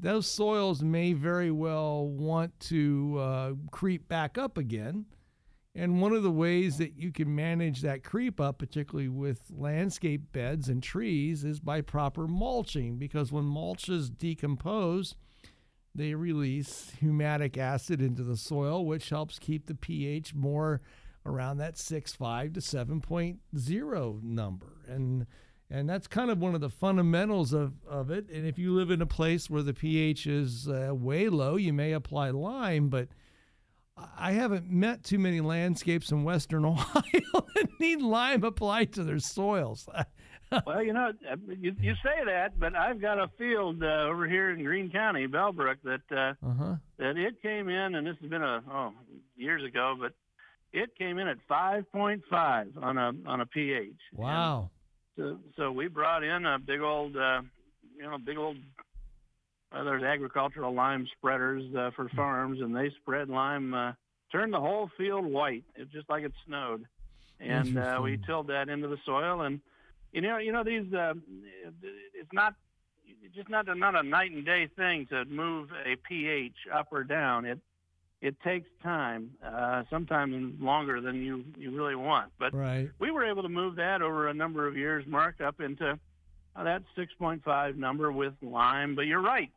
those 0.00 0.26
soils 0.26 0.82
may 0.82 1.12
very 1.12 1.52
well 1.52 2.08
want 2.08 2.58
to 2.60 3.16
uh, 3.20 3.52
creep 3.70 4.08
back 4.08 4.36
up 4.36 4.58
again. 4.58 5.06
And 5.76 6.00
one 6.00 6.14
of 6.14 6.22
the 6.22 6.30
ways 6.30 6.78
that 6.78 6.96
you 6.96 7.12
can 7.12 7.34
manage 7.34 7.82
that 7.82 8.02
creep 8.02 8.40
up, 8.40 8.58
particularly 8.58 9.10
with 9.10 9.42
landscape 9.50 10.32
beds 10.32 10.70
and 10.70 10.82
trees, 10.82 11.44
is 11.44 11.60
by 11.60 11.82
proper 11.82 12.26
mulching. 12.26 12.96
Because 12.96 13.30
when 13.30 13.44
mulches 13.44 14.08
decompose, 14.08 15.16
they 15.94 16.14
release 16.14 16.92
humatic 16.98 17.58
acid 17.58 18.00
into 18.00 18.22
the 18.22 18.38
soil, 18.38 18.86
which 18.86 19.10
helps 19.10 19.38
keep 19.38 19.66
the 19.66 19.74
pH 19.74 20.34
more 20.34 20.80
around 21.26 21.58
that 21.58 21.74
6.5 21.74 22.54
to 22.54 22.60
7.0 22.60 24.22
number. 24.22 24.72
And 24.88 25.26
and 25.68 25.90
that's 25.90 26.06
kind 26.06 26.30
of 26.30 26.38
one 26.38 26.54
of 26.54 26.60
the 26.60 26.70
fundamentals 26.70 27.52
of, 27.52 27.74
of 27.88 28.10
it. 28.12 28.30
And 28.30 28.46
if 28.46 28.56
you 28.56 28.72
live 28.72 28.92
in 28.92 29.02
a 29.02 29.06
place 29.06 29.50
where 29.50 29.62
the 29.62 29.74
pH 29.74 30.28
is 30.28 30.68
uh, 30.68 30.94
way 30.94 31.28
low, 31.28 31.56
you 31.56 31.72
may 31.72 31.90
apply 31.90 32.30
lime, 32.30 32.88
but 32.88 33.08
I 34.18 34.32
haven't 34.32 34.70
met 34.70 35.04
too 35.04 35.18
many 35.18 35.40
landscapes 35.40 36.10
in 36.12 36.24
Western 36.24 36.64
Ohio 36.66 37.02
that 37.32 37.68
need 37.80 38.02
lime 38.02 38.44
applied 38.44 38.92
to 38.94 39.04
their 39.04 39.18
soils. 39.18 39.88
well, 40.66 40.82
you 40.82 40.92
know, 40.92 41.12
uh, 41.30 41.36
you, 41.48 41.74
you 41.80 41.94
say 42.04 42.24
that, 42.26 42.58
but 42.58 42.74
I've 42.76 43.00
got 43.00 43.18
a 43.18 43.28
field 43.38 43.82
uh, 43.82 43.86
over 44.08 44.28
here 44.28 44.50
in 44.50 44.62
Greene 44.62 44.90
County, 44.90 45.26
Bellbrook, 45.26 45.76
that 45.84 46.02
uh, 46.10 46.46
Uh-huh. 46.46 46.74
that 46.98 47.16
it 47.16 47.40
came 47.42 47.68
in, 47.68 47.94
and 47.94 48.06
this 48.06 48.16
has 48.20 48.28
been 48.30 48.42
a 48.42 48.62
oh 48.70 48.92
years 49.36 49.64
ago, 49.64 49.96
but 49.98 50.12
it 50.72 50.90
came 50.98 51.18
in 51.18 51.28
at 51.28 51.38
5.5 51.50 52.82
on 52.82 52.98
a 52.98 53.12
on 53.26 53.40
a 53.40 53.46
pH. 53.46 53.92
Wow. 54.12 54.70
So, 55.16 55.38
so 55.56 55.72
we 55.72 55.88
brought 55.88 56.22
in 56.22 56.44
a 56.44 56.58
big 56.58 56.80
old, 56.80 57.16
uh, 57.16 57.40
you 57.96 58.02
know, 58.02 58.18
big 58.18 58.36
old. 58.36 58.56
Uh, 59.72 59.84
there's 59.84 60.02
agricultural 60.02 60.72
lime 60.72 61.06
spreaders 61.18 61.62
uh, 61.76 61.90
for 61.96 62.08
farms, 62.10 62.60
and 62.60 62.74
they 62.74 62.90
spread 63.00 63.28
lime, 63.28 63.74
uh, 63.74 63.92
turned 64.30 64.52
the 64.52 64.60
whole 64.60 64.90
field 64.96 65.24
white, 65.24 65.64
it, 65.74 65.90
just 65.90 66.08
like 66.08 66.24
it 66.24 66.32
snowed, 66.46 66.84
and 67.40 67.76
uh, 67.76 68.00
we 68.02 68.16
tilled 68.26 68.46
that 68.46 68.68
into 68.68 68.88
the 68.88 68.98
soil. 69.04 69.42
And 69.42 69.60
you 70.12 70.20
know, 70.20 70.38
you 70.38 70.52
know 70.52 70.62
these, 70.62 70.92
uh, 70.94 71.14
it's 72.14 72.32
not 72.32 72.54
it's 73.22 73.34
just 73.34 73.48
not 73.48 73.68
a, 73.68 73.74
not 73.74 73.96
a 73.96 74.02
night 74.02 74.30
and 74.30 74.44
day 74.44 74.68
thing 74.76 75.06
to 75.06 75.24
move 75.24 75.70
a 75.84 75.96
pH 76.08 76.54
up 76.72 76.88
or 76.92 77.02
down. 77.02 77.44
It 77.44 77.58
it 78.22 78.40
takes 78.40 78.68
time, 78.82 79.32
uh, 79.44 79.82
sometimes 79.90 80.60
longer 80.60 81.00
than 81.00 81.16
you 81.22 81.44
you 81.58 81.76
really 81.76 81.96
want, 81.96 82.30
but 82.38 82.54
Right. 82.54 82.88
we 83.00 83.10
were 83.10 83.24
able 83.24 83.42
to 83.42 83.48
move 83.48 83.76
that 83.76 84.00
over 84.00 84.28
a 84.28 84.34
number 84.34 84.66
of 84.66 84.76
years, 84.76 85.04
Mark, 85.06 85.40
up 85.40 85.60
into 85.60 85.98
that 86.64 86.82
6.5 86.96 87.76
number 87.76 88.12
with 88.12 88.34
lime. 88.42 88.94
But 88.94 89.02
you're 89.02 89.22
right, 89.22 89.50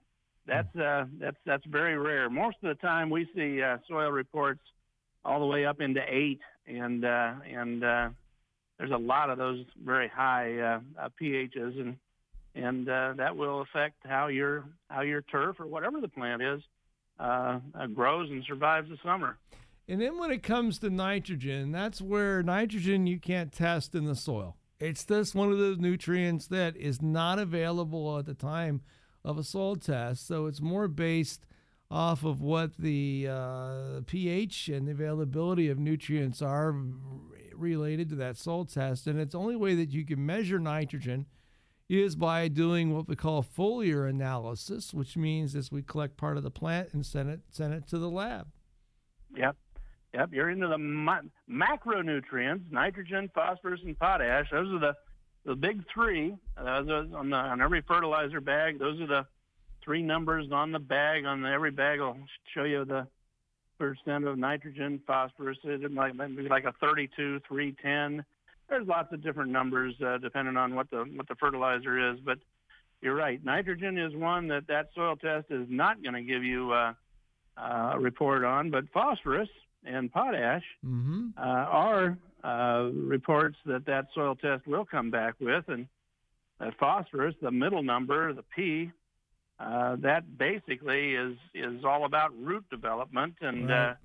that's 0.47 0.76
uh, 0.76 1.06
that's 1.20 1.38
that's 1.45 1.66
very 1.66 1.97
rare. 1.97 2.30
Most 2.30 2.58
of 2.64 2.70
the 2.70 2.82
time, 2.82 3.10
we 3.10 3.28
see 3.36 3.62
uh, 3.62 3.78
soil 3.88 4.12
reports 4.12 4.62
all 5.26 5.39
the 5.39 5.45
way 5.45 5.66
up 5.66 5.82
into 5.82 6.02
eight, 6.08 6.39
and 6.68 7.06
uh, 7.06 7.34
and 7.50 7.84
uh, 7.84 8.10
there's 8.78 8.91
a 8.91 8.97
lot 8.97 9.30
of 9.30 9.38
those 9.38 9.66
very 9.84 10.08
high 10.08 10.58
uh, 10.58 10.80
uh, 11.00 11.10
pHs, 11.22 11.80
and 11.80 11.97
and 12.56 12.89
uh, 12.89 13.14
that 13.18 13.36
will 13.36 13.62
affect 13.62 13.95
how 14.06 14.28
your 14.28 14.66
how 14.89 15.02
your 15.02 15.22
turf 15.22 15.60
or 15.60 15.68
whatever 15.68 16.02
the 16.02 16.08
plant 16.08 16.41
is 16.41 16.62
uh, 17.20 17.60
uh, 17.76 17.88
grows 17.88 18.30
and 18.30 18.43
survives 18.45 18.89
the 18.89 18.97
summer. 19.04 19.38
And 19.88 20.00
then 20.00 20.18
when 20.18 20.32
it 20.32 20.43
comes 20.43 20.80
to 20.80 20.89
nitrogen, 20.89 21.72
that's 21.72 22.02
where 22.02 22.43
nitrogen 22.43 23.08
you 23.08 23.20
can't 23.20 23.52
test 23.52 23.95
in 23.95 24.06
the 24.06 24.16
soil. 24.16 24.56
It's 24.80 25.03
just 25.03 25.36
one 25.36 25.51
of 25.51 25.57
those 25.57 25.77
nutrients 25.77 26.47
that 26.47 26.77
is 26.77 27.01
not 27.01 27.38
available 27.38 28.17
at 28.17 28.25
the 28.25 28.34
time 28.34 28.82
of 29.25 29.38
a 29.38 29.43
soil 29.43 29.75
test. 29.75 30.25
So 30.25 30.45
it's 30.45 30.61
more 30.61 30.88
based 30.88 31.45
off 31.91 32.23
of 32.23 32.41
what 32.41 32.77
the 32.77 33.27
uh, 33.30 34.01
pH 34.05 34.69
and 34.69 34.88
the 34.88 34.91
availability 34.91 35.69
of 35.69 35.80
nutrients 35.80 36.41
are 36.41 36.75
related 37.53 38.09
to 38.09 38.15
that 38.15 38.38
soil 38.38 38.65
test. 38.65 39.07
And 39.07 39.19
it's 39.19 39.34
the 39.34 39.39
only 39.39 39.55
way 39.55 39.75
that 39.75 39.89
you 39.89 40.05
can 40.05 40.25
measure 40.25 40.59
nitrogen 40.59 41.25
is 41.89 42.15
by 42.15 42.47
doing 42.47 42.95
what 42.95 43.07
we 43.07 43.15
call 43.15 43.43
foliar 43.43 44.07
analysis, 44.07 44.93
which 44.93 45.17
means 45.17 45.55
as 45.55 45.71
we 45.71 45.82
collect 45.82 46.15
part 46.15 46.38
of 46.38 46.43
the 46.43 46.51
plant 46.51 46.89
and 46.93 47.05
send 47.05 47.30
it 47.30 47.41
send 47.49 47.73
it 47.73 47.88
to 47.88 47.97
the 47.97 48.09
lab. 48.09 48.47
Yep. 49.36 49.55
Yep. 50.14 50.30
You're 50.34 50.49
into 50.49 50.68
the 50.68 50.78
mi- 50.78 51.30
macronutrients, 51.49 52.72
nitrogen, 52.72 53.30
phosphorus, 53.34 53.82
and 53.84 53.97
potash. 53.97 54.47
Those 54.51 54.74
are 54.74 54.80
the, 54.80 54.95
the 55.45 55.55
big 55.55 55.84
three. 55.93 56.36
Those 56.57 57.12
on, 57.14 57.30
the, 57.30 57.36
on 57.36 57.62
every 57.62 57.82
fertilizer 57.88 58.41
bag, 58.41 58.80
those 58.80 58.99
are 59.01 59.07
the 59.07 59.26
three 59.84 60.01
numbers 60.01 60.47
on 60.51 60.72
the 60.72 60.80
bag. 60.80 61.26
On 61.26 61.41
the, 61.41 61.49
every 61.49 61.72
bag 61.72 61.99
will 61.99 62.18
show 62.53 62.64
you 62.64 62.86
the 62.86 63.07
percent 63.78 64.26
of 64.26 64.38
nitrogen, 64.38 64.99
phosphorus. 65.05 65.57
It 65.64 65.91
might 65.91 66.18
be 66.18 66.49
like 66.49 66.66
a 66.66 66.74
32, 66.82 67.41
310. 67.47 68.26
There's 68.68 68.88
lots 68.88 69.14
of 69.14 69.24
different 69.24 69.51
numbers 69.51 69.95
uh, 70.05 70.18
depending 70.18 70.57
on 70.57 70.76
what 70.76 70.89
the 70.91 71.05
what 71.16 71.28
the 71.28 71.36
fertilizer 71.36 72.12
is. 72.12 72.20
But 72.24 72.38
you're 73.01 73.16
right. 73.16 73.43
Nitrogen 73.43 73.97
is 73.97 74.14
one 74.16 74.47
that 74.49 74.68
that 74.68 74.89
soil 74.93 75.16
test 75.16 75.47
is 75.49 75.66
not 75.70 76.03
going 76.03 76.14
to 76.14 76.22
give 76.22 76.43
you 76.43 76.72
uh, 76.72 76.93
uh, 77.57 77.91
a 77.93 77.99
report 77.99 78.43
on, 78.43 78.70
but 78.70 78.84
phosphorus 78.93 79.49
and 79.86 80.11
potash 80.11 80.63
Mm-hmm. 80.86 81.27
uh, 81.38 81.41
are 81.41 82.17
uh, 82.43 82.89
reports 82.93 83.57
that 83.65 83.86
that 83.86 84.07
soil 84.15 84.36
test 84.36 84.65
will 84.67 84.86
come 84.86 85.11
back 85.11 85.36
with, 85.39 85.65
and 85.67 85.88
that 86.59 86.73
phosphorus, 86.80 87.36
the 87.41 87.51
middle 87.51 87.84
number, 87.84 88.34
the 88.34 88.43
P, 88.55 88.91
uh, 89.59 89.97
that 89.97 90.38
basically 90.38 91.15
is 91.15 91.36
is 91.53 91.84
all 91.84 92.05
about 92.05 92.32
root 92.41 92.63
development, 92.69 93.36
and 93.41 93.69
uh, 93.69 93.73
Right. 93.73 93.95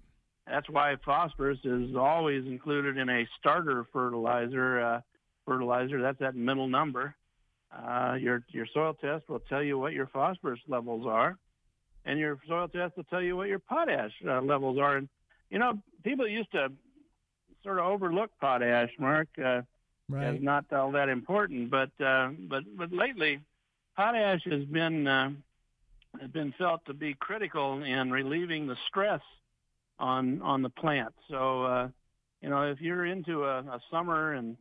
that's 0.46 0.68
why 0.68 0.96
phosphorus 1.04 1.58
is 1.64 1.94
always 1.96 2.44
included 2.46 2.96
in 2.96 3.08
a 3.08 3.26
starter 3.38 3.86
fertilizer. 3.92 4.80
Uh, 4.80 5.00
fertilizer 5.46 6.00
that's 6.00 6.18
that 6.20 6.34
middle 6.34 6.68
number. 6.68 7.14
Uh, 7.76 8.14
your 8.14 8.42
your 8.48 8.66
soil 8.72 8.94
test 8.94 9.28
will 9.28 9.40
tell 9.48 9.62
you 9.62 9.78
what 9.78 9.92
your 9.92 10.06
phosphorus 10.08 10.60
levels 10.68 11.06
are, 11.06 11.38
and 12.04 12.18
your 12.18 12.38
soil 12.48 12.68
test 12.68 12.96
will 12.96 13.04
tell 13.04 13.22
you 13.22 13.36
what 13.36 13.48
your 13.48 13.58
potash 13.58 14.12
uh, 14.28 14.40
levels 14.40 14.78
are. 14.78 14.96
And 14.96 15.08
you 15.50 15.58
know, 15.58 15.78
people 16.02 16.26
used 16.26 16.52
to 16.52 16.70
sort 17.62 17.78
of 17.78 17.86
overlook 17.86 18.30
potash, 18.40 18.90
Mark, 18.98 19.28
uh, 19.42 19.62
Right. 20.06 20.34
as 20.34 20.42
not 20.42 20.70
all 20.70 20.92
that 20.92 21.08
important. 21.08 21.70
But 21.70 21.90
uh, 21.98 22.28
but 22.48 22.64
but 22.76 22.92
lately, 22.92 23.40
potash 23.96 24.42
has 24.44 24.64
been 24.66 25.06
uh, 25.06 25.30
has 26.20 26.30
been 26.30 26.52
felt 26.58 26.84
to 26.86 26.92
be 26.92 27.14
critical 27.14 27.82
in 27.82 28.10
relieving 28.10 28.66
the 28.66 28.76
stress 28.86 29.22
on 29.98 30.42
on 30.42 30.60
the 30.60 30.68
plant. 30.68 31.14
So 31.30 31.64
uh, 31.64 31.88
you 32.42 32.50
know, 32.50 32.70
if 32.70 32.82
you're 32.82 33.06
into 33.06 33.44
a, 33.44 33.60
a 33.60 33.80
summer 33.90 34.34
and 34.34 34.58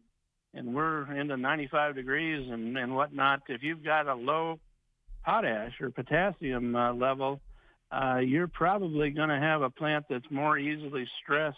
and 0.53 0.73
we're 0.73 1.11
into 1.11 1.35
95 1.35 1.95
degrees 1.95 2.49
and 2.49 2.77
and 2.77 2.95
whatnot, 2.95 3.41
if 3.49 3.63
you've 3.63 3.83
got 3.83 4.07
a 4.07 4.15
low 4.15 4.59
potash 5.25 5.73
or 5.81 5.89
potassium 5.89 6.73
uh, 6.73 6.93
level, 6.93 7.41
uh, 7.93 8.17
you're 8.17 8.47
probably 8.47 9.11
going 9.11 9.29
to 9.29 9.39
have 9.39 9.61
a 9.61 9.69
plant 9.69 10.05
that's 10.09 10.29
more 10.31 10.57
easily 10.57 11.07
stressed 11.21 11.57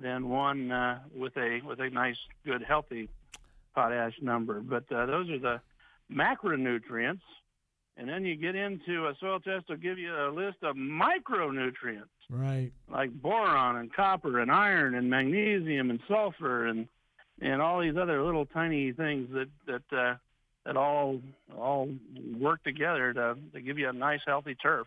than 0.00 0.28
one 0.28 0.70
uh, 0.70 0.98
with 1.16 1.36
a 1.36 1.60
with 1.64 1.80
a 1.80 1.88
nice, 1.88 2.18
good, 2.44 2.62
healthy 2.62 3.08
potash 3.74 4.14
number. 4.20 4.60
But 4.60 4.84
uh, 4.92 5.06
those 5.06 5.30
are 5.30 5.38
the 5.38 5.60
macronutrients, 6.12 7.22
and 7.96 8.08
then 8.08 8.24
you 8.24 8.36
get 8.36 8.54
into 8.54 9.06
a 9.06 9.14
soil 9.20 9.40
test 9.40 9.68
will 9.68 9.76
give 9.76 9.98
you 9.98 10.14
a 10.14 10.30
list 10.30 10.58
of 10.62 10.76
micronutrients 10.76 12.08
Right. 12.30 12.72
like 12.90 13.12
boron 13.12 13.76
and 13.76 13.92
copper 13.92 14.40
and 14.40 14.50
iron 14.50 14.94
and 14.94 15.10
magnesium 15.10 15.90
and 15.90 16.00
sulfur 16.08 16.66
and 16.66 16.88
and 17.40 17.60
all 17.60 17.80
these 17.80 17.96
other 17.96 18.22
little 18.22 18.46
tiny 18.46 18.92
things 18.92 19.28
that 19.32 19.48
that 19.66 19.96
uh, 19.96 20.14
that 20.64 20.76
all 20.76 21.20
all 21.56 21.88
work 22.38 22.62
together 22.64 23.12
to 23.12 23.36
to 23.52 23.60
give 23.60 23.78
you 23.78 23.88
a 23.88 23.92
nice 23.92 24.20
healthy 24.26 24.54
turf. 24.54 24.86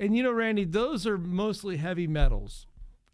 And 0.00 0.16
you 0.16 0.22
know, 0.22 0.32
Randy, 0.32 0.64
those 0.64 1.06
are 1.06 1.18
mostly 1.18 1.76
heavy 1.76 2.06
metals. 2.06 2.66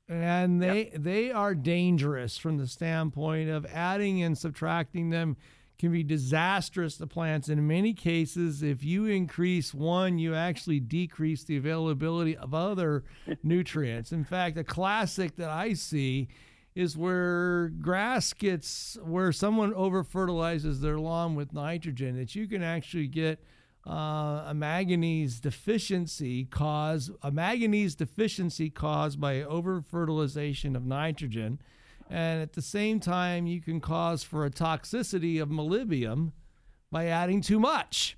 And 0.06 0.62
they 0.62 0.92
they 0.94 1.30
are 1.30 1.54
dangerous 1.54 2.36
from 2.36 2.58
the 2.58 2.66
standpoint 2.66 3.48
of 3.48 3.64
adding 3.66 4.22
and 4.22 4.36
subtracting 4.36 5.08
them 5.08 5.38
can 5.78 5.90
be 5.90 6.02
disastrous 6.02 6.98
to 6.98 7.06
plants. 7.06 7.48
In 7.48 7.66
many 7.66 7.94
cases, 7.94 8.62
if 8.62 8.84
you 8.84 9.06
increase 9.06 9.74
one, 9.74 10.18
you 10.18 10.34
actually 10.34 10.78
decrease 10.78 11.42
the 11.42 11.56
availability 11.56 12.36
of 12.36 12.54
other 12.54 13.04
nutrients. 13.42 14.12
In 14.12 14.24
fact, 14.24 14.58
a 14.58 14.64
classic 14.64 15.36
that 15.36 15.48
I 15.48 15.72
see 15.72 16.28
is 16.74 16.96
where 16.96 17.68
grass 17.68 18.32
gets 18.32 18.98
where 19.02 19.32
someone 19.32 19.72
over 19.74 20.02
fertilizes 20.02 20.80
their 20.80 20.98
lawn 20.98 21.34
with 21.34 21.52
nitrogen 21.52 22.16
that 22.16 22.34
you 22.34 22.46
can 22.46 22.62
actually 22.62 23.06
get 23.06 23.42
uh, 23.86 24.44
a 24.46 24.52
manganese 24.54 25.40
deficiency 25.40 26.44
cause 26.46 27.10
a 27.22 27.30
manganese 27.30 27.94
deficiency 27.94 28.70
caused 28.70 29.20
by 29.20 29.42
over 29.42 29.82
fertilization 29.82 30.74
of 30.74 30.84
nitrogen 30.86 31.58
and 32.08 32.40
at 32.42 32.52
the 32.54 32.62
same 32.62 32.98
time 33.00 33.46
you 33.46 33.60
can 33.60 33.80
cause 33.80 34.22
for 34.22 34.44
a 34.46 34.50
toxicity 34.50 35.40
of 35.42 35.48
molybdenum 35.48 36.32
by 36.90 37.06
adding 37.06 37.40
too 37.42 37.58
much 37.60 38.16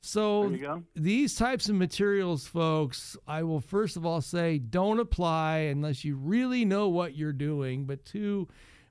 so 0.00 0.42
There 0.48 0.52
you 0.52 0.58
go. 0.58 0.82
these 0.96 1.34
types 1.34 1.68
of 1.68 1.74
materials 1.76 2.46
folks 2.46 3.16
i 3.26 3.42
will 3.42 3.60
first 3.60 3.96
of 3.96 4.04
all 4.06 4.20
say 4.20 4.58
don't 4.58 4.98
apply 5.00 5.58
unless 5.70 6.04
you 6.04 6.16
really 6.16 6.64
know 6.64 6.88
what 6.88 7.16
you're 7.16 7.32
doing 7.32 7.84
but 7.84 8.04
two 8.04 8.48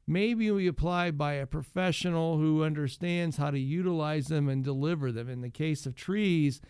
maybe 0.08 0.50
we 0.50 0.68
apply 0.68 1.12
by 1.12 1.34
a 1.34 1.46
professional 1.46 2.38
who 2.38 2.64
understands 2.64 3.38
how 3.38 3.52
to 3.52 3.60
utilize 3.60 4.28
them 4.28 4.50
and 4.50 4.64
deliver 4.64 5.12
them 5.12 5.30
in 5.30 5.42
the 5.42 5.50
case 5.50 5.86
of 5.86 5.96
trees 5.96 6.62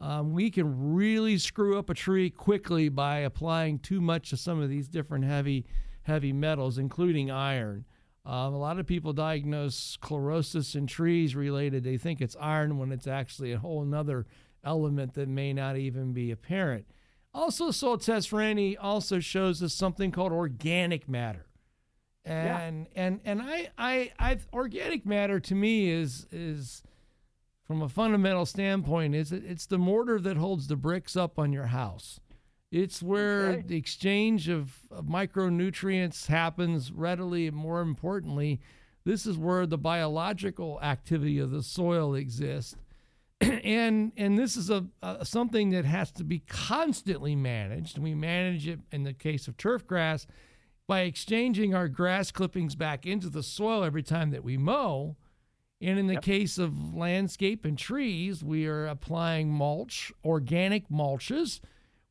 um, 0.00 0.32
we 0.32 0.50
can 0.50 0.94
really 0.94 1.38
screw 1.38 1.78
up 1.78 1.88
a 1.88 1.94
tree 1.94 2.30
quickly 2.30 2.88
by 2.88 3.18
applying 3.18 3.78
too 3.78 4.00
much 4.00 4.32
of 4.32 4.40
some 4.40 4.60
of 4.60 4.68
these 4.68 4.88
different 4.88 5.24
heavy 5.24 5.66
heavy 6.02 6.32
metals 6.32 6.78
including 6.78 7.30
iron 7.30 7.84
um, 8.26 8.54
a 8.54 8.58
lot 8.58 8.78
of 8.78 8.86
people 8.86 9.12
diagnose 9.12 9.98
chlorosis 9.98 10.74
in 10.74 10.86
trees 10.86 11.36
related. 11.36 11.84
They 11.84 11.98
think 11.98 12.20
it's 12.20 12.36
iron 12.40 12.78
when 12.78 12.90
it's 12.90 13.06
actually 13.06 13.52
a 13.52 13.58
whole 13.58 13.84
nother 13.84 14.26
element 14.64 15.14
that 15.14 15.28
may 15.28 15.52
not 15.52 15.76
even 15.76 16.14
be 16.14 16.30
apparent. 16.30 16.86
Also, 17.34 17.70
soil 17.70 17.98
test 17.98 18.32
Randy 18.32 18.78
also 18.78 19.20
shows 19.20 19.62
us 19.62 19.74
something 19.74 20.10
called 20.10 20.32
organic 20.32 21.08
matter. 21.08 21.46
And 22.26 22.86
and 22.94 23.20
and 23.24 23.42
I, 23.42 23.68
I 23.76 24.12
I 24.18 24.38
organic 24.52 25.04
matter 25.04 25.40
to 25.40 25.54
me 25.54 25.90
is 25.90 26.26
is 26.32 26.82
from 27.66 27.82
a 27.82 27.88
fundamental 27.88 28.46
standpoint 28.46 29.14
is 29.14 29.32
it, 29.32 29.42
it's 29.46 29.66
the 29.66 29.78
mortar 29.78 30.20
that 30.20 30.36
holds 30.36 30.66
the 30.66 30.76
bricks 30.76 31.16
up 31.16 31.38
on 31.38 31.52
your 31.52 31.66
house. 31.66 32.20
It's 32.70 33.02
where 33.02 33.62
the 33.62 33.76
exchange 33.76 34.48
of, 34.48 34.80
of 34.90 35.04
micronutrients 35.04 36.26
happens 36.26 36.90
readily, 36.90 37.46
and 37.46 37.56
more 37.56 37.80
importantly, 37.80 38.60
this 39.04 39.26
is 39.26 39.38
where 39.38 39.64
the 39.64 39.78
biological 39.78 40.80
activity 40.82 41.38
of 41.38 41.52
the 41.52 41.62
soil 41.62 42.16
exists. 42.16 42.74
and 43.40 44.12
and 44.16 44.38
this 44.38 44.56
is 44.56 44.70
a, 44.70 44.86
a 45.02 45.24
something 45.24 45.70
that 45.70 45.84
has 45.84 46.10
to 46.12 46.24
be 46.24 46.40
constantly 46.40 47.36
managed. 47.36 47.98
We 47.98 48.14
manage 48.14 48.66
it 48.66 48.80
in 48.90 49.04
the 49.04 49.12
case 49.12 49.46
of 49.46 49.56
turf 49.56 49.86
grass 49.86 50.26
by 50.86 51.00
exchanging 51.00 51.74
our 51.74 51.88
grass 51.88 52.30
clippings 52.30 52.74
back 52.74 53.06
into 53.06 53.28
the 53.30 53.42
soil 53.42 53.84
every 53.84 54.02
time 54.02 54.30
that 54.30 54.44
we 54.44 54.56
mow. 54.56 55.16
And 55.80 55.98
in 55.98 56.06
the 56.06 56.20
case 56.20 56.56
of 56.56 56.94
landscape 56.94 57.64
and 57.64 57.76
trees, 57.76 58.42
we 58.42 58.66
are 58.66 58.86
applying 58.86 59.50
mulch, 59.50 60.12
organic 60.24 60.88
mulches, 60.88 61.60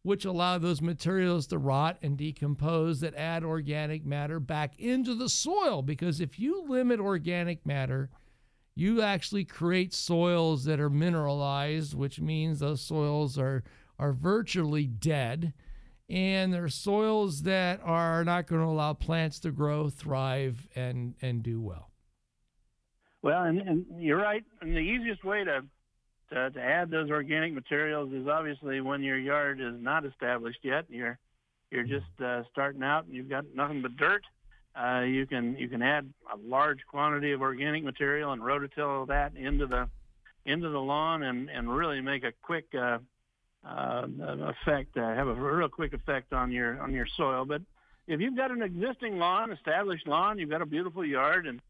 which 0.04 0.26
allow 0.26 0.58
those 0.58 0.82
materials 0.82 1.48
to 1.48 1.58
rot 1.58 1.98
and 2.02 2.18
decompose 2.18 3.00
that 3.00 3.16
add 3.16 3.44
organic 3.44 4.06
matter 4.06 4.40
back 4.40 4.78
into 4.80 5.16
the 5.16 5.30
soil. 5.30 5.82
Because 5.82 6.20
if 6.20 6.38
you 6.38 6.64
limit 6.68 7.00
organic 7.00 7.66
matter, 7.66 8.10
you 8.76 9.02
actually 9.02 9.46
create 9.46 9.94
soils 9.94 10.66
that 10.66 10.80
are 10.80 10.90
mineralized, 10.90 11.96
which 11.96 12.20
means 12.20 12.60
those 12.60 12.82
soils 12.82 13.38
are, 13.38 13.64
are 13.98 14.14
virtually 14.14 14.86
dead. 14.86 15.54
And 16.14 16.54
they're 16.54 16.70
soils 16.70 17.42
that 17.42 17.82
are 17.84 18.24
not 18.24 18.46
going 18.46 18.62
to 18.62 18.68
allow 18.68 18.94
plants 18.94 19.40
to 19.40 19.52
grow, 19.52 19.90
thrive, 19.90 20.68
and, 20.76 21.16
and 21.24 21.42
do 21.42 21.60
well. 21.60 21.90
Well, 23.24 23.44
and, 23.46 23.60
and 23.60 23.86
you're 23.98 24.22
right. 24.22 24.44
And 24.62 24.76
the 24.76 24.80
easiest 24.80 25.24
way 25.24 25.44
to, 25.44 25.64
to 26.32 26.52
to 26.52 26.62
add 26.62 26.92
those 26.92 27.10
organic 27.10 27.54
materials 27.54 28.14
is 28.14 28.28
obviously 28.28 28.80
when 28.80 29.02
your 29.02 29.18
yard 29.18 29.60
is 29.60 29.74
not 29.82 30.06
established 30.06 30.60
yet. 30.62 30.86
You're 30.88 31.18
you're 31.72 31.84
just 31.84 32.22
uh, 32.24 32.44
starting 32.52 32.84
out 32.84 33.06
and 33.06 33.16
you've 33.16 33.30
got 33.30 33.46
nothing 33.56 33.82
but 33.82 33.98
dirt. 33.98 34.24
Uh, 34.76 35.02
you 35.02 35.26
can 35.26 35.56
you 35.58 35.68
can 35.68 35.82
add 35.82 36.08
a 36.32 36.38
large 36.48 36.80
quantity 36.88 37.32
of 37.32 37.42
organic 37.42 37.84
material 37.84 38.34
and 38.34 38.42
rototill 38.44 39.08
that 39.08 39.36
into 39.36 39.66
the 39.66 39.90
into 40.46 40.70
the 40.70 40.80
lawn 40.80 41.24
and 41.24 41.50
and 41.50 41.76
really 41.76 42.02
make 42.02 42.24
a 42.24 42.34
quick 42.44 42.66
uh, 42.80 43.00
uh, 43.68 44.06
effect, 44.22 44.98
uh, 44.98 45.14
have 45.16 45.28
a 45.28 45.34
real 45.34 45.70
quick 45.70 45.94
effect 45.94 46.34
on 46.34 46.52
your 46.52 46.82
on 46.82 46.94
your 46.94 47.08
soil. 47.18 47.46
But 47.46 47.62
if 48.08 48.20
you've 48.20 48.36
got 48.36 48.52
an 48.52 48.62
existing 48.62 49.18
lawn, 49.18 49.52
established 49.52 50.08
lawn, 50.08 50.38
you've 50.38 50.50
got 50.50 50.62
a 50.62 50.66
beautiful 50.66 51.06
yard, 51.06 51.48
and 51.48 51.62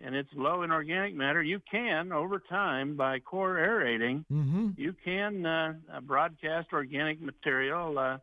and 0.00 0.14
it's 0.14 0.28
low 0.36 0.62
in 0.62 0.70
organic 0.70 1.14
matter, 1.14 1.42
you 1.42 1.60
can 1.70 2.12
over 2.12 2.38
time 2.38 2.96
by 2.96 3.18
core 3.18 3.58
aerating, 3.58 4.24
Mm-hmm. 4.32 4.68
you 4.76 4.94
can 5.04 5.44
uh, 5.44 5.74
uh, 5.92 6.00
broadcast 6.00 6.68
organic 6.72 7.20
material, 7.20 7.98
uh, 7.98 8.18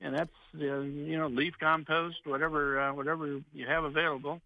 and 0.00 0.14
that's 0.14 0.30
uh, 0.56 0.80
you 0.80 1.18
know 1.18 1.28
leaf 1.28 1.54
compost, 1.60 2.16
whatever 2.24 2.80
uh, 2.80 2.94
whatever 2.94 3.40
you 3.52 3.66
have 3.66 3.84
available, 3.84 4.40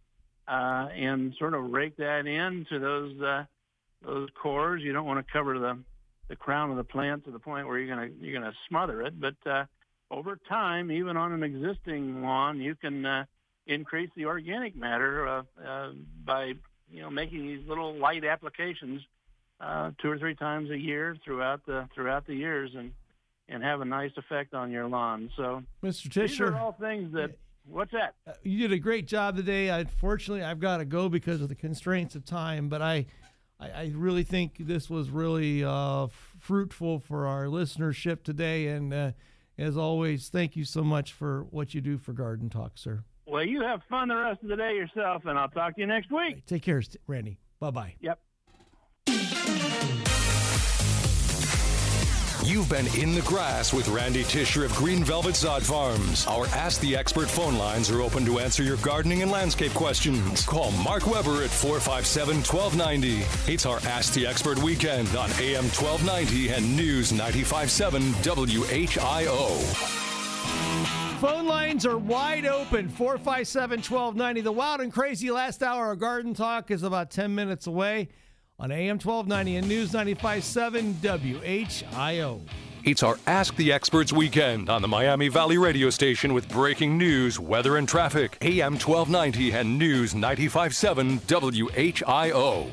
uh, 0.49 0.89
and 0.95 1.35
sort 1.39 1.55
of 1.55 1.71
rake 1.71 1.97
that 1.97 2.27
into 2.27 2.79
those 2.79 3.21
uh, 3.23 3.45
those 4.05 4.29
cores. 4.43 4.83
You 4.83 4.93
don't 4.93 5.07
want 5.07 5.25
to 5.25 5.33
cover 5.33 5.59
the 5.59 5.79
the 6.29 6.37
crown 6.37 6.71
of 6.71 6.77
the 6.77 6.85
plant 6.85 7.25
to 7.25 7.31
the 7.31 7.39
point 7.39 7.67
where 7.67 7.79
you're 7.79 7.95
gonna 7.95 8.11
you're 8.21 8.39
gonna 8.39 8.55
smother 8.69 9.03
it, 9.03 9.21
but 9.21 9.35
uh, 9.47 9.65
over 10.11 10.39
time, 10.49 10.91
even 10.91 11.17
on 11.17 11.33
an 11.33 11.43
existing 11.43 12.23
lawn, 12.23 12.61
you 12.61 12.75
can 12.75 13.05
uh, 13.05 13.25
increase 13.67 14.11
the 14.17 14.27
organic 14.27 14.77
matter 14.77 15.27
uh, 15.27 15.43
uh, 15.65 15.91
by 16.25 16.53
you 16.91 17.03
know 17.03 17.11
making 17.11 17.47
these 17.47 17.67
little 17.67 17.95
light 17.95 18.25
applications 18.25 19.03
uh, 19.61 19.91
two 20.01 20.11
or 20.11 20.19
three 20.19 20.35
times 20.35 20.71
a 20.71 20.79
year 20.79 21.17
throughout 21.25 21.65
the 21.67 21.89
throughout 21.95 22.27
the 22.27 22.35
years, 22.35 22.71
and 22.77 22.93
and 23.49 23.63
have 23.63 23.81
a 23.81 23.85
nice 23.85 24.13
effect 24.17 24.55
on 24.55 24.71
your 24.71 24.87
lawn. 24.87 25.31
So 25.37 25.63
Mr. 25.83 26.13
these 26.13 26.41
are 26.41 26.57
all 26.57 26.73
things 26.73 27.13
that. 27.15 27.37
What's 27.67 27.93
that? 27.93 28.15
you 28.43 28.59
did 28.59 28.73
a 28.73 28.79
great 28.79 29.07
job 29.07 29.39
today. 29.39 29.69
Unfortunately, 29.71 30.45
I've 30.45 30.61
got 30.61 30.77
to 30.79 30.85
go 30.85 31.09
because 31.09 31.41
of 31.41 31.49
the 31.49 31.55
constraints 31.55 32.15
of 32.15 32.27
time, 32.27 32.69
but 32.69 32.83
I, 32.83 33.07
I, 33.61 33.71
I 33.71 33.93
really 33.95 34.25
think 34.25 34.57
this 34.59 34.91
was 34.91 35.11
really 35.11 35.65
uh, 35.65 36.09
fruitful 36.39 36.99
for 36.99 37.27
our 37.27 37.47
listenership 37.47 38.23
today. 38.23 38.69
And 38.69 38.93
uh, 38.93 39.13
as 39.59 39.77
always, 39.77 40.29
thank 40.29 40.57
you 40.57 40.65
so 40.65 40.83
much 40.83 41.13
for 41.13 41.45
what 41.51 41.75
you 41.75 41.81
do 41.81 41.99
for 41.99 42.13
Garden 42.13 42.51
Talk, 42.51 42.73
sir. 42.77 43.05
Well, 43.27 43.45
you 43.45 43.63
have 43.63 43.83
fun 43.89 44.09
the 44.09 44.17
rest 44.17 44.43
of 44.43 44.49
the 44.49 44.57
day 44.57 44.75
yourself, 44.75 45.23
and 45.25 45.39
I'll 45.39 45.49
talk 45.49 45.75
to 45.77 45.81
you 45.81 45.87
next 45.87 46.11
week. 46.13 46.45
Take 46.47 46.63
care, 46.63 46.83
Randy. 47.07 47.39
Bye 47.59 47.71
bye. 47.71 47.95
Yep. 48.01 48.19
You've 52.45 52.69
been 52.69 52.87
in 52.95 53.15
the 53.15 53.23
grass 53.23 53.73
with 53.73 53.89
Randy 53.89 54.23
Tisher 54.23 54.67
of 54.67 54.75
Green 54.75 55.03
Velvet 55.03 55.35
Sod 55.35 55.63
Farms. 55.63 56.27
Our 56.27 56.45
Ask 56.49 56.79
the 56.83 56.95
Expert 56.95 57.31
phone 57.31 57.57
lines 57.57 57.91
are 57.91 58.03
open 58.03 58.27
to 58.27 58.39
answer 58.39 58.63
your 58.63 58.77
gardening 58.77 59.23
and 59.23 59.31
landscape 59.31 59.73
questions. 59.73 60.45
Call 60.45 60.71
Mark 60.73 61.07
Weber 61.07 61.43
at 61.43 61.49
457 61.49 62.37
1290. 62.43 63.51
It's 63.51 63.65
our 63.65 63.79
Ask 63.87 64.13
the 64.13 64.27
Expert 64.27 64.59
weekend 64.59 65.09
on 65.17 65.31
AM 65.41 65.65
1290 65.73 66.51
and 66.51 66.77
News 66.77 67.13
957 67.13 68.03
WHIO. 68.13 69.49
Phone 71.21 71.47
lines 71.47 71.87
are 71.87 71.97
wide 71.97 72.45
open 72.45 72.91
457 72.91 73.79
1290. 73.79 74.43
The 74.43 74.53
wild 74.53 74.83
and 74.83 74.93
crazy 74.93 75.31
last 75.31 75.63
hour 75.63 75.93
of 75.93 75.99
Garden 75.99 76.35
Talk 76.35 76.71
is 76.71 76.83
about 76.83 77.11
10 77.11 77.35
minutes 77.35 77.67
away 77.67 78.11
on 78.61 78.71
AM 78.71 78.99
1290 79.01 79.57
and 79.57 79.69
News 79.69 79.93
957 79.93 80.95
WHIO. 80.95 82.41
It's 82.85 83.03
our 83.03 83.19
Ask 83.27 83.57
the 83.57 83.73
Experts 83.73 84.13
weekend 84.13 84.71
on 84.71 84.81
the 84.81 84.87
Miami 84.87 85.29
Valley 85.29 85.59
radio 85.59 85.91
station 85.91 86.33
with 86.33 86.49
breaking 86.49 86.97
news, 86.97 87.41
weather, 87.41 87.79
and 87.79 87.89
traffic. 87.89 88.39
AM 88.43 88.75
1290 88.75 89.53
and 89.53 89.77
News 89.79 90.15
957 90.15 91.19
WHIO. 91.21 92.71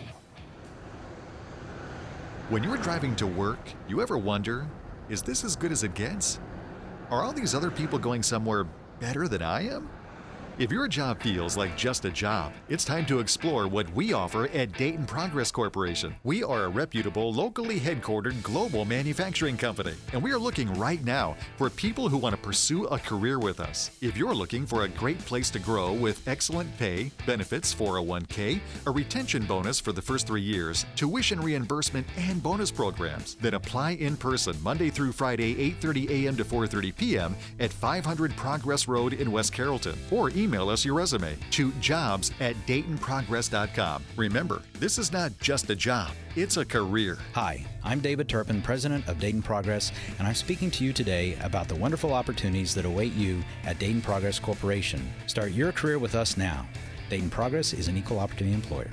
When 2.50 2.64
you're 2.64 2.78
driving 2.78 3.16
to 3.16 3.26
work, 3.26 3.72
you 3.88 4.02
ever 4.02 4.18
wonder, 4.20 4.68
is 5.10 5.24
this 5.24 5.44
as 5.44 5.56
good 5.56 5.72
as 5.72 5.84
it 5.84 5.96
gets? 5.96 6.40
Are 7.10 7.24
all 7.24 7.34
these 7.34 7.56
other 7.56 7.72
people 7.72 7.98
going 7.98 8.22
somewhere 8.22 8.66
better 9.00 9.28
than 9.28 9.42
I 9.42 9.68
am? 9.68 9.90
If 10.62 10.72
your 10.72 10.88
job 10.88 11.24
feels 11.24 11.58
like 11.58 11.76
just 11.76 12.06
a 12.06 12.12
job, 12.12 12.54
it's 12.70 12.86
time 12.86 13.08
to 13.08 13.18
explore 13.18 13.68
what 13.68 13.92
we 13.96 14.14
offer 14.14 14.48
at 14.50 14.72
Dayton 14.74 15.08
Progress 15.08 15.50
Corporation. 15.50 16.16
We 16.24 16.44
are 16.44 16.66
a 16.66 16.70
reputable, 16.70 17.34
locally 17.34 17.80
headquartered 17.80 18.44
global 18.44 18.86
manufacturing 18.86 19.58
company, 19.58 19.96
and 20.14 20.22
we 20.22 20.32
are 20.32 20.38
looking 20.38 20.72
right 20.76 21.04
now 21.04 21.36
for 21.58 21.72
people 21.72 22.10
who 22.10 22.18
want 22.20 22.36
to 22.36 22.42
pursue 22.44 22.84
a 22.86 23.00
career 23.00 23.40
with 23.40 23.60
us. 23.60 23.90
If 24.02 24.16
you're 24.16 24.36
looking 24.36 24.68
for 24.68 24.84
a 24.84 24.88
great 24.88 25.18
place 25.26 25.50
to 25.50 25.58
grow 25.58 25.94
with 25.94 26.28
excellent 26.28 26.78
pay, 26.78 27.10
benefits, 27.26 27.74
401k, 27.74 28.60
a 28.86 28.92
retention 28.92 29.46
bonus 29.46 29.80
for 29.80 29.94
the 29.94 30.02
first 30.04 30.28
three 30.28 30.44
years, 30.44 30.86
tuition 30.96 31.42
reimbursement, 31.42 32.06
and 32.18 32.44
bonus 32.44 32.70
programs, 32.70 33.34
then 33.42 33.56
apply 33.56 33.94
in 33.94 34.16
person 34.16 34.56
Monday 34.62 34.92
through 34.92 35.14
Friday, 35.14 35.56
8:30 35.72 36.12
a.m. 36.12 36.38
to 36.38 36.46
4:30 36.46 36.96
p.m. 36.96 37.36
at 37.60 37.74
500 37.74 38.36
Progress 38.36 38.88
Road 38.88 39.14
in 39.14 39.32
West 39.32 39.54
Carrollton, 39.54 39.98
or 40.12 40.30
email 40.30 40.51
us 40.60 40.86
your 40.86 40.96
resume 40.96 41.38
to 41.52 41.72
jobs 41.74 42.32
at 42.40 42.56
DaytonProgress.com. 42.68 44.04
Remember, 44.18 44.62
this 44.80 44.98
is 44.98 45.12
not 45.12 45.32
just 45.40 45.70
a 45.70 45.76
job, 45.76 46.12
it's 46.36 46.58
a 46.58 46.66
career. 46.66 47.18
Hi, 47.34 47.66
I'm 47.84 48.00
David 48.00 48.28
Turpin, 48.28 48.62
president 48.62 49.08
of 49.08 49.20
Dayton 49.20 49.42
Progress, 49.42 49.92
and 50.20 50.28
I'm 50.28 50.36
speaking 50.36 50.70
to 50.72 50.84
you 50.84 50.94
today 50.94 51.38
about 51.42 51.68
the 51.68 51.76
wonderful 51.76 52.14
opportunities 52.14 52.76
that 52.76 52.86
await 52.86 53.14
you 53.14 53.44
at 53.64 53.80
Dayton 53.80 54.02
Progress 54.02 54.40
Corporation. 54.40 55.02
Start 55.28 55.52
your 55.52 55.72
career 55.72 56.00
with 56.00 56.16
us 56.16 56.38
now. 56.38 56.68
Dayton 57.10 57.30
Progress 57.30 57.74
is 57.74 57.88
an 57.88 57.98
equal 57.98 58.20
opportunity 58.20 58.54
employer. 58.54 58.92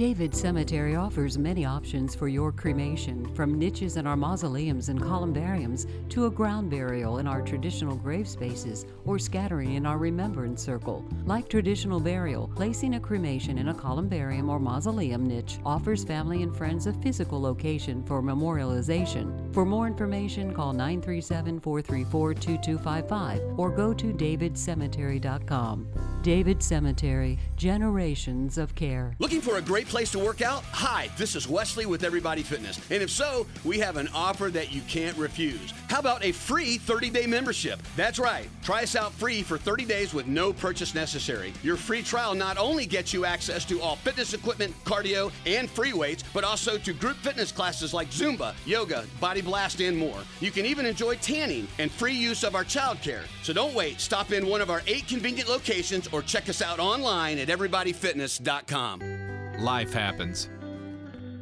David 0.00 0.34
Cemetery 0.34 0.96
offers 0.96 1.36
many 1.36 1.66
options 1.66 2.14
for 2.14 2.26
your 2.26 2.52
cremation, 2.52 3.30
from 3.34 3.58
niches 3.58 3.98
in 3.98 4.06
our 4.06 4.16
mausoleums 4.16 4.88
and 4.88 4.98
columbariums 4.98 5.86
to 6.08 6.24
a 6.24 6.30
ground 6.30 6.70
burial 6.70 7.18
in 7.18 7.26
our 7.26 7.42
traditional 7.42 7.96
grave 7.96 8.26
spaces 8.26 8.86
or 9.04 9.18
scattering 9.18 9.74
in 9.74 9.84
our 9.84 9.98
remembrance 9.98 10.62
circle. 10.62 11.04
Like 11.26 11.50
traditional 11.50 12.00
burial, 12.00 12.50
placing 12.56 12.94
a 12.94 13.00
cremation 13.00 13.58
in 13.58 13.68
a 13.68 13.74
columbarium 13.74 14.48
or 14.48 14.58
mausoleum 14.58 15.28
niche 15.28 15.58
offers 15.66 16.02
family 16.02 16.42
and 16.42 16.56
friends 16.56 16.86
a 16.86 16.94
physical 16.94 17.38
location 17.38 18.02
for 18.04 18.22
memorialization. 18.22 19.52
For 19.52 19.66
more 19.66 19.86
information, 19.86 20.54
call 20.54 20.72
937 20.72 21.60
434 21.60 22.32
2255 22.32 23.58
or 23.58 23.70
go 23.70 23.92
to 23.92 24.14
davidcemetery.com. 24.14 25.88
David 26.22 26.62
Cemetery, 26.62 27.38
generations 27.56 28.58
of 28.58 28.74
care. 28.74 29.14
Looking 29.18 29.40
for 29.40 29.56
a 29.56 29.62
great 29.62 29.89
place 29.90 30.12
to 30.12 30.20
work 30.20 30.40
out? 30.40 30.62
Hi, 30.70 31.10
this 31.16 31.34
is 31.34 31.48
Wesley 31.48 31.84
with 31.84 32.04
Everybody 32.04 32.42
Fitness. 32.44 32.78
And 32.90 33.02
if 33.02 33.10
so, 33.10 33.44
we 33.64 33.80
have 33.80 33.96
an 33.96 34.08
offer 34.14 34.48
that 34.48 34.72
you 34.72 34.82
can't 34.82 35.16
refuse. 35.18 35.74
How 35.88 35.98
about 35.98 36.24
a 36.24 36.30
free 36.30 36.78
30 36.78 37.10
day 37.10 37.26
membership? 37.26 37.82
That's 37.96 38.20
right. 38.20 38.48
Try 38.62 38.84
us 38.84 38.94
out 38.94 39.12
free 39.12 39.42
for 39.42 39.58
30 39.58 39.84
days 39.84 40.14
with 40.14 40.28
no 40.28 40.52
purchase 40.52 40.94
necessary. 40.94 41.52
Your 41.64 41.76
free 41.76 42.02
trial 42.02 42.36
not 42.36 42.56
only 42.56 42.86
gets 42.86 43.12
you 43.12 43.24
access 43.24 43.64
to 43.64 43.80
all 43.80 43.96
fitness 43.96 44.32
equipment, 44.32 44.72
cardio, 44.84 45.32
and 45.44 45.68
free 45.68 45.92
weights, 45.92 46.22
but 46.32 46.44
also 46.44 46.78
to 46.78 46.92
group 46.92 47.16
fitness 47.16 47.50
classes 47.50 47.92
like 47.92 48.10
Zumba, 48.10 48.54
yoga, 48.64 49.04
Body 49.18 49.40
Blast, 49.40 49.80
and 49.80 49.98
more. 49.98 50.22
You 50.38 50.52
can 50.52 50.66
even 50.66 50.86
enjoy 50.86 51.16
tanning 51.16 51.66
and 51.80 51.90
free 51.90 52.14
use 52.14 52.44
of 52.44 52.54
our 52.54 52.64
childcare. 52.64 53.24
So 53.42 53.52
don't 53.52 53.74
wait. 53.74 54.00
Stop 54.00 54.30
in 54.30 54.46
one 54.46 54.60
of 54.60 54.70
our 54.70 54.82
eight 54.86 55.08
convenient 55.08 55.48
locations 55.48 56.06
or 56.12 56.22
check 56.22 56.48
us 56.48 56.62
out 56.62 56.78
online 56.78 57.38
at 57.38 57.48
everybodyfitness.com. 57.48 59.29
Life 59.60 59.92
happens. 59.92 60.48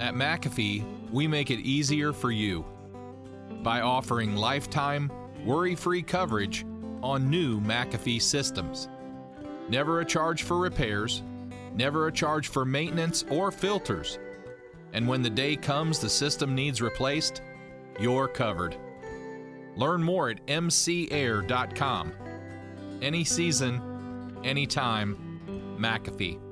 At 0.01 0.15
McAfee, 0.15 1.11
we 1.13 1.29
make 1.29 1.51
it 1.51 1.61
easier 1.61 2.13
for 2.13 2.33
you 2.33 2.65
by 3.63 3.81
offering 3.81 4.35
lifetime, 4.35 5.11
worry 5.45 5.75
free 5.75 6.03
coverage 6.03 6.65
on 7.03 7.31
new 7.31 7.61
McAfee 7.61 8.21
systems. 8.21 8.89
Never 9.69 10.01
a 10.01 10.05
charge 10.05 10.43
for 10.43 10.59
repairs, 10.59 11.23
never 11.75 12.09
a 12.09 12.13
charge 12.13 12.49
for 12.49 12.65
maintenance 12.65 13.25
or 13.31 13.53
filters. 13.53 14.19
And 14.93 15.07
when 15.07 15.23
the 15.23 15.31
day 15.31 15.55
comes 15.55 16.01
the 16.01 16.09
system 16.09 16.55
needs 16.55 16.83
replaced, 16.83 17.43
you're 18.01 18.29
covered. 18.29 18.77
Learn 19.77 20.03
more 20.03 20.31
at 20.31 20.45
mcair.com. 20.47 22.13
Any 23.01 23.23
season, 23.23 24.41
anytime, 24.43 25.77
McAfee. 25.79 26.48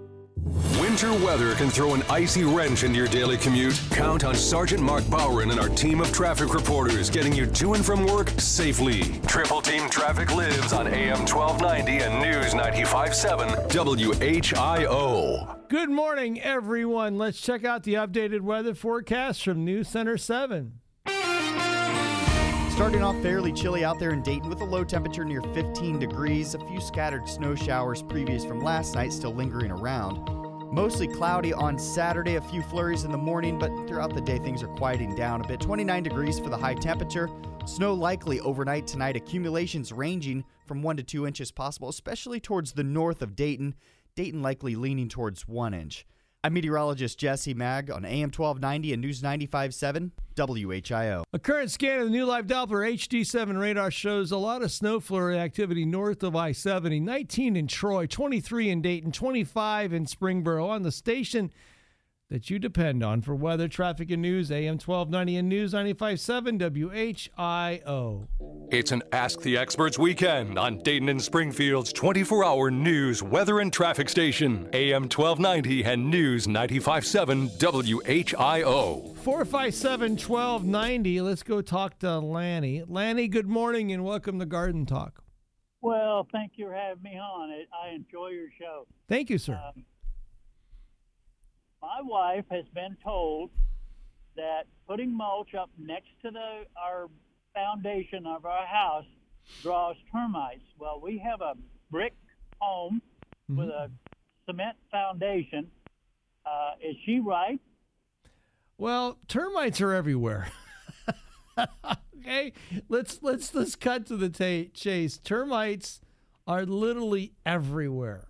Winter 0.81 1.13
weather 1.25 1.55
can 1.57 1.69
throw 1.69 1.95
an 1.95 2.03
icy 2.09 2.45
wrench 2.45 2.85
into 2.85 2.97
your 2.97 3.09
daily 3.09 3.37
commute. 3.37 3.81
Count 3.91 4.25
on 4.25 4.35
Sergeant 4.35 4.83
Mark 4.83 5.05
Bowen 5.09 5.51
and 5.51 5.59
our 5.59 5.69
team 5.69 6.01
of 6.01 6.13
traffic 6.13 6.55
reporters 6.55 7.11
getting 7.11 7.35
you 7.35 7.47
to 7.47 7.75
and 7.75 7.85
from 7.85 8.07
work 8.07 8.31
safely. 8.39 9.03
Triple 9.27 9.61
Team 9.61 9.91
Traffic 9.91 10.35
lives 10.35 10.73
on 10.73 10.87
AM 10.87 11.27
1290 11.27 12.05
and 12.05 12.23
News 12.23 12.55
957 12.55 13.49
WHIO. 13.69 15.69
Good 15.69 15.91
morning, 15.91 16.41
everyone. 16.41 17.19
Let's 17.19 17.41
check 17.41 17.65
out 17.65 17.83
the 17.83 17.95
updated 17.95 18.43
weather 18.43 18.75
forecast 18.75 19.43
from 19.43 19.65
News 19.65 19.89
Center 19.89 20.17
7. 20.17 20.81
Starting 22.77 23.03
off 23.03 23.17
fairly 23.23 23.55
chilly 23.55 23.87
out 23.87 23.99
there 23.99 24.11
in 24.11 24.21
Dayton 24.21 24.51
with 24.51 24.61
a 24.61 24.65
low 24.65 24.85
temperature 24.85 25.25
near 25.25 25.41
15 25.41 25.99
degrees. 25.99 26.55
A 26.55 26.59
few 26.59 26.79
scattered 26.79 27.27
snow 27.27 27.55
showers 27.55 28.03
previous 28.03 28.45
from 28.45 28.61
last 28.61 28.95
night 28.95 29.15
still 29.15 29.35
lingering 29.35 29.71
around. 29.71 30.19
Mostly 30.71 31.09
cloudy 31.09 31.55
on 31.55 31.79
Saturday, 31.79 32.35
a 32.35 32.41
few 32.43 32.61
flurries 32.61 33.05
in 33.05 33.11
the 33.11 33.17
morning, 33.17 33.59
but 33.59 33.71
throughout 33.89 34.13
the 34.13 34.21
day 34.21 34.39
things 34.39 34.63
are 34.63 34.69
quieting 34.69 35.15
down 35.15 35.41
a 35.41 35.49
bit. 35.49 35.59
29 35.59 36.03
degrees 36.03 36.39
for 36.39 36.51
the 36.51 36.59
high 36.59 36.75
temperature. 36.75 37.31
Snow 37.65 37.95
likely 37.95 38.41
overnight 38.41 38.87
tonight. 38.87 39.17
Accumulations 39.17 39.91
ranging 39.91 40.45
from 40.67 40.83
1 40.83 40.99
to 40.99 41.03
2 41.03 41.27
inches 41.27 41.51
possible, 41.51 41.89
especially 41.89 42.41
towards 42.41 42.75
the 42.75 42.85
north 42.85 43.23
of 43.23 43.35
Dayton. 43.35 43.75
Dayton 44.15 44.43
likely 44.43 44.75
leaning 44.75 45.09
towards 45.09 45.49
1 45.49 45.73
inch. 45.73 46.05
I'm 46.47 46.55
meteorologist 46.55 47.19
Jesse 47.19 47.55
Mag 47.55 47.91
on 47.91 48.05
AM 48.05 48.31
1290 48.31 48.93
and 48.93 49.03
News 49.03 49.21
95.7 49.21 50.13
WHIO. 50.37 51.25
A 51.33 51.39
current 51.41 51.73
scan 51.73 51.99
of 51.99 52.05
the 52.05 52.13
New 52.13 52.25
Life 52.25 52.47
Doppler 52.47 52.89
HD7 52.89 53.59
radar 53.59 53.91
shows 53.91 54.31
a 54.31 54.37
lot 54.37 54.63
of 54.63 54.71
snow 54.71 55.01
flurry 55.01 55.41
activity 55.41 55.85
north 55.85 56.23
of 56.23 56.37
I 56.37 56.53
70, 56.53 57.01
19 57.01 57.57
in 57.57 57.67
Troy, 57.67 58.07
23 58.07 58.71
in 58.71 58.81
Dayton, 58.81 59.11
25 59.11 59.93
in 59.93 60.07
Springboro. 60.07 60.69
On 60.69 60.85
the 60.85 60.93
station 60.93 61.51
that 62.29 62.51
you 62.51 62.59
depend 62.59 63.05
on 63.05 63.23
for 63.23 63.35
weather, 63.37 63.69
traffic, 63.69 64.11
and 64.11 64.21
news, 64.21 64.51
AM 64.51 64.75
1290 64.75 65.37
and 65.37 65.49
News 65.49 65.73
95.7 65.73 66.59
WHIO. 66.59 68.27
It's 68.73 68.91
an 68.91 69.03
Ask 69.13 69.43
the 69.43 69.57
Experts 69.57 69.97
weekend 69.97 70.59
on 70.59 70.79
Dayton 70.79 71.09
and 71.09 71.23
Springfield's 71.23 71.93
24 71.93 72.45
hour 72.45 72.71
news, 72.71 73.23
weather, 73.23 73.61
and 73.61 73.73
traffic 73.73 74.09
station, 74.09 74.69
AM 74.73 75.05
1290 75.05 75.85
and 75.85 76.11
News 76.11 76.49
957 76.49 77.49
WHIO. 77.51 79.17
457 79.19 80.13
1290. 80.13 81.21
Let's 81.21 81.45
go 81.45 81.63
talk 81.63 81.99
to 82.01 82.19
Lanny. 82.19 82.83
Lanny, 82.89 83.29
good 83.29 83.47
morning 83.47 83.93
and 83.93 84.05
welcome 84.05 84.41
to 84.41 84.47
Garden 84.47 84.85
Talk. 84.85 85.23
Well, 85.81 86.27
thank 86.33 86.53
you 86.57 86.67
for 86.67 86.75
having 86.75 87.05
me 87.05 87.17
on. 87.17 87.51
I 87.81 87.95
enjoy 87.95 88.31
your 88.31 88.49
show. 88.59 88.89
Thank 89.09 89.31
you, 89.31 89.39
sir. 89.39 89.61
Um, 89.65 89.85
my 91.81 92.01
wife 92.03 92.45
has 92.51 92.65
been 92.75 92.97
told 93.03 93.51
that 94.37 94.65
putting 94.87 95.17
mulch 95.17 95.55
up 95.55 95.71
next 95.79 96.09
to 96.23 96.31
the 96.31 96.65
our 96.81 97.09
foundation 97.55 98.27
of 98.27 98.45
our 98.45 98.67
house 98.67 99.07
draws 99.63 99.97
termites. 100.13 100.65
Well, 100.79 101.01
we 101.03 101.19
have 101.19 101.41
a 101.41 101.55
brick 101.91 102.15
home 102.61 103.01
mm-hmm. 103.51 103.61
with 103.61 103.69
a 103.69 103.91
cement 104.47 104.77
foundation. 104.91 105.69
Uh, 106.45 106.73
is 106.81 106.97
she 107.05 107.21
right? 107.21 107.59
Well, 108.79 109.19
termites 109.27 109.81
are 109.81 109.95
everywhere. 109.95 110.49
okay, 112.19 112.53
let's 112.89 113.21
let's 113.23 113.55
let's 113.55 113.75
cut 113.75 114.07
to 114.07 114.17
the 114.17 114.29
ta- 114.29 114.71
chase. 114.75 115.19
Termites 115.19 116.01
are 116.47 116.67
literally 116.67 117.33
everywhere. 117.45 118.29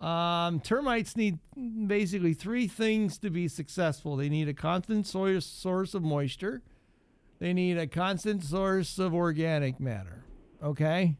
Um, 0.00 0.60
termites 0.60 1.14
need 1.14 1.38
basically 1.86 2.32
three 2.32 2.66
things 2.66 3.18
to 3.18 3.28
be 3.28 3.48
successful. 3.48 4.16
They 4.16 4.30
need 4.30 4.48
a 4.48 4.54
constant 4.54 5.06
source 5.06 5.44
source 5.44 5.92
of 5.94 6.02
moisture. 6.02 6.62
They 7.38 7.52
need 7.52 7.76
a 7.76 7.86
constant 7.86 8.42
source 8.42 8.98
of 8.98 9.14
organic 9.14 9.78
matter. 9.78 10.24
Okay, 10.62 11.16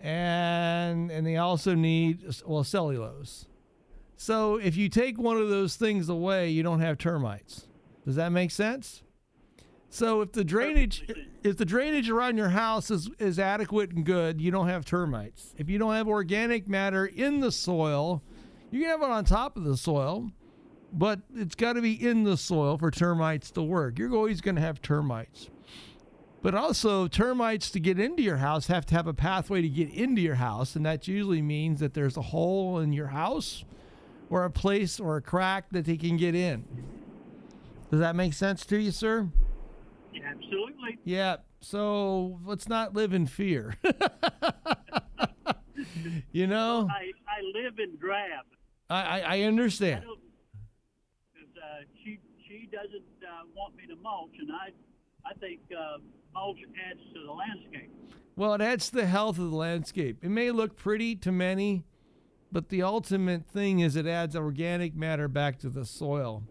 and 0.00 1.10
and 1.10 1.26
they 1.26 1.36
also 1.36 1.74
need 1.74 2.24
well 2.44 2.64
cellulose. 2.64 3.46
So 4.16 4.56
if 4.56 4.76
you 4.76 4.88
take 4.88 5.18
one 5.18 5.36
of 5.36 5.48
those 5.48 5.76
things 5.76 6.08
away, 6.08 6.48
you 6.50 6.62
don't 6.62 6.80
have 6.80 6.98
termites. 6.98 7.68
Does 8.04 8.16
that 8.16 8.30
make 8.30 8.50
sense? 8.50 9.02
So 9.96 10.20
if 10.20 10.32
the 10.32 10.44
drainage 10.44 11.10
if 11.42 11.56
the 11.56 11.64
drainage 11.64 12.10
around 12.10 12.36
your 12.36 12.50
house 12.50 12.90
is, 12.90 13.08
is 13.18 13.38
adequate 13.38 13.92
and 13.92 14.04
good, 14.04 14.42
you 14.42 14.50
don't 14.50 14.68
have 14.68 14.84
termites. 14.84 15.54
If 15.56 15.70
you 15.70 15.78
don't 15.78 15.94
have 15.94 16.06
organic 16.06 16.68
matter 16.68 17.06
in 17.06 17.40
the 17.40 17.50
soil, 17.50 18.22
you 18.70 18.82
can 18.82 18.90
have 18.90 19.00
it 19.00 19.08
on 19.08 19.24
top 19.24 19.56
of 19.56 19.64
the 19.64 19.74
soil, 19.74 20.30
but 20.92 21.20
it's 21.34 21.54
got 21.54 21.74
to 21.74 21.80
be 21.80 21.94
in 21.94 22.24
the 22.24 22.36
soil 22.36 22.76
for 22.76 22.90
termites 22.90 23.50
to 23.52 23.62
work. 23.62 23.98
You're 23.98 24.14
always 24.14 24.42
going 24.42 24.56
to 24.56 24.60
have 24.60 24.82
termites. 24.82 25.48
But 26.42 26.54
also, 26.54 27.08
termites 27.08 27.70
to 27.70 27.80
get 27.80 27.98
into 27.98 28.22
your 28.22 28.36
house 28.36 28.66
have 28.66 28.84
to 28.86 28.94
have 28.94 29.06
a 29.06 29.14
pathway 29.14 29.62
to 29.62 29.68
get 29.70 29.88
into 29.88 30.20
your 30.20 30.34
house, 30.34 30.76
and 30.76 30.84
that 30.84 31.08
usually 31.08 31.40
means 31.40 31.80
that 31.80 31.94
there's 31.94 32.18
a 32.18 32.22
hole 32.22 32.80
in 32.80 32.92
your 32.92 33.08
house 33.08 33.64
or 34.28 34.44
a 34.44 34.50
place 34.50 35.00
or 35.00 35.16
a 35.16 35.22
crack 35.22 35.70
that 35.70 35.86
they 35.86 35.96
can 35.96 36.18
get 36.18 36.34
in. 36.34 36.66
Does 37.90 38.00
that 38.00 38.14
make 38.14 38.34
sense 38.34 38.66
to 38.66 38.76
you, 38.76 38.90
sir? 38.90 39.30
Absolutely. 40.24 40.98
Yeah. 41.04 41.36
So 41.60 42.40
let's 42.44 42.68
not 42.68 42.94
live 42.94 43.12
in 43.12 43.26
fear. 43.26 43.76
you 46.32 46.46
know, 46.52 46.88
I, 46.90 47.10
I 47.28 47.42
live 47.54 47.78
in 47.78 47.96
drab. 47.98 48.44
I, 48.88 49.02
I, 49.02 49.18
I 49.18 49.40
understand. 49.42 50.04
Because 50.04 51.56
uh, 51.56 51.84
she 52.04 52.20
she 52.46 52.68
doesn't 52.70 52.94
uh, 52.94 53.46
want 53.54 53.76
me 53.76 53.86
to 53.88 53.96
mulch, 53.96 54.34
and 54.38 54.50
I 54.52 54.70
I 55.28 55.34
think 55.34 55.60
uh, 55.76 55.98
mulch 56.32 56.58
adds 56.90 57.00
to 57.14 57.24
the 57.26 57.32
landscape. 57.32 57.90
Well, 58.36 58.54
it 58.54 58.60
adds 58.60 58.90
to 58.90 58.96
the 58.96 59.06
health 59.06 59.38
of 59.38 59.50
the 59.50 59.56
landscape. 59.56 60.18
It 60.22 60.28
may 60.28 60.50
look 60.50 60.76
pretty 60.76 61.16
to 61.16 61.32
many, 61.32 61.84
but 62.52 62.68
the 62.68 62.82
ultimate 62.82 63.46
thing 63.46 63.80
is 63.80 63.96
it 63.96 64.06
adds 64.06 64.36
organic 64.36 64.94
matter 64.94 65.26
back 65.26 65.58
to 65.60 65.70
the 65.70 65.86
soil. 65.86 66.44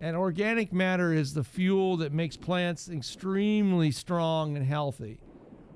And 0.00 0.16
organic 0.16 0.72
matter 0.72 1.12
is 1.12 1.34
the 1.34 1.44
fuel 1.44 1.98
that 1.98 2.12
makes 2.12 2.36
plants 2.36 2.88
extremely 2.88 3.90
strong 3.90 4.56
and 4.56 4.64
healthy. 4.64 5.20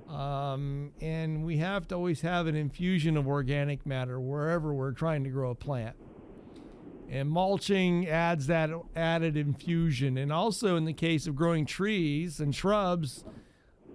Um, 0.09 0.93
and 1.01 1.45
we 1.45 1.59
have 1.59 1.89
to 1.89 1.95
always 1.95 2.23
have 2.23 2.47
an 2.47 2.55
infusion 2.55 3.17
of 3.17 3.27
organic 3.27 3.85
matter 3.85 4.19
wherever 4.19 4.73
we're 4.73 4.93
trying 4.93 5.25
to 5.25 5.31
grow 5.31 5.51
a 5.51 5.55
plant. 5.55 5.97
And 7.11 7.29
mulching 7.29 8.09
adds 8.09 8.47
that 8.47 8.71
added 8.97 9.37
infusion. 9.37 10.17
And 10.17 10.33
also, 10.33 10.77
in 10.77 10.87
the 10.87 10.95
case 10.95 11.27
of 11.27 11.37
growing 11.37 11.67
trees 11.67 12.41
and 12.41 12.55
shrubs, 12.55 13.25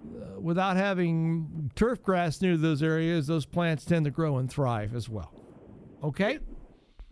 uh, 0.03 0.39
without 0.39 0.77
having 0.77 1.71
turf 1.75 2.03
grass 2.03 2.39
near 2.41 2.55
those 2.55 2.83
areas, 2.83 3.27
those 3.27 3.45
plants 3.45 3.83
tend 3.83 4.05
to 4.05 4.11
grow 4.11 4.37
and 4.37 4.49
thrive 4.49 4.95
as 4.95 5.09
well. 5.09 5.33
Okay? 6.03 6.39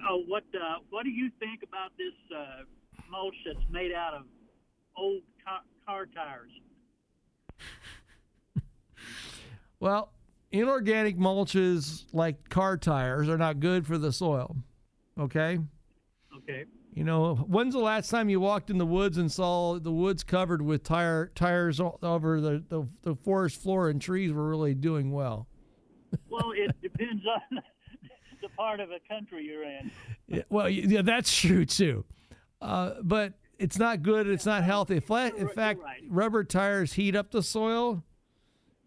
Oh, 0.07 0.23
what 0.27 0.43
uh, 0.53 0.79
what 0.91 1.03
do 1.03 1.09
you 1.09 1.31
think 1.39 1.63
about 1.63 1.91
this 1.97 2.13
uh, 2.35 2.63
mulch 3.09 3.35
that's 3.45 3.65
made 3.69 3.91
out 3.91 4.13
of 4.13 4.23
old 4.95 5.21
car, 5.43 5.61
car 5.85 6.05
tires? 6.05 6.51
Well, 9.79 10.11
inorganic 10.51 11.17
mulches 11.17 12.05
like 12.11 12.49
car 12.49 12.77
tires 12.77 13.29
are 13.29 13.37
not 13.37 13.59
good 13.59 13.85
for 13.85 13.97
the 13.97 14.11
soil. 14.11 14.55
Okay? 15.19 15.59
Okay. 16.35 16.65
You 16.93 17.03
know, 17.03 17.35
when's 17.35 17.75
the 17.75 17.79
last 17.79 18.09
time 18.09 18.27
you 18.27 18.39
walked 18.39 18.71
in 18.71 18.79
the 18.79 18.85
woods 18.85 19.19
and 19.19 19.31
saw 19.31 19.77
the 19.77 19.91
woods 19.91 20.23
covered 20.23 20.63
with 20.63 20.83
tire 20.83 21.31
tires 21.35 21.79
over 21.79 22.41
the, 22.41 22.63
the, 22.69 22.87
the 23.03 23.15
forest 23.15 23.61
floor 23.61 23.89
and 23.89 24.01
trees 24.01 24.33
were 24.33 24.49
really 24.49 24.73
doing 24.73 25.11
well? 25.11 25.47
Well, 26.29 26.53
it 26.55 26.73
depends 26.81 27.23
on 27.25 27.61
the 28.41 28.47
part 28.55 28.79
of 28.79 28.87
the 28.87 28.99
country 29.09 29.43
you're 29.43 29.63
in. 29.63 29.91
Yeah, 30.27 30.43
well, 30.49 30.69
yeah, 30.69 31.01
that's 31.01 31.35
true 31.35 31.65
too. 31.65 32.05
Uh, 32.61 32.95
but 33.01 33.33
it's 33.59 33.77
not 33.77 34.03
good. 34.03 34.27
It's 34.27 34.45
not 34.45 34.63
healthy. 34.63 34.99
Flat, 34.99 35.35
in 35.35 35.47
fact, 35.47 35.81
rubber 36.09 36.43
tires 36.43 36.93
heat 36.93 37.15
up 37.15 37.31
the 37.31 37.43
soil 37.43 38.03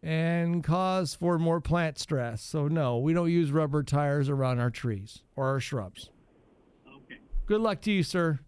and 0.03 0.64
cause 0.64 1.14
for 1.14 1.39
more 1.39 1.61
plant 1.61 1.99
stress. 1.99 2.43
So 2.43 2.68
no, 2.68 2.99
we 2.99 3.12
don't 3.12 3.31
use 3.31 3.53
rubber 3.53 3.83
tires 3.83 4.29
around 4.29 4.61
our 4.61 4.71
trees 4.71 5.23
or 5.37 5.47
our 5.47 5.61
shrubs. 5.61 6.11
Okay. 6.87 7.21
Good 7.47 7.61
luck 7.61 7.83
to 7.83 7.93
you, 7.93 8.03
sir. 8.03 8.41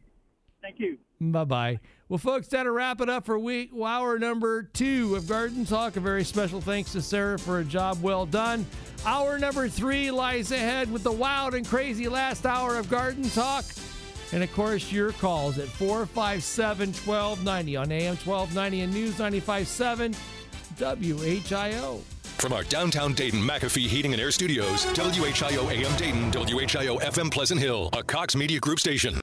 Thank 0.61 0.79
you. 0.79 0.99
Bye 1.20 1.45
bye. 1.45 1.81
Well, 2.09 2.18
folks, 2.18 2.49
that'll 2.49 2.73
wrap 2.73 3.01
it 3.01 3.09
up 3.09 3.25
for 3.25 3.39
week 3.39 3.70
hour 3.75 4.18
number 4.18 4.64
two 4.64 5.14
of 5.14 5.29
Garden 5.29 5.64
Talk. 5.64 5.97
A 5.97 6.01
very 6.01 6.25
special 6.25 6.61
thanks 6.61 6.93
to 6.93 7.03
Sarah 7.03 7.39
for 7.39 7.61
a 7.61 7.64
job 7.64 8.03
well 8.03 8.27
done. 8.27 8.66
Hour 9.05 9.39
number 9.39 9.68
three 9.68 10.11
lies 10.11 10.53
ahead 10.53 10.91
with 10.91 11.03
the 11.03 11.12
wild 11.12 11.55
and 11.55 11.66
crazy 11.66 12.09
last 12.09 12.45
hour 12.45 12.77
of 12.77 12.89
Garden 12.91 13.29
Talk. 13.31 13.64
And 14.33 14.43
of 14.43 14.53
course, 14.55 14.91
your 14.91 15.12
calls 15.12 15.59
at 15.59 15.68
457 15.68 16.89
1290 16.89 17.76
on 17.76 17.93
AM 17.93 18.16
1290 18.16 18.80
and 18.80 18.93
News 18.93 19.18
957 19.18 20.14
WHIO. 20.78 22.01
From 22.43 22.53
our 22.53 22.64
downtown 22.64 23.12
Dayton 23.12 23.41
McAfee 23.41 23.87
Heating 23.87 24.14
and 24.14 24.20
Air 24.20 24.33
Studios, 24.33 24.85
WHIO 24.87 25.70
AM 25.70 25.97
Dayton, 25.97 26.33
WHIO 26.33 26.99
FM 26.99 27.30
Pleasant 27.30 27.61
Hill, 27.61 27.89
a 27.93 28.03
Cox 28.03 28.35
Media 28.35 28.59
Group 28.59 28.80
station. 28.80 29.14